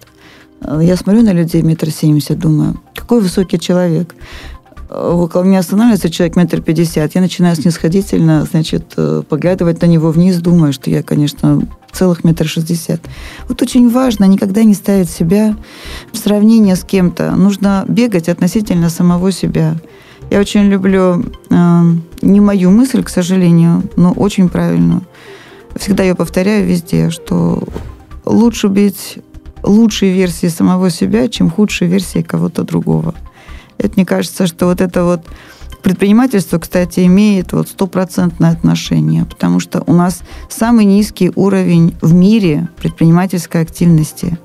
Я 0.81 0.97
смотрю 0.97 1.21
на 1.21 1.33
людей 1.33 1.61
метр 1.61 1.91
семьдесят, 1.91 2.39
думаю, 2.39 2.81
какой 2.95 3.21
высокий 3.21 3.59
человек. 3.59 4.15
около 4.89 5.43
меня 5.43 5.59
останавливается 5.59 6.09
человек 6.09 6.35
метр 6.35 6.61
пятьдесят, 6.61 7.15
я 7.15 7.21
начинаю 7.21 7.55
снисходительно, 7.55 8.47
значит, 8.49 8.93
э, 8.95 9.23
поглядывать 9.27 9.81
на 9.81 9.85
него 9.85 10.11
вниз, 10.11 10.37
думаю, 10.37 10.73
что 10.73 10.89
я, 10.89 11.03
конечно, 11.03 11.61
целых 11.91 12.23
метр 12.23 12.47
шестьдесят. 12.47 13.01
Вот 13.49 13.61
очень 13.61 13.89
важно 13.89 14.25
никогда 14.25 14.63
не 14.63 14.73
ставить 14.73 15.09
себя 15.09 15.55
в 16.11 16.17
сравнение 16.17 16.75
с 16.75 16.83
кем-то. 16.83 17.31
Нужно 17.31 17.85
бегать 17.87 18.29
относительно 18.29 18.89
самого 18.89 19.31
себя. 19.31 19.75
Я 20.29 20.39
очень 20.39 20.63
люблю 20.63 21.23
э, 21.49 21.81
не 22.21 22.39
мою 22.39 22.71
мысль, 22.71 23.03
к 23.03 23.09
сожалению, 23.09 23.83
но 23.95 24.11
очень 24.11 24.49
правильную. 24.49 25.01
Всегда 25.75 26.03
ее 26.03 26.15
повторяю 26.15 26.65
везде, 26.67 27.09
что 27.09 27.63
лучше 28.25 28.67
быть 28.67 29.19
лучшей 29.63 30.11
версией 30.11 30.51
самого 30.51 30.89
себя, 30.89 31.29
чем 31.29 31.49
худшей 31.49 31.87
версией 31.87 32.23
кого-то 32.23 32.63
другого. 32.63 33.15
Это 33.77 33.93
мне 33.95 34.05
кажется, 34.05 34.47
что 34.47 34.65
вот 34.65 34.81
это 34.81 35.03
вот 35.03 35.21
предпринимательство, 35.83 36.57
кстати, 36.57 37.05
имеет 37.05 37.53
вот 37.53 37.69
стопроцентное 37.69 38.51
отношение, 38.51 39.25
потому 39.25 39.59
что 39.59 39.83
у 39.87 39.93
нас 39.93 40.21
самый 40.49 40.85
низкий 40.85 41.31
уровень 41.35 41.95
в 42.01 42.13
мире 42.13 42.67
предпринимательской 42.77 43.61
активности. 43.61 44.37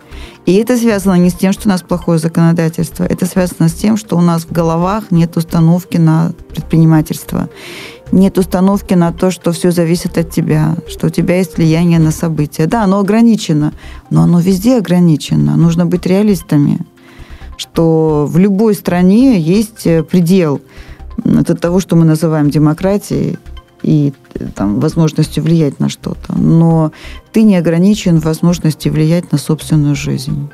И 0.44 0.54
это 0.54 0.76
связано 0.76 1.14
не 1.14 1.30
с 1.30 1.34
тем, 1.34 1.52
что 1.52 1.68
у 1.68 1.70
нас 1.70 1.82
плохое 1.82 2.18
законодательство, 2.18 3.04
это 3.04 3.26
связано 3.26 3.68
с 3.68 3.74
тем, 3.74 3.96
что 3.96 4.16
у 4.16 4.20
нас 4.20 4.42
в 4.44 4.50
головах 4.50 5.10
нет 5.10 5.36
установки 5.36 5.98
на 5.98 6.32
предпринимательство, 6.50 7.48
нет 8.10 8.38
установки 8.38 8.94
на 8.94 9.12
то, 9.12 9.30
что 9.30 9.52
все 9.52 9.70
зависит 9.70 10.18
от 10.18 10.30
тебя, 10.30 10.76
что 10.88 11.06
у 11.06 11.10
тебя 11.10 11.36
есть 11.36 11.56
влияние 11.56 12.00
на 12.00 12.10
события. 12.10 12.66
Да, 12.66 12.82
оно 12.82 12.98
ограничено, 12.98 13.72
но 14.10 14.22
оно 14.22 14.40
везде 14.40 14.78
ограничено. 14.78 15.56
Нужно 15.56 15.86
быть 15.86 16.06
реалистами, 16.06 16.80
что 17.56 18.26
в 18.28 18.36
любой 18.36 18.74
стране 18.74 19.38
есть 19.38 19.86
э, 19.86 20.02
предел 20.02 20.60
от 21.24 21.60
того, 21.60 21.78
что 21.78 21.94
мы 21.94 22.04
называем 22.04 22.50
демократией, 22.50 23.38
и 23.82 24.12
там, 24.54 24.80
возможностью 24.80 25.42
влиять 25.42 25.80
на 25.80 25.88
что-то. 25.88 26.38
Но 26.38 26.92
ты 27.32 27.42
не 27.42 27.56
ограничен 27.56 28.20
в 28.20 28.24
влиять 28.92 29.32
на 29.32 29.38
собственную 29.38 29.94
жизнь. 29.94 30.50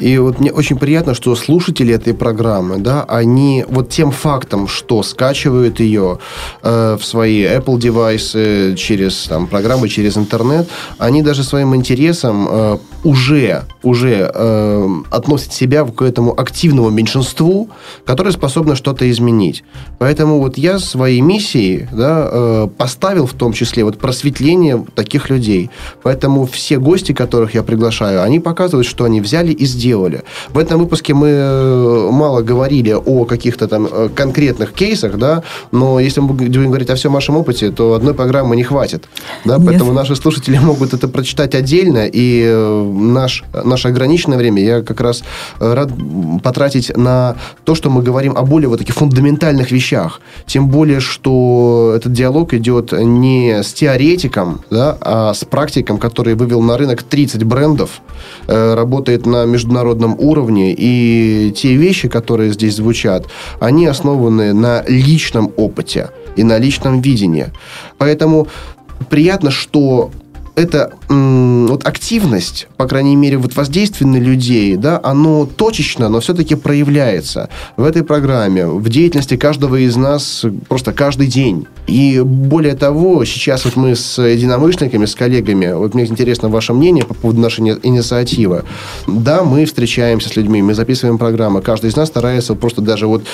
И 0.00 0.16
вот 0.16 0.40
мне 0.40 0.50
очень 0.50 0.78
приятно, 0.78 1.14
что 1.14 1.36
слушатели 1.36 1.94
этой 1.94 2.14
программы, 2.14 2.78
да, 2.78 3.04
они 3.04 3.64
вот 3.68 3.90
тем 3.90 4.10
фактом, 4.10 4.66
что 4.66 5.02
скачивают 5.02 5.78
ее 5.78 6.18
э, 6.62 6.96
в 6.98 7.04
свои 7.04 7.44
Apple 7.44 7.78
девайсы 7.78 8.74
через 8.76 9.24
там, 9.24 9.46
программы, 9.46 9.88
через 9.90 10.16
интернет, 10.16 10.68
они 10.98 11.22
даже 11.22 11.44
своим 11.44 11.76
интересом 11.76 12.48
э, 12.50 12.78
уже, 13.04 13.64
уже 13.82 14.30
э, 14.34 14.88
относят 15.10 15.52
себя 15.52 15.84
к 15.84 16.00
этому 16.00 16.38
активному 16.38 16.88
меньшинству, 16.88 17.68
которое 18.06 18.32
способно 18.32 18.76
что-то 18.76 19.10
изменить. 19.10 19.64
Поэтому 19.98 20.38
вот 20.38 20.56
я 20.56 20.78
своей 20.78 21.20
миссией 21.20 21.88
да, 21.92 22.28
э, 22.32 22.68
поставил 22.78 23.26
в 23.26 23.34
том 23.34 23.52
числе 23.52 23.84
вот 23.84 23.98
просветление 23.98 24.82
таких 24.94 25.28
людей. 25.28 25.68
Поэтому 26.02 26.46
все 26.46 26.78
гости, 26.78 27.12
которых 27.12 27.54
я 27.54 27.62
приглашаю, 27.62 28.22
они 28.22 28.40
показывают, 28.40 28.86
что 28.86 29.04
они 29.04 29.20
взяли 29.20 29.52
и 29.52 29.66
сделали 29.66 29.89
сделали. 29.90 30.22
В 30.54 30.58
этом 30.58 30.78
выпуске 30.78 31.14
мы 31.14 31.28
э, 31.28 32.08
мало 32.12 32.42
говорили 32.42 32.92
о 32.92 33.24
каких-то 33.24 33.66
там 33.66 33.88
э, 33.90 34.08
конкретных 34.14 34.72
кейсах, 34.72 35.18
да, 35.18 35.42
но 35.72 36.00
если 36.00 36.20
мы 36.20 36.28
будем 36.34 36.66
говорить 36.66 36.90
о 36.90 36.94
всем 36.94 37.12
вашем 37.12 37.36
опыте, 37.36 37.70
то 37.70 37.94
одной 37.94 38.14
программы 38.14 38.56
не 38.56 38.62
хватит. 38.62 39.08
Да, 39.44 39.56
Нет. 39.56 39.66
поэтому 39.66 39.92
наши 39.92 40.14
слушатели 40.14 40.58
могут 40.62 40.94
это 40.94 41.08
прочитать 41.08 41.54
отдельно, 41.54 42.06
и 42.06 42.44
э, 42.46 42.92
наш, 42.92 43.44
наше 43.64 43.88
ограниченное 43.88 44.38
время 44.38 44.62
я 44.62 44.82
как 44.82 45.00
раз 45.00 45.22
рад 45.58 45.90
потратить 46.42 46.96
на 46.96 47.34
то, 47.64 47.74
что 47.74 47.90
мы 47.90 48.02
говорим 48.02 48.36
о 48.36 48.42
более 48.42 48.68
вот 48.68 48.78
таких 48.78 48.94
фундаментальных 48.94 49.72
вещах. 49.72 50.20
Тем 50.46 50.68
более, 50.68 51.00
что 51.00 51.94
этот 51.96 52.12
диалог 52.12 52.54
идет 52.54 52.92
не 52.92 53.62
с 53.62 53.72
теоретиком, 53.72 54.60
да, 54.70 54.96
а 55.00 55.34
с 55.34 55.44
практиком, 55.44 55.98
который 55.98 56.34
вывел 56.34 56.62
на 56.62 56.78
рынок 56.78 57.02
30 57.02 57.42
брендов, 57.44 58.00
работает 58.46 59.26
на 59.26 59.46
международном 59.46 59.79
международном 59.80 60.16
уровне, 60.18 60.74
и 60.76 61.52
те 61.56 61.74
вещи, 61.74 62.08
которые 62.08 62.52
здесь 62.52 62.76
звучат, 62.76 63.26
они 63.60 63.86
основаны 63.86 64.52
на 64.52 64.84
личном 64.86 65.50
опыте 65.56 66.10
и 66.36 66.44
на 66.44 66.58
личном 66.58 67.00
видении. 67.00 67.46
Поэтому 67.98 68.46
приятно, 69.08 69.50
что 69.50 70.10
эта 70.60 70.92
вот 71.08 71.86
активность, 71.86 72.68
по 72.76 72.86
крайней 72.86 73.16
мере, 73.16 73.38
вот 73.38 73.56
воздействие 73.56 74.08
на 74.08 74.16
людей, 74.16 74.76
да, 74.76 75.00
оно 75.02 75.46
точечно, 75.46 76.08
но 76.08 76.20
все-таки 76.20 76.54
проявляется 76.54 77.48
в 77.76 77.84
этой 77.84 78.04
программе, 78.04 78.66
в 78.66 78.88
деятельности 78.88 79.36
каждого 79.36 79.76
из 79.76 79.96
нас 79.96 80.44
просто 80.68 80.92
каждый 80.92 81.26
день. 81.26 81.66
И 81.86 82.20
более 82.20 82.74
того, 82.74 83.24
сейчас 83.24 83.64
вот 83.64 83.76
мы 83.76 83.96
с 83.96 84.22
единомышленниками, 84.22 85.06
с 85.06 85.14
коллегами, 85.14 85.72
вот 85.72 85.94
мне 85.94 86.04
интересно 86.04 86.48
ваше 86.48 86.72
мнение 86.72 87.04
по 87.04 87.14
поводу 87.14 87.40
нашей 87.40 87.60
инициативы. 87.82 88.64
Да, 89.06 89.42
мы 89.42 89.64
встречаемся 89.64 90.28
с 90.28 90.36
людьми, 90.36 90.62
мы 90.62 90.74
записываем 90.74 91.18
программы, 91.18 91.62
каждый 91.62 91.90
из 91.90 91.96
нас 91.96 92.08
старается 92.08 92.54
просто 92.54 92.80
даже 92.80 93.06
вот 93.06 93.24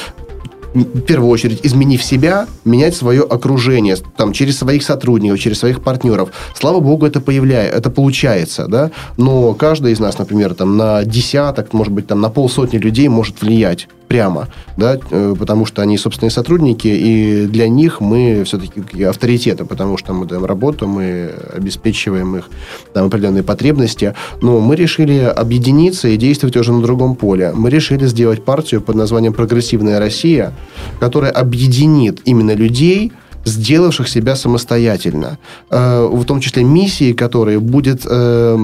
в 0.84 1.00
первую 1.00 1.30
очередь, 1.30 1.60
изменив 1.62 2.02
себя, 2.02 2.46
менять 2.64 2.94
свое 2.94 3.22
окружение, 3.22 3.96
там, 4.16 4.32
через 4.32 4.58
своих 4.58 4.82
сотрудников, 4.82 5.38
через 5.40 5.58
своих 5.58 5.82
партнеров. 5.82 6.30
Слава 6.54 6.80
богу, 6.80 7.06
это 7.06 7.20
появляется, 7.20 7.78
это 7.78 7.90
получается, 7.90 8.66
да, 8.68 8.90
но 9.16 9.54
каждый 9.54 9.92
из 9.92 10.00
нас, 10.00 10.18
например, 10.18 10.54
там, 10.54 10.76
на 10.76 11.04
десяток, 11.04 11.72
может 11.72 11.92
быть, 11.92 12.06
там, 12.06 12.20
на 12.20 12.28
полсотни 12.28 12.78
людей 12.78 13.08
может 13.08 13.40
влиять 13.42 13.88
прямо, 14.08 14.48
да, 14.76 14.98
э, 15.10 15.34
потому 15.38 15.66
что 15.66 15.82
они 15.82 15.98
собственные 15.98 16.30
сотрудники, 16.30 16.88
и 16.88 17.46
для 17.46 17.68
них 17.68 18.00
мы 18.00 18.42
все-таки 18.44 19.02
авторитеты, 19.02 19.64
потому 19.64 19.96
что 19.96 20.12
мы 20.12 20.26
даем 20.26 20.44
работу, 20.44 20.86
мы 20.86 21.30
обеспечиваем 21.54 22.36
их 22.36 22.48
там, 22.92 23.06
определенные 23.06 23.42
потребности, 23.42 24.14
но 24.40 24.60
мы 24.60 24.76
решили 24.76 25.18
объединиться 25.18 26.08
и 26.08 26.16
действовать 26.16 26.56
уже 26.56 26.72
на 26.72 26.82
другом 26.82 27.16
поле. 27.16 27.52
Мы 27.54 27.70
решили 27.70 28.06
сделать 28.06 28.44
партию 28.44 28.80
под 28.80 28.96
названием 28.96 29.32
«Прогрессивная 29.32 29.98
Россия», 29.98 30.52
которая 31.00 31.30
объединит 31.30 32.20
именно 32.24 32.52
людей, 32.52 33.12
сделавших 33.46 34.08
себя 34.08 34.36
самостоятельно. 34.36 35.38
Э, 35.70 36.08
в 36.10 36.24
том 36.24 36.40
числе 36.40 36.64
миссии, 36.64 37.12
которые 37.12 37.60
будет 37.60 38.02
э, 38.04 38.58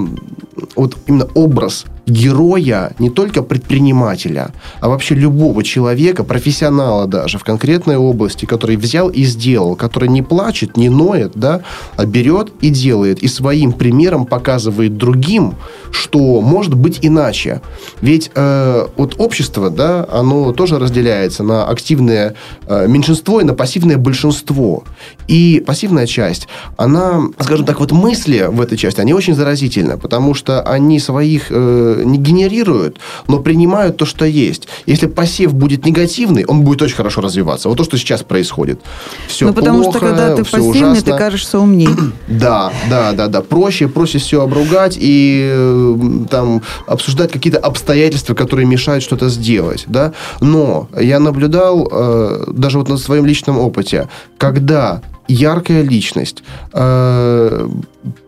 вот 0.75 0.97
именно 1.07 1.27
образ 1.33 1.85
героя 2.05 2.91
не 2.99 3.09
только 3.09 3.43
предпринимателя, 3.43 4.51
а 4.81 4.89
вообще 4.89 5.15
любого 5.15 5.63
человека, 5.63 6.23
профессионала 6.23 7.07
даже 7.07 7.37
в 7.37 7.43
конкретной 7.43 7.97
области, 7.97 8.45
который 8.45 8.75
взял 8.75 9.09
и 9.09 9.23
сделал, 9.23 9.75
который 9.75 10.09
не 10.09 10.21
плачет, 10.21 10.77
не 10.77 10.89
ноет, 10.89 11.33
да, 11.35 11.61
а 11.95 12.05
берет 12.05 12.51
и 12.61 12.69
делает, 12.69 13.23
и 13.23 13.27
своим 13.27 13.71
примером 13.71 14.25
показывает 14.25 14.97
другим, 14.97 15.55
что 15.91 16.41
может 16.41 16.75
быть 16.75 16.99
иначе. 17.01 17.61
Ведь 18.01 18.31
э, 18.35 18.87
вот 18.97 19.15
общество, 19.17 19.69
да, 19.69 20.07
оно 20.11 20.51
тоже 20.51 20.79
разделяется 20.79 21.43
на 21.43 21.65
активное 21.65 22.35
э, 22.67 22.87
меньшинство 22.87 23.39
и 23.41 23.43
на 23.43 23.53
пассивное 23.53 23.97
большинство. 23.97 24.83
И 25.27 25.63
пассивная 25.65 26.07
часть, 26.07 26.47
она, 26.77 27.21
скажем 27.39 27.65
так, 27.65 27.79
вот 27.79 27.91
мысли 27.91 28.47
в 28.49 28.59
этой 28.61 28.77
части, 28.77 28.99
они 28.99 29.13
очень 29.13 29.35
заразительны, 29.35 29.97
потому 29.97 30.33
что 30.33 30.61
они 30.61 30.99
своих 30.99 31.47
э, 31.49 31.92
не 31.95 32.17
генерируют, 32.17 32.97
но 33.27 33.39
принимают 33.39 33.97
то, 33.97 34.05
что 34.05 34.25
есть. 34.25 34.67
Если 34.85 35.07
посев 35.07 35.53
будет 35.53 35.85
негативный, 35.85 36.45
он 36.45 36.61
будет 36.61 36.81
очень 36.81 36.95
хорошо 36.95 37.21
развиваться. 37.21 37.69
Вот 37.69 37.77
то, 37.77 37.83
что 37.83 37.97
сейчас 37.97 38.23
происходит. 38.23 38.79
Все 39.27 39.47
ну, 39.47 39.53
потому 39.53 39.83
плохо, 39.83 39.97
что 39.97 40.07
когда 40.07 40.35
ты 40.35 40.43
пассивный, 40.43 40.91
ужасно. 40.91 41.11
ты 41.11 41.17
кажешься 41.17 41.59
умнее. 41.59 41.89
Да, 42.27 42.73
да, 42.89 43.11
да, 43.13 43.27
да. 43.27 43.41
Проще, 43.41 43.87
проще 43.87 44.17
все 44.17 44.41
обругать 44.41 44.97
и 44.99 46.25
там 46.29 46.61
обсуждать 46.87 47.31
какие-то 47.31 47.59
обстоятельства, 47.59 48.33
которые 48.33 48.65
мешают 48.65 49.03
что-то 49.03 49.29
сделать, 49.29 49.85
да. 49.87 50.13
Но 50.39 50.87
я 50.99 51.19
наблюдал 51.19 51.87
э, 51.91 52.45
даже 52.47 52.79
вот 52.79 52.89
на 52.89 52.97
своем 52.97 53.25
личном 53.25 53.59
опыте, 53.59 54.09
когда 54.37 55.01
яркая 55.27 55.81
личность 55.83 56.43
э, 56.73 57.69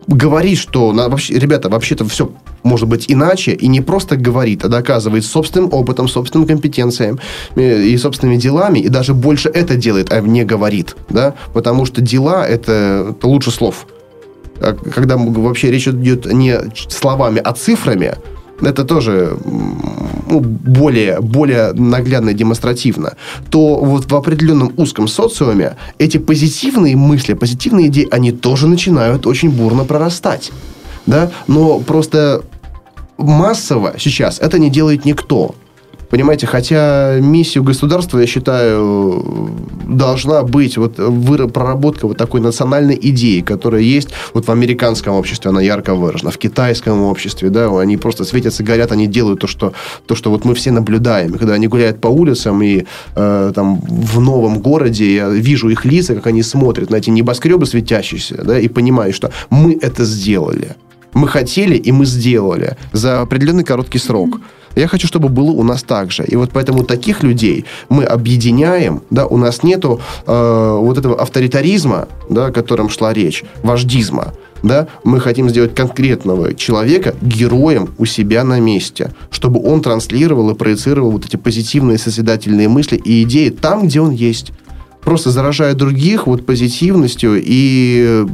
говорит, 0.06 0.58
что 0.58 0.92
на, 0.92 1.08
вообще, 1.08 1.38
ребята, 1.38 1.68
вообще-то 1.68 2.04
все 2.06 2.30
может 2.62 2.88
быть 2.88 3.06
иначе, 3.08 3.52
и 3.52 3.68
не 3.68 3.80
просто 3.80 4.16
говорит, 4.16 4.64
а 4.64 4.68
доказывает 4.68 5.24
собственным 5.24 5.72
опытом, 5.72 6.08
собственным 6.08 6.46
компетенциям 6.46 7.18
э, 7.54 7.82
и 7.82 7.96
собственными 7.96 8.36
делами, 8.36 8.80
и 8.80 8.88
даже 8.88 9.14
больше 9.14 9.48
это 9.48 9.76
делает, 9.76 10.12
а 10.12 10.20
не 10.20 10.44
говорит, 10.44 10.96
да, 11.08 11.34
потому 11.54 11.86
что 11.86 12.00
дела 12.00 12.46
это, 12.46 13.08
это 13.10 13.28
лучше 13.28 13.50
слов. 13.50 13.86
А 14.60 14.72
когда 14.72 15.16
вообще 15.16 15.70
речь 15.70 15.86
идет 15.86 16.26
не 16.26 16.58
словами, 16.88 17.40
а 17.44 17.52
цифрами, 17.52 18.14
это 18.60 18.84
тоже 18.84 19.36
ну, 20.28 20.40
более, 20.40 21.20
более 21.20 21.72
наглядно 21.72 22.30
и 22.30 22.34
демонстративно, 22.34 23.14
то 23.50 23.76
вот 23.76 24.10
в 24.10 24.14
определенном 24.14 24.72
узком 24.76 25.08
социуме 25.08 25.76
эти 25.98 26.18
позитивные 26.18 26.96
мысли, 26.96 27.34
позитивные 27.34 27.88
идеи, 27.88 28.08
они 28.10 28.32
тоже 28.32 28.66
начинают 28.66 29.26
очень 29.26 29.50
бурно 29.50 29.84
прорастать. 29.84 30.52
Да? 31.06 31.30
Но 31.46 31.78
просто 31.80 32.42
массово 33.18 33.94
сейчас 33.98 34.38
это 34.40 34.58
не 34.58 34.70
делает 34.70 35.04
никто. 35.04 35.54
Понимаете, 36.10 36.46
хотя 36.46 37.18
миссию 37.20 37.64
государства, 37.64 38.18
я 38.18 38.26
считаю, 38.26 39.50
должна 39.88 40.42
быть 40.42 40.76
вот 40.76 40.96
проработка 41.52 42.06
вот 42.06 42.16
такой 42.16 42.40
национальной 42.40 42.98
идеи, 43.00 43.40
которая 43.40 43.82
есть 43.82 44.10
вот 44.32 44.46
в 44.46 44.50
американском 44.50 45.14
обществе, 45.14 45.50
она 45.50 45.60
ярко 45.60 45.94
выражена, 45.94 46.30
в 46.30 46.38
китайском 46.38 47.02
обществе, 47.02 47.50
да, 47.50 47.66
они 47.80 47.96
просто 47.96 48.24
светятся, 48.24 48.62
горят, 48.62 48.92
они 48.92 49.06
делают 49.06 49.40
то, 49.40 49.46
что, 49.46 49.72
то, 50.06 50.14
что 50.14 50.30
вот 50.30 50.44
мы 50.44 50.54
все 50.54 50.70
наблюдаем. 50.70 51.32
Когда 51.32 51.54
они 51.54 51.66
гуляют 51.66 52.00
по 52.00 52.08
улицам 52.08 52.62
и 52.62 52.84
э, 53.14 53.52
там 53.54 53.80
в 53.80 54.20
новом 54.20 54.60
городе, 54.60 55.14
я 55.14 55.28
вижу 55.28 55.68
их 55.68 55.84
лица, 55.84 56.14
как 56.14 56.26
они 56.28 56.42
смотрят 56.42 56.90
на 56.90 56.96
эти 56.96 57.10
небоскребы 57.10 57.66
светящиеся, 57.66 58.42
да, 58.44 58.58
и 58.58 58.68
понимаю, 58.68 59.12
что 59.12 59.30
мы 59.50 59.76
это 59.80 60.04
сделали. 60.04 60.76
Мы 61.14 61.28
хотели, 61.28 61.76
и 61.76 61.92
мы 61.92 62.04
сделали 62.04 62.76
за 62.92 63.22
определенный 63.22 63.64
короткий 63.64 63.98
срок. 63.98 64.40
Я 64.76 64.88
хочу, 64.88 65.06
чтобы 65.06 65.30
было 65.30 65.50
у 65.50 65.62
нас 65.62 65.82
так 65.82 66.12
же. 66.12 66.24
И 66.24 66.36
вот 66.36 66.50
поэтому 66.52 66.84
таких 66.84 67.22
людей 67.22 67.64
мы 67.88 68.04
объединяем, 68.04 69.02
да, 69.10 69.26
у 69.26 69.38
нас 69.38 69.62
нету 69.62 70.00
э, 70.26 70.78
вот 70.80 70.98
этого 70.98 71.20
авторитаризма, 71.20 72.08
да, 72.28 72.46
о 72.46 72.52
котором 72.52 72.90
шла 72.90 73.14
речь, 73.14 73.42
вождизма, 73.62 74.34
да, 74.62 74.86
мы 75.02 75.20
хотим 75.20 75.48
сделать 75.48 75.74
конкретного 75.74 76.54
человека 76.54 77.14
героем 77.22 77.94
у 77.98 78.04
себя 78.04 78.44
на 78.44 78.60
месте, 78.60 79.14
чтобы 79.30 79.62
он 79.62 79.80
транслировал 79.80 80.50
и 80.50 80.54
проецировал 80.54 81.10
вот 81.10 81.24
эти 81.24 81.36
позитивные 81.36 81.96
созидательные 81.96 82.68
мысли 82.68 82.96
и 82.96 83.22
идеи 83.22 83.48
там, 83.48 83.86
где 83.86 84.00
он 84.00 84.10
есть 84.10 84.52
просто 85.00 85.30
заражая 85.30 85.74
других 85.74 86.26
вот 86.26 86.44
позитивностью 86.44 87.40
и 87.42 88.26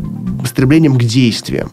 стремлением 0.46 0.98
к 0.98 1.04
действиям. 1.04 1.70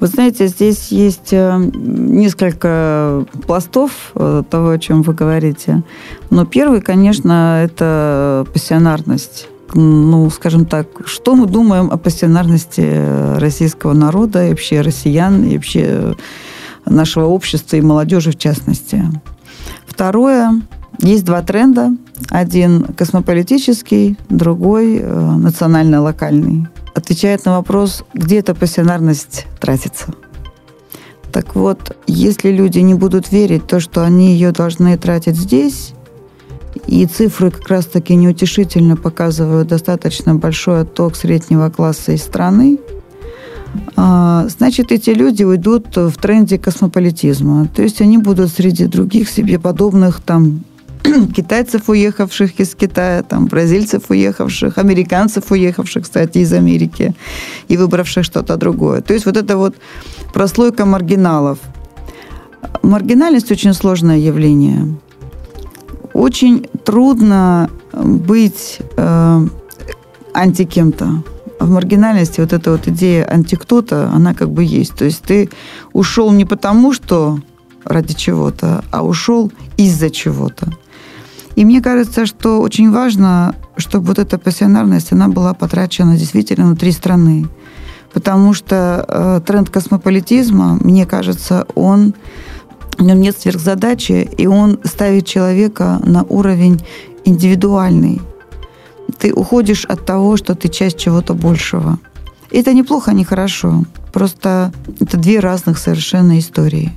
Вы 0.00 0.06
знаете, 0.06 0.46
здесь 0.46 0.88
есть 0.88 1.32
э, 1.32 1.70
несколько 1.74 3.24
пластов 3.46 4.12
э, 4.14 4.42
того, 4.48 4.70
о 4.70 4.78
чем 4.78 5.02
вы 5.02 5.14
говорите. 5.14 5.82
Но 6.30 6.44
первый, 6.44 6.80
конечно, 6.80 7.62
это 7.64 8.46
пассионарность 8.52 9.48
ну, 9.74 10.30
скажем 10.30 10.64
так, 10.64 10.86
что 11.06 11.34
мы 11.34 11.46
думаем 11.46 11.90
о 11.90 11.96
пассионарности 11.96 13.38
российского 13.38 13.94
народа, 13.94 14.46
и 14.46 14.50
вообще 14.50 14.80
россиян, 14.80 15.42
и 15.44 15.56
вообще 15.56 16.14
нашего 16.84 17.26
общества 17.26 17.76
и 17.76 17.80
молодежи 17.80 18.30
в 18.30 18.38
частности. 18.38 19.04
Второе, 19.86 20.62
есть 21.00 21.24
два 21.24 21.42
тренда. 21.42 21.92
Один 22.30 22.84
космополитический, 22.96 24.16
другой 24.28 24.98
э, 24.98 25.36
национально-локальный 25.36 26.68
отвечает 26.96 27.44
на 27.44 27.58
вопрос, 27.58 28.04
где 28.14 28.38
эта 28.38 28.54
пассионарность 28.54 29.46
тратится. 29.60 30.06
Так 31.30 31.54
вот, 31.54 31.94
если 32.06 32.50
люди 32.50 32.78
не 32.78 32.94
будут 32.94 33.30
верить 33.30 33.66
то, 33.66 33.80
что 33.80 34.02
они 34.02 34.32
ее 34.32 34.52
должны 34.52 34.96
тратить 34.96 35.36
здесь, 35.36 35.92
и 36.86 37.04
цифры 37.04 37.50
как 37.50 37.68
раз-таки 37.68 38.14
неутешительно 38.14 38.96
показывают 38.96 39.68
достаточно 39.68 40.34
большой 40.34 40.82
отток 40.82 41.16
среднего 41.16 41.68
класса 41.68 42.12
из 42.12 42.22
страны, 42.22 42.78
а, 43.96 44.46
значит, 44.48 44.90
эти 44.90 45.10
люди 45.10 45.44
уйдут 45.44 45.94
в 45.94 46.12
тренде 46.12 46.58
космополитизма. 46.58 47.68
То 47.68 47.82
есть 47.82 48.00
они 48.00 48.16
будут 48.16 48.50
среди 48.50 48.86
других 48.86 49.28
себе 49.28 49.58
подобных 49.58 50.20
там 50.20 50.64
китайцев, 51.36 51.88
уехавших 51.88 52.60
из 52.60 52.74
Китая, 52.74 53.22
там, 53.22 53.46
бразильцев, 53.46 54.10
уехавших, 54.10 54.78
американцев, 54.78 55.50
уехавших, 55.50 56.04
кстати, 56.04 56.38
из 56.38 56.52
Америки 56.52 57.14
и 57.68 57.76
выбравших 57.76 58.24
что-то 58.24 58.56
другое. 58.56 59.00
То 59.00 59.14
есть 59.14 59.26
вот 59.26 59.36
это 59.36 59.56
вот 59.56 59.76
прослойка 60.32 60.84
маргиналов. 60.84 61.58
Маргинальность 62.82 63.50
очень 63.52 63.74
сложное 63.74 64.18
явление. 64.18 64.96
Очень 66.12 66.66
трудно 66.84 67.70
быть 67.92 68.78
э, 68.96 69.46
антикем-то. 70.34 71.22
В 71.60 71.70
маргинальности 71.70 72.40
вот 72.40 72.52
эта 72.52 72.70
вот 72.70 72.86
идея 72.88 73.26
антикто-то, 73.30 74.10
она 74.14 74.34
как 74.34 74.50
бы 74.50 74.62
есть. 74.64 74.94
То 74.94 75.04
есть 75.04 75.22
ты 75.22 75.48
ушел 75.92 76.32
не 76.32 76.44
потому, 76.44 76.92
что 76.92 77.38
ради 77.84 78.14
чего-то, 78.14 78.84
а 78.90 79.04
ушел 79.04 79.50
из-за 79.76 80.10
чего-то. 80.10 80.68
И 81.56 81.64
мне 81.64 81.80
кажется, 81.80 82.26
что 82.26 82.60
очень 82.60 82.92
важно, 82.92 83.54
чтобы 83.78 84.08
вот 84.08 84.18
эта 84.18 84.38
пассионарность, 84.38 85.12
она 85.12 85.28
была 85.28 85.54
потрачена 85.54 86.16
действительно 86.16 86.66
внутри 86.66 86.92
страны. 86.92 87.48
Потому 88.12 88.52
что 88.52 89.04
э, 89.08 89.40
тренд 89.44 89.70
космополитизма, 89.70 90.78
мне 90.80 91.06
кажется, 91.06 91.66
он 91.74 92.14
в 92.98 93.02
нем 93.02 93.20
нет 93.20 93.38
сверхзадачи, 93.38 94.28
и 94.38 94.46
он 94.46 94.78
ставит 94.84 95.26
человека 95.26 95.98
на 96.04 96.24
уровень 96.24 96.80
индивидуальный. 97.24 98.20
Ты 99.18 99.32
уходишь 99.32 99.86
от 99.86 100.04
того, 100.04 100.36
что 100.36 100.54
ты 100.54 100.68
часть 100.68 100.98
чего-то 100.98 101.34
большего. 101.34 101.98
И 102.50 102.58
это 102.58 102.74
неплохо, 102.74 103.12
не 103.12 103.24
хорошо. 103.24 103.84
Просто 104.12 104.72
это 105.00 105.16
две 105.16 105.40
разных 105.40 105.78
совершенно 105.78 106.38
истории. 106.38 106.92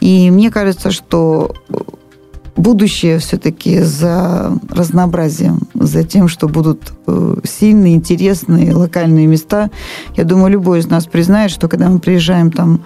И 0.00 0.30
мне 0.30 0.50
кажется, 0.50 0.90
что 0.90 1.54
будущее 2.58 3.18
все-таки 3.18 3.80
за 3.80 4.52
разнообразием, 4.70 5.60
за 5.74 6.04
тем, 6.04 6.28
что 6.28 6.48
будут 6.48 6.92
э, 7.06 7.36
сильные, 7.44 7.94
интересные 7.94 8.74
локальные 8.74 9.26
места. 9.26 9.70
Я 10.16 10.24
думаю, 10.24 10.52
любой 10.52 10.80
из 10.80 10.86
нас 10.86 11.06
признает, 11.06 11.50
что 11.50 11.68
когда 11.68 11.88
мы 11.88 11.98
приезжаем 11.98 12.50
там 12.50 12.80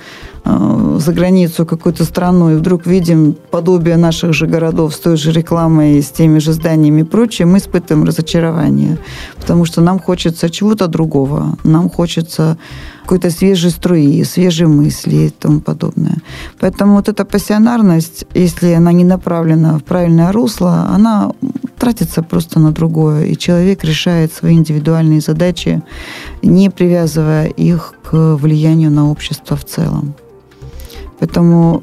э, 0.45 0.99
за 0.99 1.13
границу 1.13 1.67
какую-то 1.67 2.05
страну 2.05 2.51
и 2.51 2.57
вдруг 2.57 2.87
видим 2.87 3.35
подобие 3.51 3.97
наших 3.97 4.35
же 4.35 4.47
городов 4.47 4.95
с 4.95 4.99
той 4.99 5.17
же 5.17 5.33
рекламой, 5.33 6.03
с 6.03 6.11
теми 6.11 6.39
же 6.39 6.53
зданиями 6.53 7.01
и 7.01 7.05
прочее, 7.05 7.47
мы 7.47 7.59
испытываем 7.59 8.05
разочарование, 8.05 8.99
потому 9.41 9.65
что 9.65 9.81
нам 9.81 9.99
хочется 9.99 10.51
чего-то 10.51 10.87
другого, 10.87 11.57
нам 11.65 11.89
хочется 11.89 12.59
какой-то 13.03 13.31
свежей 13.31 13.71
струи, 13.71 14.25
свежей 14.25 14.67
мысли 14.67 15.17
и 15.17 15.31
тому 15.31 15.61
подобное. 15.61 16.17
Поэтому 16.61 16.95
вот 16.97 17.09
эта 17.09 17.25
пассионарность, 17.25 18.25
если 18.35 18.73
она 18.73 18.93
не 18.93 19.05
направлена 19.05 19.79
в 19.79 19.83
правильное 19.85 20.33
русло, 20.33 20.89
она 20.95 21.33
тратится 21.79 22.23
просто 22.23 22.61
на 22.61 22.71
другое, 22.71 23.25
и 23.25 23.37
человек 23.37 23.85
решает 23.85 24.33
свои 24.33 24.55
индивидуальные 24.55 25.21
задачи, 25.21 25.83
не 26.43 26.71
привязывая 26.71 27.47
их 27.47 27.95
к 28.03 28.37
влиянию 28.37 28.91
на 28.91 29.11
общество 29.11 29.57
в 29.57 29.65
целом. 29.65 30.15
Поэтому 31.19 31.83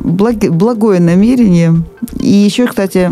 благое 0.00 1.00
намерение. 1.00 1.82
И 2.18 2.28
еще, 2.28 2.66
кстати, 2.66 3.10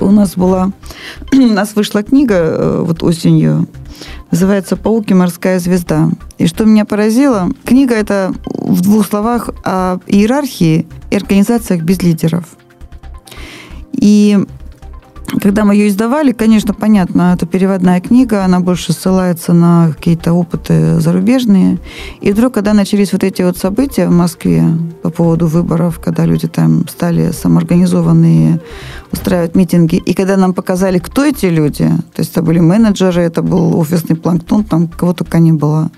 у 0.00 0.10
нас 0.10 0.36
была, 0.36 0.72
у 1.32 1.36
нас 1.36 1.74
вышла 1.74 2.02
книга 2.02 2.34
э, 2.34 2.84
вот 2.86 3.02
осенью 3.02 3.66
Называется 4.30 4.76
«Паук 4.76 5.10
и 5.10 5.14
морская 5.14 5.58
звезда». 5.58 6.10
И 6.38 6.46
что 6.46 6.64
меня 6.64 6.84
поразило, 6.84 7.48
книга 7.64 7.94
это 7.94 8.34
в 8.46 8.80
двух 8.80 9.06
словах 9.06 9.50
о 9.64 9.98
иерархии 10.06 10.86
и 11.10 11.16
организациях 11.16 11.82
без 11.82 12.02
лидеров. 12.02 12.44
И 13.92 14.38
когда 15.40 15.64
мы 15.64 15.74
ее 15.74 15.88
издавали, 15.88 16.32
конечно, 16.32 16.74
понятно, 16.74 17.34
это 17.34 17.46
переводная 17.46 18.00
книга, 18.00 18.44
она 18.44 18.60
больше 18.60 18.92
ссылается 18.92 19.52
на 19.52 19.92
какие-то 19.96 20.32
опыты 20.32 21.00
зарубежные. 21.00 21.78
И 22.20 22.32
вдруг, 22.32 22.54
когда 22.54 22.72
начались 22.72 23.12
вот 23.12 23.24
эти 23.24 23.42
вот 23.42 23.56
события 23.56 24.06
в 24.06 24.12
Москве 24.12 24.64
по 25.02 25.10
поводу 25.10 25.46
выборов, 25.46 26.00
когда 26.02 26.24
люди 26.24 26.48
там 26.48 26.86
стали 26.88 27.32
самоорганизованные 27.32 28.60
устраивать 29.12 29.54
митинги, 29.54 29.96
и 29.96 30.14
когда 30.14 30.36
нам 30.36 30.54
показали, 30.54 30.98
кто 30.98 31.24
эти 31.24 31.46
люди, 31.46 31.88
то 32.14 32.20
есть 32.20 32.32
это 32.32 32.42
были 32.42 32.60
менеджеры, 32.60 33.22
это 33.22 33.42
был 33.42 33.78
офисный 33.78 34.16
планктон, 34.16 34.64
там 34.64 34.88
кого 34.88 35.12
только 35.12 35.38
не 35.38 35.52
было, 35.52 35.90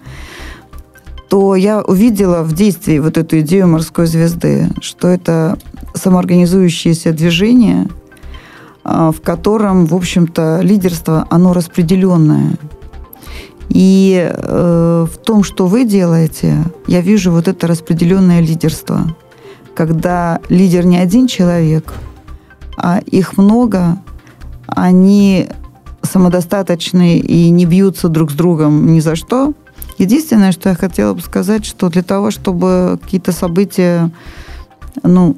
то 1.29 1.57
я 1.57 1.83
увидела 1.83 2.43
в 2.43 2.55
действии 2.55 2.99
вот 3.01 3.19
эту 3.19 3.41
идею 3.41 3.67
морской 3.67 4.07
звезды, 4.07 4.69
что 4.81 5.09
это 5.09 5.59
самоорганизующееся 5.95 7.13
движение– 7.13 7.89
в 8.87 9.21
котором, 9.21 9.87
в 9.87 9.95
общем-то, 9.95 10.61
лидерство, 10.63 11.27
оно 11.29 11.53
распределенное. 11.53 12.53
И 13.69 14.31
э, 14.33 15.07
в 15.13 15.19
том, 15.19 15.43
что 15.43 15.67
вы 15.67 15.85
делаете, 15.85 16.59
я 16.87 17.01
вижу 17.01 17.33
вот 17.33 17.49
это 17.49 17.67
распределенное 17.67 18.41
лидерство. 18.41 19.17
Когда 19.75 20.41
лидер 20.49 20.87
не 20.87 20.99
один 20.99 21.27
человек, 21.27 21.93
а 22.77 23.01
их 23.01 23.37
много, 23.37 23.99
они 24.69 25.49
самодостаточны 26.03 27.19
и 27.19 27.51
не 27.51 27.67
бьются 27.67 28.09
друг 28.09 28.31
с 28.31 28.35
другом 28.35 28.93
ни 28.93 29.01
за 29.01 29.17
что. 29.17 29.53
Единственное, 29.99 30.53
что 30.53 30.69
я 30.69 30.77
хотела 30.77 31.15
бы 31.15 31.21
сказать, 31.21 31.65
что 31.65 31.89
для 31.89 32.05
того, 32.05 32.31
чтобы 32.31 33.01
какие-то 33.03 33.33
события 33.33 34.13
ну, 35.03 35.35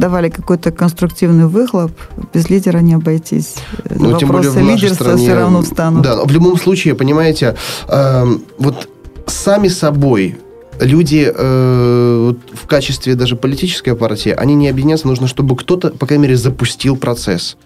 давали 0.00 0.30
какой-то 0.30 0.72
конструктивный 0.72 1.46
выхлоп, 1.46 1.92
без 2.34 2.50
лидера 2.50 2.78
не 2.78 2.94
обойтись. 2.94 3.56
Ну, 3.88 4.12
Вопросы 4.12 4.52
более 4.52 4.74
лидерства 4.74 5.04
стране, 5.04 5.22
все 5.22 5.34
равно 5.34 5.62
встанут. 5.62 6.02
Да, 6.02 6.24
в 6.24 6.32
любом 6.32 6.58
случае, 6.58 6.94
понимаете, 6.94 7.56
э, 7.86 8.26
вот 8.58 8.88
сами 9.26 9.68
собой 9.68 10.36
люди 10.80 11.30
э, 11.32 12.34
в 12.54 12.66
качестве 12.66 13.14
даже 13.14 13.36
политической 13.36 13.94
партии, 13.94 14.32
они 14.32 14.54
не 14.54 14.68
объединяться, 14.68 15.06
нужно, 15.06 15.28
чтобы 15.28 15.54
кто-то, 15.54 15.90
по 15.90 16.06
крайней 16.06 16.22
мере, 16.22 16.36
запустил 16.36 16.96
процесс. 16.96 17.56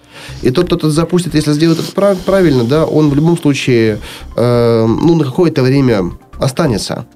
И 0.43 0.51
тот, 0.51 0.67
кто 0.67 0.77
это 0.77 0.91
запустит, 0.91 1.35
если 1.35 1.53
сделает 1.53 1.79
это 1.79 2.17
правильно, 2.27 2.65
да, 2.65 2.85
он 2.85 3.11
в 3.11 3.15
любом 3.15 3.39
случае, 3.39 4.01
э, 4.37 4.87
ну, 4.87 5.15
на 5.15 5.25
какое-то 5.25 5.63
время 5.63 6.11
останется 6.39 7.07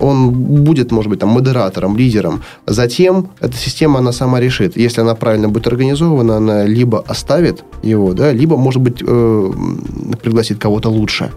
он 0.00 0.30
будет, 0.30 0.92
может 0.92 1.10
быть, 1.10 1.20
там, 1.20 1.30
модератором, 1.30 1.96
лидером. 1.96 2.42
Затем 2.66 3.28
эта 3.40 3.56
система, 3.56 3.98
она 3.98 4.12
сама 4.12 4.40
решит. 4.40 4.76
Если 4.76 5.00
она 5.00 5.14
правильно 5.14 5.48
будет 5.48 5.66
организована, 5.66 6.36
она 6.36 6.64
либо 6.64 7.04
оставит 7.06 7.64
его, 7.82 8.14
да, 8.14 8.32
либо, 8.32 8.56
может 8.56 8.82
быть, 8.82 9.02
э, 9.06 9.52
пригласит 10.22 10.58
кого-то 10.58 10.90
лучше. 10.90 11.30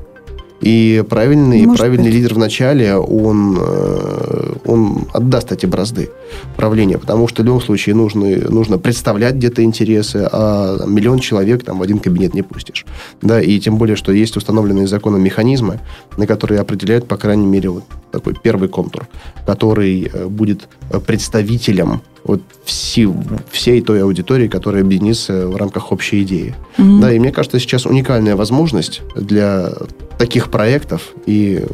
И 0.62 1.04
правильный, 1.10 1.66
Может 1.66 1.80
правильный 1.80 2.06
быть. 2.06 2.14
лидер 2.14 2.36
в 2.36 2.38
начале, 2.38 2.96
он, 2.96 3.58
э, 3.60 4.54
он 4.66 5.08
отдаст 5.12 5.52
эти 5.52 5.66
бразды 5.66 6.12
правления, 6.56 7.00
потому 7.00 7.28
что 7.28 7.42
в 7.42 7.46
любом 7.46 7.62
случае 7.62 7.96
нужно, 7.96 8.28
нужно 8.50 8.78
представлять 8.78 9.36
где-то 9.36 9.64
интересы, 9.64 10.30
а 10.32 10.86
миллион 10.86 11.20
человек 11.20 11.64
там 11.64 11.80
в 11.80 11.82
один 11.82 11.98
кабинет 11.98 12.36
не 12.36 12.44
пустишь. 12.44 12.86
Да, 13.22 13.42
и 13.42 13.60
тем 13.60 13.78
более, 13.78 13.96
что 13.96 14.12
есть 14.12 14.38
установленные 14.38 14.88
законом 14.88 15.24
механизмы, 15.24 15.80
на 16.18 16.28
которые 16.28 16.60
определяют, 16.60 17.08
по 17.08 17.18
крайней 17.18 17.48
мере, 17.48 17.70
вот 17.70 17.84
такой 18.12 18.36
первый 18.36 18.70
контур, 18.70 19.08
который 19.48 20.12
э, 20.14 20.28
будет 20.28 20.70
представителем 21.08 22.02
вот 22.24 22.42
все, 22.66 23.12
всей 23.50 23.82
той 23.82 24.04
аудитории, 24.04 24.48
которая 24.48 24.84
объединится 24.84 25.48
в 25.48 25.56
рамках 25.56 25.92
общей 25.92 26.22
идеи. 26.22 26.56
Mm-hmm. 26.78 27.00
Да, 27.00 27.12
и 27.12 27.20
мне 27.20 27.32
кажется, 27.32 27.60
сейчас 27.60 27.86
уникальная 27.86 28.36
возможность 28.36 29.02
для 29.16 29.74
таких 30.22 30.52
проектов, 30.52 31.14
и, 31.26 31.66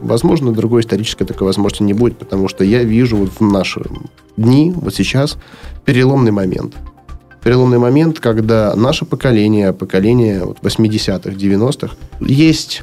возможно, 0.00 0.52
другой 0.52 0.80
исторической 0.80 1.26
такой 1.26 1.48
возможности 1.48 1.82
не 1.82 1.92
будет, 1.92 2.16
потому 2.16 2.48
что 2.48 2.64
я 2.64 2.82
вижу 2.82 3.18
вот 3.18 3.28
в 3.38 3.42
наши 3.42 3.82
дни, 4.38 4.72
вот 4.74 4.94
сейчас, 4.94 5.36
переломный 5.84 6.30
момент. 6.30 6.76
Переломный 7.42 7.78
момент, 7.78 8.20
когда 8.20 8.74
наше 8.74 9.04
поколение, 9.04 9.74
поколение 9.74 10.46
вот 10.46 10.60
80-х, 10.62 11.32
90-х, 11.32 11.94
есть 12.20 12.80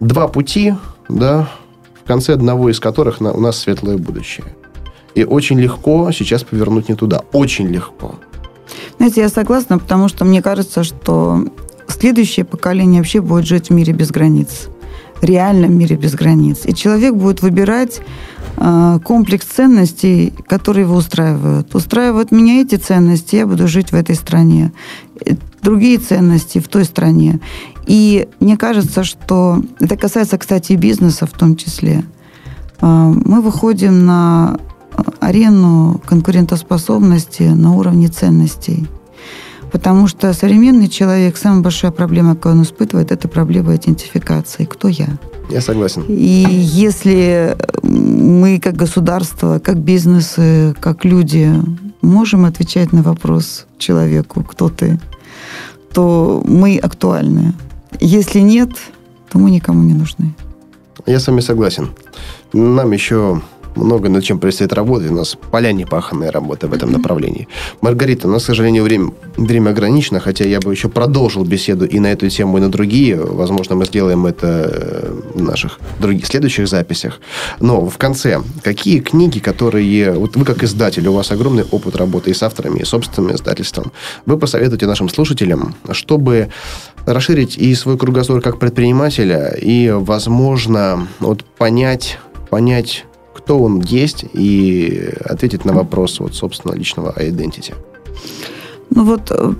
два 0.00 0.26
пути, 0.26 0.74
да, 1.08 1.48
в 2.02 2.08
конце 2.08 2.32
одного 2.34 2.68
из 2.68 2.80
которых 2.80 3.20
на, 3.20 3.32
у 3.32 3.38
нас 3.38 3.58
светлое 3.58 3.96
будущее. 3.96 4.46
И 5.14 5.22
очень 5.22 5.60
легко 5.60 6.10
сейчас 6.10 6.42
повернуть 6.42 6.88
не 6.88 6.96
туда. 6.96 7.22
Очень 7.32 7.68
легко. 7.68 8.16
Знаете, 8.96 9.20
я 9.20 9.28
согласна, 9.28 9.78
потому 9.78 10.08
что 10.08 10.24
мне 10.24 10.42
кажется, 10.42 10.82
что 10.82 11.44
следующее 11.92 12.44
поколение 12.44 13.00
вообще 13.00 13.20
будет 13.20 13.46
жить 13.46 13.68
в 13.68 13.72
мире 13.72 13.92
без 13.92 14.10
границ. 14.10 14.68
Реальном 15.20 15.78
мире 15.78 15.96
без 15.96 16.14
границ. 16.14 16.62
И 16.64 16.74
человек 16.74 17.14
будет 17.14 17.42
выбирать 17.42 18.00
э, 18.56 18.98
комплекс 19.04 19.46
ценностей, 19.46 20.32
которые 20.48 20.84
его 20.84 20.96
устраивают. 20.96 21.74
Устраивают 21.74 22.32
меня 22.32 22.60
эти 22.60 22.74
ценности, 22.74 23.36
я 23.36 23.46
буду 23.46 23.68
жить 23.68 23.92
в 23.92 23.94
этой 23.94 24.16
стране. 24.16 24.72
Другие 25.62 25.98
ценности 25.98 26.58
в 26.58 26.66
той 26.66 26.84
стране. 26.84 27.40
И 27.86 28.28
мне 28.40 28.56
кажется, 28.56 29.04
что 29.04 29.62
это 29.78 29.96
касается, 29.96 30.38
кстати, 30.38 30.72
и 30.72 30.76
бизнеса 30.76 31.26
в 31.26 31.32
том 31.32 31.56
числе. 31.56 32.04
Э, 32.80 33.12
мы 33.24 33.40
выходим 33.40 34.04
на 34.06 34.58
арену 35.20 36.00
конкурентоспособности 36.04 37.44
на 37.44 37.74
уровне 37.74 38.08
ценностей. 38.08 38.88
Потому 39.72 40.06
что 40.06 40.32
современный 40.34 40.88
человек, 40.88 41.36
самая 41.36 41.62
большая 41.62 41.90
проблема, 41.90 42.34
которую 42.34 42.58
он 42.58 42.64
испытывает, 42.64 43.10
это 43.10 43.26
проблема 43.26 43.74
идентификации. 43.74 44.64
Кто 44.66 44.88
я? 44.88 45.08
Я 45.50 45.60
согласен. 45.60 46.04
И 46.08 46.46
если 46.84 47.56
мы 47.82 48.60
как 48.60 48.76
государство, 48.76 49.58
как 49.58 49.78
бизнесы, 49.78 50.74
как 50.80 51.04
люди 51.04 51.50
можем 52.02 52.44
отвечать 52.44 52.92
на 52.92 53.02
вопрос 53.02 53.66
человеку, 53.78 54.44
кто 54.44 54.68
ты, 54.68 55.00
то 55.92 56.42
мы 56.46 56.78
актуальны. 56.78 57.54
Если 58.00 58.40
нет, 58.40 58.70
то 59.30 59.38
мы 59.38 59.50
никому 59.50 59.82
не 59.82 59.94
нужны. 59.94 60.34
Я 61.06 61.18
с 61.18 61.26
вами 61.26 61.40
согласен. 61.40 61.90
Нам 62.52 62.92
еще 62.92 63.40
много 63.76 64.08
над 64.08 64.24
чем 64.24 64.38
предстоит 64.38 64.72
работать. 64.72 65.10
У 65.10 65.14
нас 65.14 65.36
поля 65.50 65.72
непаханная 65.72 66.30
работа 66.30 66.68
в 66.68 66.74
этом 66.74 66.88
mm-hmm. 66.88 66.92
направлении. 66.92 67.48
Маргарита, 67.80 68.28
у 68.28 68.30
нас, 68.30 68.42
к 68.42 68.46
сожалению, 68.46 68.84
время, 68.84 69.12
время 69.36 69.70
ограничено, 69.70 70.20
хотя 70.20 70.44
я 70.44 70.60
бы 70.60 70.72
еще 70.72 70.88
продолжил 70.88 71.44
беседу 71.44 71.84
и 71.84 71.98
на 71.98 72.12
эту 72.12 72.28
тему, 72.28 72.58
и 72.58 72.60
на 72.60 72.70
другие. 72.70 73.16
Возможно, 73.16 73.76
мы 73.76 73.84
сделаем 73.84 74.26
это 74.26 74.46
э, 74.46 75.20
в 75.34 75.42
наших 75.42 75.78
других 76.00 76.26
следующих 76.26 76.68
записях. 76.68 77.20
Но 77.60 77.86
в 77.86 77.98
конце, 77.98 78.42
какие 78.62 79.00
книги, 79.00 79.38
которые... 79.38 80.12
Вот 80.12 80.36
вы 80.36 80.44
как 80.44 80.62
издатель, 80.62 81.06
у 81.08 81.12
вас 81.12 81.30
огромный 81.32 81.64
опыт 81.70 81.96
работы 81.96 82.30
и 82.30 82.34
с 82.34 82.42
авторами, 82.42 82.80
и 82.80 82.84
собственным 82.84 83.34
издательством. 83.34 83.92
Вы 84.26 84.38
посоветуете 84.38 84.86
нашим 84.86 85.08
слушателям, 85.08 85.74
чтобы 85.92 86.48
расширить 87.06 87.56
и 87.56 87.74
свой 87.74 87.98
кругозор 87.98 88.40
как 88.40 88.58
предпринимателя, 88.58 89.54
и, 89.60 89.90
возможно, 89.90 91.08
вот 91.20 91.44
понять, 91.44 92.18
понять 92.50 93.04
кто 93.44 93.58
он 93.58 93.80
есть, 93.80 94.24
и 94.32 95.10
ответить 95.24 95.64
на 95.64 95.72
вопрос, 95.72 96.20
вот, 96.20 96.34
собственно, 96.34 96.74
личного 96.74 97.12
identity. 97.18 97.74
Ну 98.90 99.04
вот 99.04 99.30
э, 99.30 99.54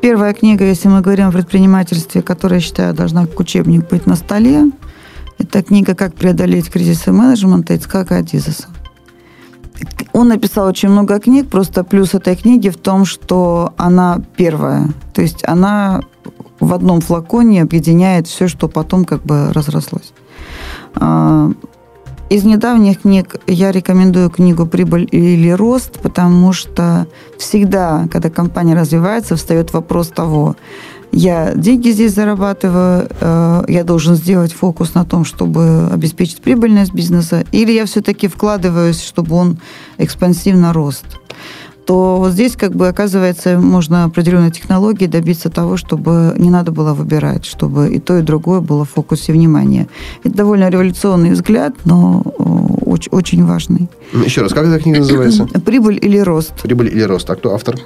первая 0.00 0.32
книга, 0.32 0.64
если 0.64 0.88
мы 0.88 1.00
говорим 1.00 1.28
о 1.28 1.32
предпринимательстве, 1.32 2.22
которая, 2.22 2.60
я 2.60 2.64
считаю, 2.64 2.94
должна 2.94 3.26
как 3.26 3.38
учебник 3.40 3.88
быть 3.88 4.06
на 4.06 4.16
столе, 4.16 4.70
это 5.38 5.62
книга 5.62 5.94
«Как 5.94 6.14
преодолеть 6.14 6.70
кризисы 6.70 7.12
менеджмента» 7.12 7.74
Ицкака 7.74 8.16
Адизеса. 8.16 8.68
Он 10.12 10.28
написал 10.28 10.66
очень 10.66 10.90
много 10.90 11.18
книг, 11.18 11.48
просто 11.48 11.84
плюс 11.84 12.14
этой 12.14 12.36
книги 12.36 12.68
в 12.68 12.76
том, 12.76 13.06
что 13.06 13.72
она 13.78 14.20
первая. 14.36 14.88
То 15.14 15.22
есть 15.22 15.42
она 15.48 16.00
в 16.58 16.74
одном 16.74 17.00
флаконе 17.00 17.62
объединяет 17.62 18.26
все, 18.26 18.48
что 18.48 18.68
потом 18.68 19.04
как 19.04 19.22
бы 19.22 19.52
разрослось. 19.52 20.12
Из 22.30 22.44
недавних 22.44 23.00
книг 23.00 23.40
я 23.48 23.72
рекомендую 23.72 24.30
книгу 24.30 24.64
«Прибыль 24.64 25.08
или 25.10 25.50
рост», 25.50 25.98
потому 25.98 26.52
что 26.52 27.08
всегда, 27.38 28.06
когда 28.08 28.30
компания 28.30 28.76
развивается, 28.76 29.34
встает 29.34 29.72
вопрос 29.72 30.10
того, 30.10 30.54
я 31.10 31.54
деньги 31.56 31.90
здесь 31.90 32.14
зарабатываю, 32.14 33.08
э, 33.20 33.64
я 33.66 33.82
должен 33.82 34.14
сделать 34.14 34.52
фокус 34.52 34.94
на 34.94 35.04
том, 35.04 35.24
чтобы 35.24 35.88
обеспечить 35.92 36.40
прибыльность 36.40 36.94
бизнеса, 36.94 37.44
или 37.50 37.72
я 37.72 37.84
все-таки 37.84 38.28
вкладываюсь, 38.28 39.02
чтобы 39.02 39.34
он 39.34 39.58
экспансивно 39.98 40.72
рост 40.72 41.06
то 41.86 42.16
вот 42.16 42.32
здесь 42.32 42.56
как 42.56 42.74
бы 42.74 42.88
оказывается 42.88 43.58
можно 43.58 44.04
определенной 44.04 44.50
технологии 44.50 45.06
добиться 45.06 45.50
того, 45.50 45.76
чтобы 45.76 46.34
не 46.36 46.50
надо 46.50 46.72
было 46.72 46.94
выбирать, 46.94 47.44
чтобы 47.44 47.92
и 47.92 47.98
то, 47.98 48.18
и 48.18 48.22
другое 48.22 48.60
было 48.60 48.84
в 48.84 48.90
фокусе 48.90 49.32
внимания. 49.32 49.88
Это 50.24 50.36
довольно 50.36 50.68
революционный 50.68 51.30
взгляд, 51.30 51.74
но 51.84 52.22
очень, 52.86 53.10
очень 53.12 53.44
важный. 53.44 53.88
Еще 54.24 54.42
раз, 54.42 54.52
как 54.52 54.66
эта 54.66 54.78
книга 54.80 54.98
называется? 54.98 55.46
«Прибыль 55.64 55.98
или 56.00 56.18
рост». 56.18 56.54
«Прибыль 56.62 56.88
или 56.88 57.02
рост». 57.02 57.28
А 57.30 57.36
кто 57.36 57.54
автор? 57.54 57.76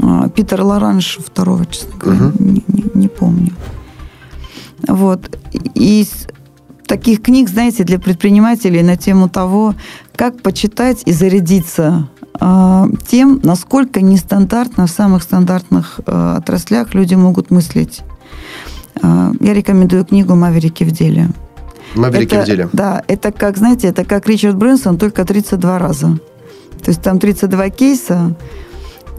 А, 0.00 0.28
Питер 0.28 0.62
Лоранж, 0.62 1.18
второго, 1.24 1.66
честно 1.66 1.98
говоря, 1.98 2.26
угу. 2.26 2.44
не, 2.44 2.64
не, 2.68 2.84
не 2.94 3.08
помню. 3.08 3.52
Вот. 4.88 5.38
Из 5.74 6.26
таких 6.86 7.22
книг, 7.22 7.48
знаете, 7.48 7.84
для 7.84 7.98
предпринимателей 7.98 8.82
на 8.82 8.96
тему 8.96 9.28
того, 9.28 9.74
как 10.16 10.42
почитать 10.42 11.02
и 11.06 11.12
зарядиться 11.12 12.08
тем, 12.38 13.40
насколько 13.42 14.00
нестандартно 14.00 14.86
в 14.86 14.90
самых 14.90 15.22
стандартных 15.22 16.00
э, 16.04 16.36
отраслях 16.38 16.94
люди 16.94 17.14
могут 17.14 17.50
мыслить. 17.50 18.02
А, 19.02 19.32
я 19.40 19.54
рекомендую 19.54 20.04
книгу 20.04 20.34
«Маверики 20.34 20.84
в 20.84 20.90
деле». 20.90 21.28
«Маверики 21.94 22.34
это, 22.34 22.42
в 22.42 22.46
деле». 22.46 22.68
Да, 22.72 23.02
это 23.06 23.30
как, 23.30 23.56
знаете, 23.56 23.88
это 23.88 24.04
как 24.04 24.28
Ричард 24.28 24.56
Брэнсон, 24.56 24.98
только 24.98 25.24
32 25.24 25.78
раза. 25.78 26.18
То 26.82 26.90
есть 26.90 27.02
там 27.02 27.18
32 27.18 27.70
кейса, 27.70 28.34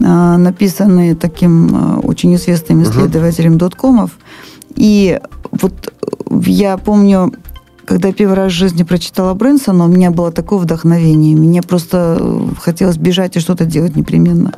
а, 0.00 0.36
написанные 0.36 1.14
таким 1.14 2.04
очень 2.04 2.34
известным 2.34 2.82
исследователем 2.82 3.54
uh-huh. 3.54 3.58
доткомов. 3.58 4.10
И 4.74 5.18
вот 5.52 5.92
я 6.30 6.76
помню, 6.76 7.32
когда 7.86 8.12
первый 8.12 8.34
раз 8.34 8.52
в 8.52 8.56
жизни 8.56 8.82
прочитала 8.82 9.32
Брэнсона, 9.34 9.84
у 9.84 9.88
меня 9.88 10.10
было 10.10 10.32
такое 10.32 10.58
вдохновение. 10.58 11.36
Мне 11.36 11.62
просто 11.62 12.18
э, 12.20 12.48
хотелось 12.60 12.98
бежать 12.98 13.36
и 13.36 13.40
что-то 13.40 13.64
делать 13.64 13.96
непременно. 13.96 14.52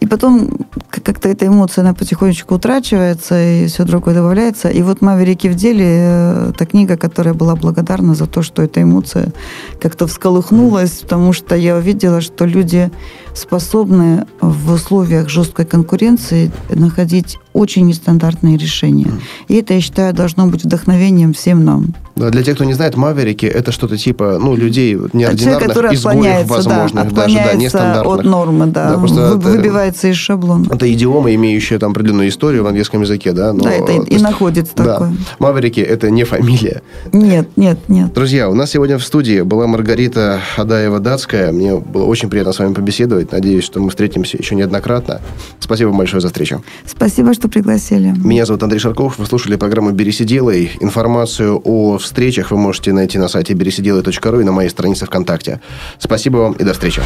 И 0.00 0.06
потом 0.06 0.50
как-то 0.90 1.28
эта 1.28 1.46
эмоция, 1.46 1.82
она 1.82 1.94
потихонечку 1.94 2.56
утрачивается, 2.56 3.42
и 3.42 3.66
все 3.66 3.84
другое 3.84 4.14
добавляется. 4.14 4.68
И 4.68 4.82
вот 4.82 5.00
«Маверики 5.00 5.48
в 5.48 5.54
деле» 5.54 5.86
э,– 5.88 6.52
та 6.58 6.66
книга, 6.66 6.96
которая 6.96 7.34
была 7.34 7.56
благодарна 7.56 8.14
за 8.14 8.26
то, 8.26 8.42
что 8.42 8.62
эта 8.62 8.82
эмоция 8.82 9.32
как-то 9.80 10.06
всколыхнулась, 10.06 11.00
потому 11.02 11.32
что 11.32 11.56
я 11.56 11.76
увидела, 11.76 12.20
что 12.20 12.44
люди 12.44 12.90
способны 13.34 14.26
в 14.40 14.72
условиях 14.72 15.28
жесткой 15.28 15.64
конкуренции 15.64 16.50
находить 16.68 17.38
очень 17.52 17.86
нестандартные 17.86 18.56
решения. 18.56 19.06
Mm. 19.06 19.20
И 19.48 19.54
это, 19.56 19.74
я 19.74 19.80
считаю, 19.80 20.14
должно 20.14 20.46
быть 20.46 20.64
вдохновением 20.64 21.32
всем 21.32 21.64
нам. 21.64 21.94
Да, 22.14 22.30
для 22.30 22.42
тех, 22.42 22.56
кто 22.56 22.64
не 22.64 22.74
знает, 22.74 22.96
маверики 22.96 23.46
это 23.46 23.72
что-то 23.72 23.96
типа, 23.96 24.38
ну, 24.40 24.54
людей 24.54 24.94
неординарных, 25.12 25.72
Человек, 25.72 25.92
изгоев 25.94 26.46
возможных, 26.46 27.12
да, 27.12 27.22
даже, 27.22 27.36
да, 27.36 27.54
нестандартных. 27.54 28.18
от 28.18 28.24
нормы, 28.24 28.66
да, 28.66 28.90
да 28.90 28.96
Вы, 28.96 29.36
выбивается 29.36 30.08
из 30.08 30.16
шаблона. 30.16 30.66
Это 30.70 30.92
идиома, 30.92 31.34
имеющая 31.34 31.78
там 31.78 31.92
определенную 31.92 32.28
историю 32.28 32.64
в 32.64 32.66
английском 32.66 33.02
языке, 33.02 33.32
да? 33.32 33.52
Но, 33.52 33.64
да, 33.64 33.72
это 33.72 33.92
и 33.92 34.12
есть, 34.12 34.22
находится 34.22 34.74
да, 34.76 34.84
такое. 34.84 35.16
Маверики 35.38 35.80
это 35.80 36.10
не 36.10 36.24
фамилия. 36.24 36.82
Нет, 37.12 37.48
нет, 37.56 37.78
нет. 37.88 38.12
Друзья, 38.12 38.50
у 38.50 38.54
нас 38.54 38.70
сегодня 38.70 38.98
в 38.98 39.04
студии 39.04 39.40
была 39.40 39.66
Маргарита 39.66 40.40
Адаева-Датская. 40.56 41.50
Мне 41.50 41.76
было 41.76 42.04
очень 42.04 42.28
приятно 42.28 42.52
с 42.52 42.58
вами 42.58 42.74
побеседовать. 42.74 43.21
Надеюсь, 43.30 43.64
что 43.64 43.80
мы 43.80 43.90
встретимся 43.90 44.36
еще 44.36 44.54
неоднократно. 44.54 45.20
Спасибо 45.60 45.92
большое 45.92 46.20
за 46.20 46.28
встречу. 46.28 46.62
Спасибо, 46.86 47.34
что 47.34 47.48
пригласили. 47.48 48.14
Меня 48.16 48.46
зовут 48.46 48.62
Андрей 48.62 48.78
Шарков. 48.78 49.18
Вы 49.18 49.26
слушали 49.26 49.56
программу 49.56 49.92
«Берись 49.92 50.20
и 50.20 50.24
делай». 50.24 50.72
Информацию 50.80 51.60
о 51.64 51.98
встречах 51.98 52.50
вы 52.50 52.56
можете 52.56 52.92
найти 52.92 53.18
на 53.18 53.28
сайте 53.28 53.54
берисиделай.ру 53.54 54.40
и 54.40 54.44
на 54.44 54.52
моей 54.52 54.68
странице 54.70 55.06
ВКонтакте. 55.06 55.60
Спасибо 55.98 56.38
вам 56.38 56.52
и 56.54 56.64
до 56.64 56.72
встречи. 56.72 57.02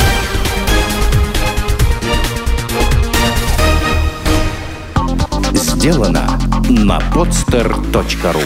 Сделано 5.54 6.38
на 6.68 6.98
podster.ru 7.14 8.42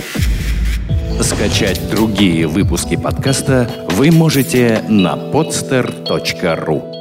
Скачать 1.22 1.90
другие 1.90 2.46
выпуски 2.46 2.96
подкаста 2.96 3.70
вы 3.90 4.10
можете 4.10 4.82
на 4.88 5.14
podster.ru 5.16 6.99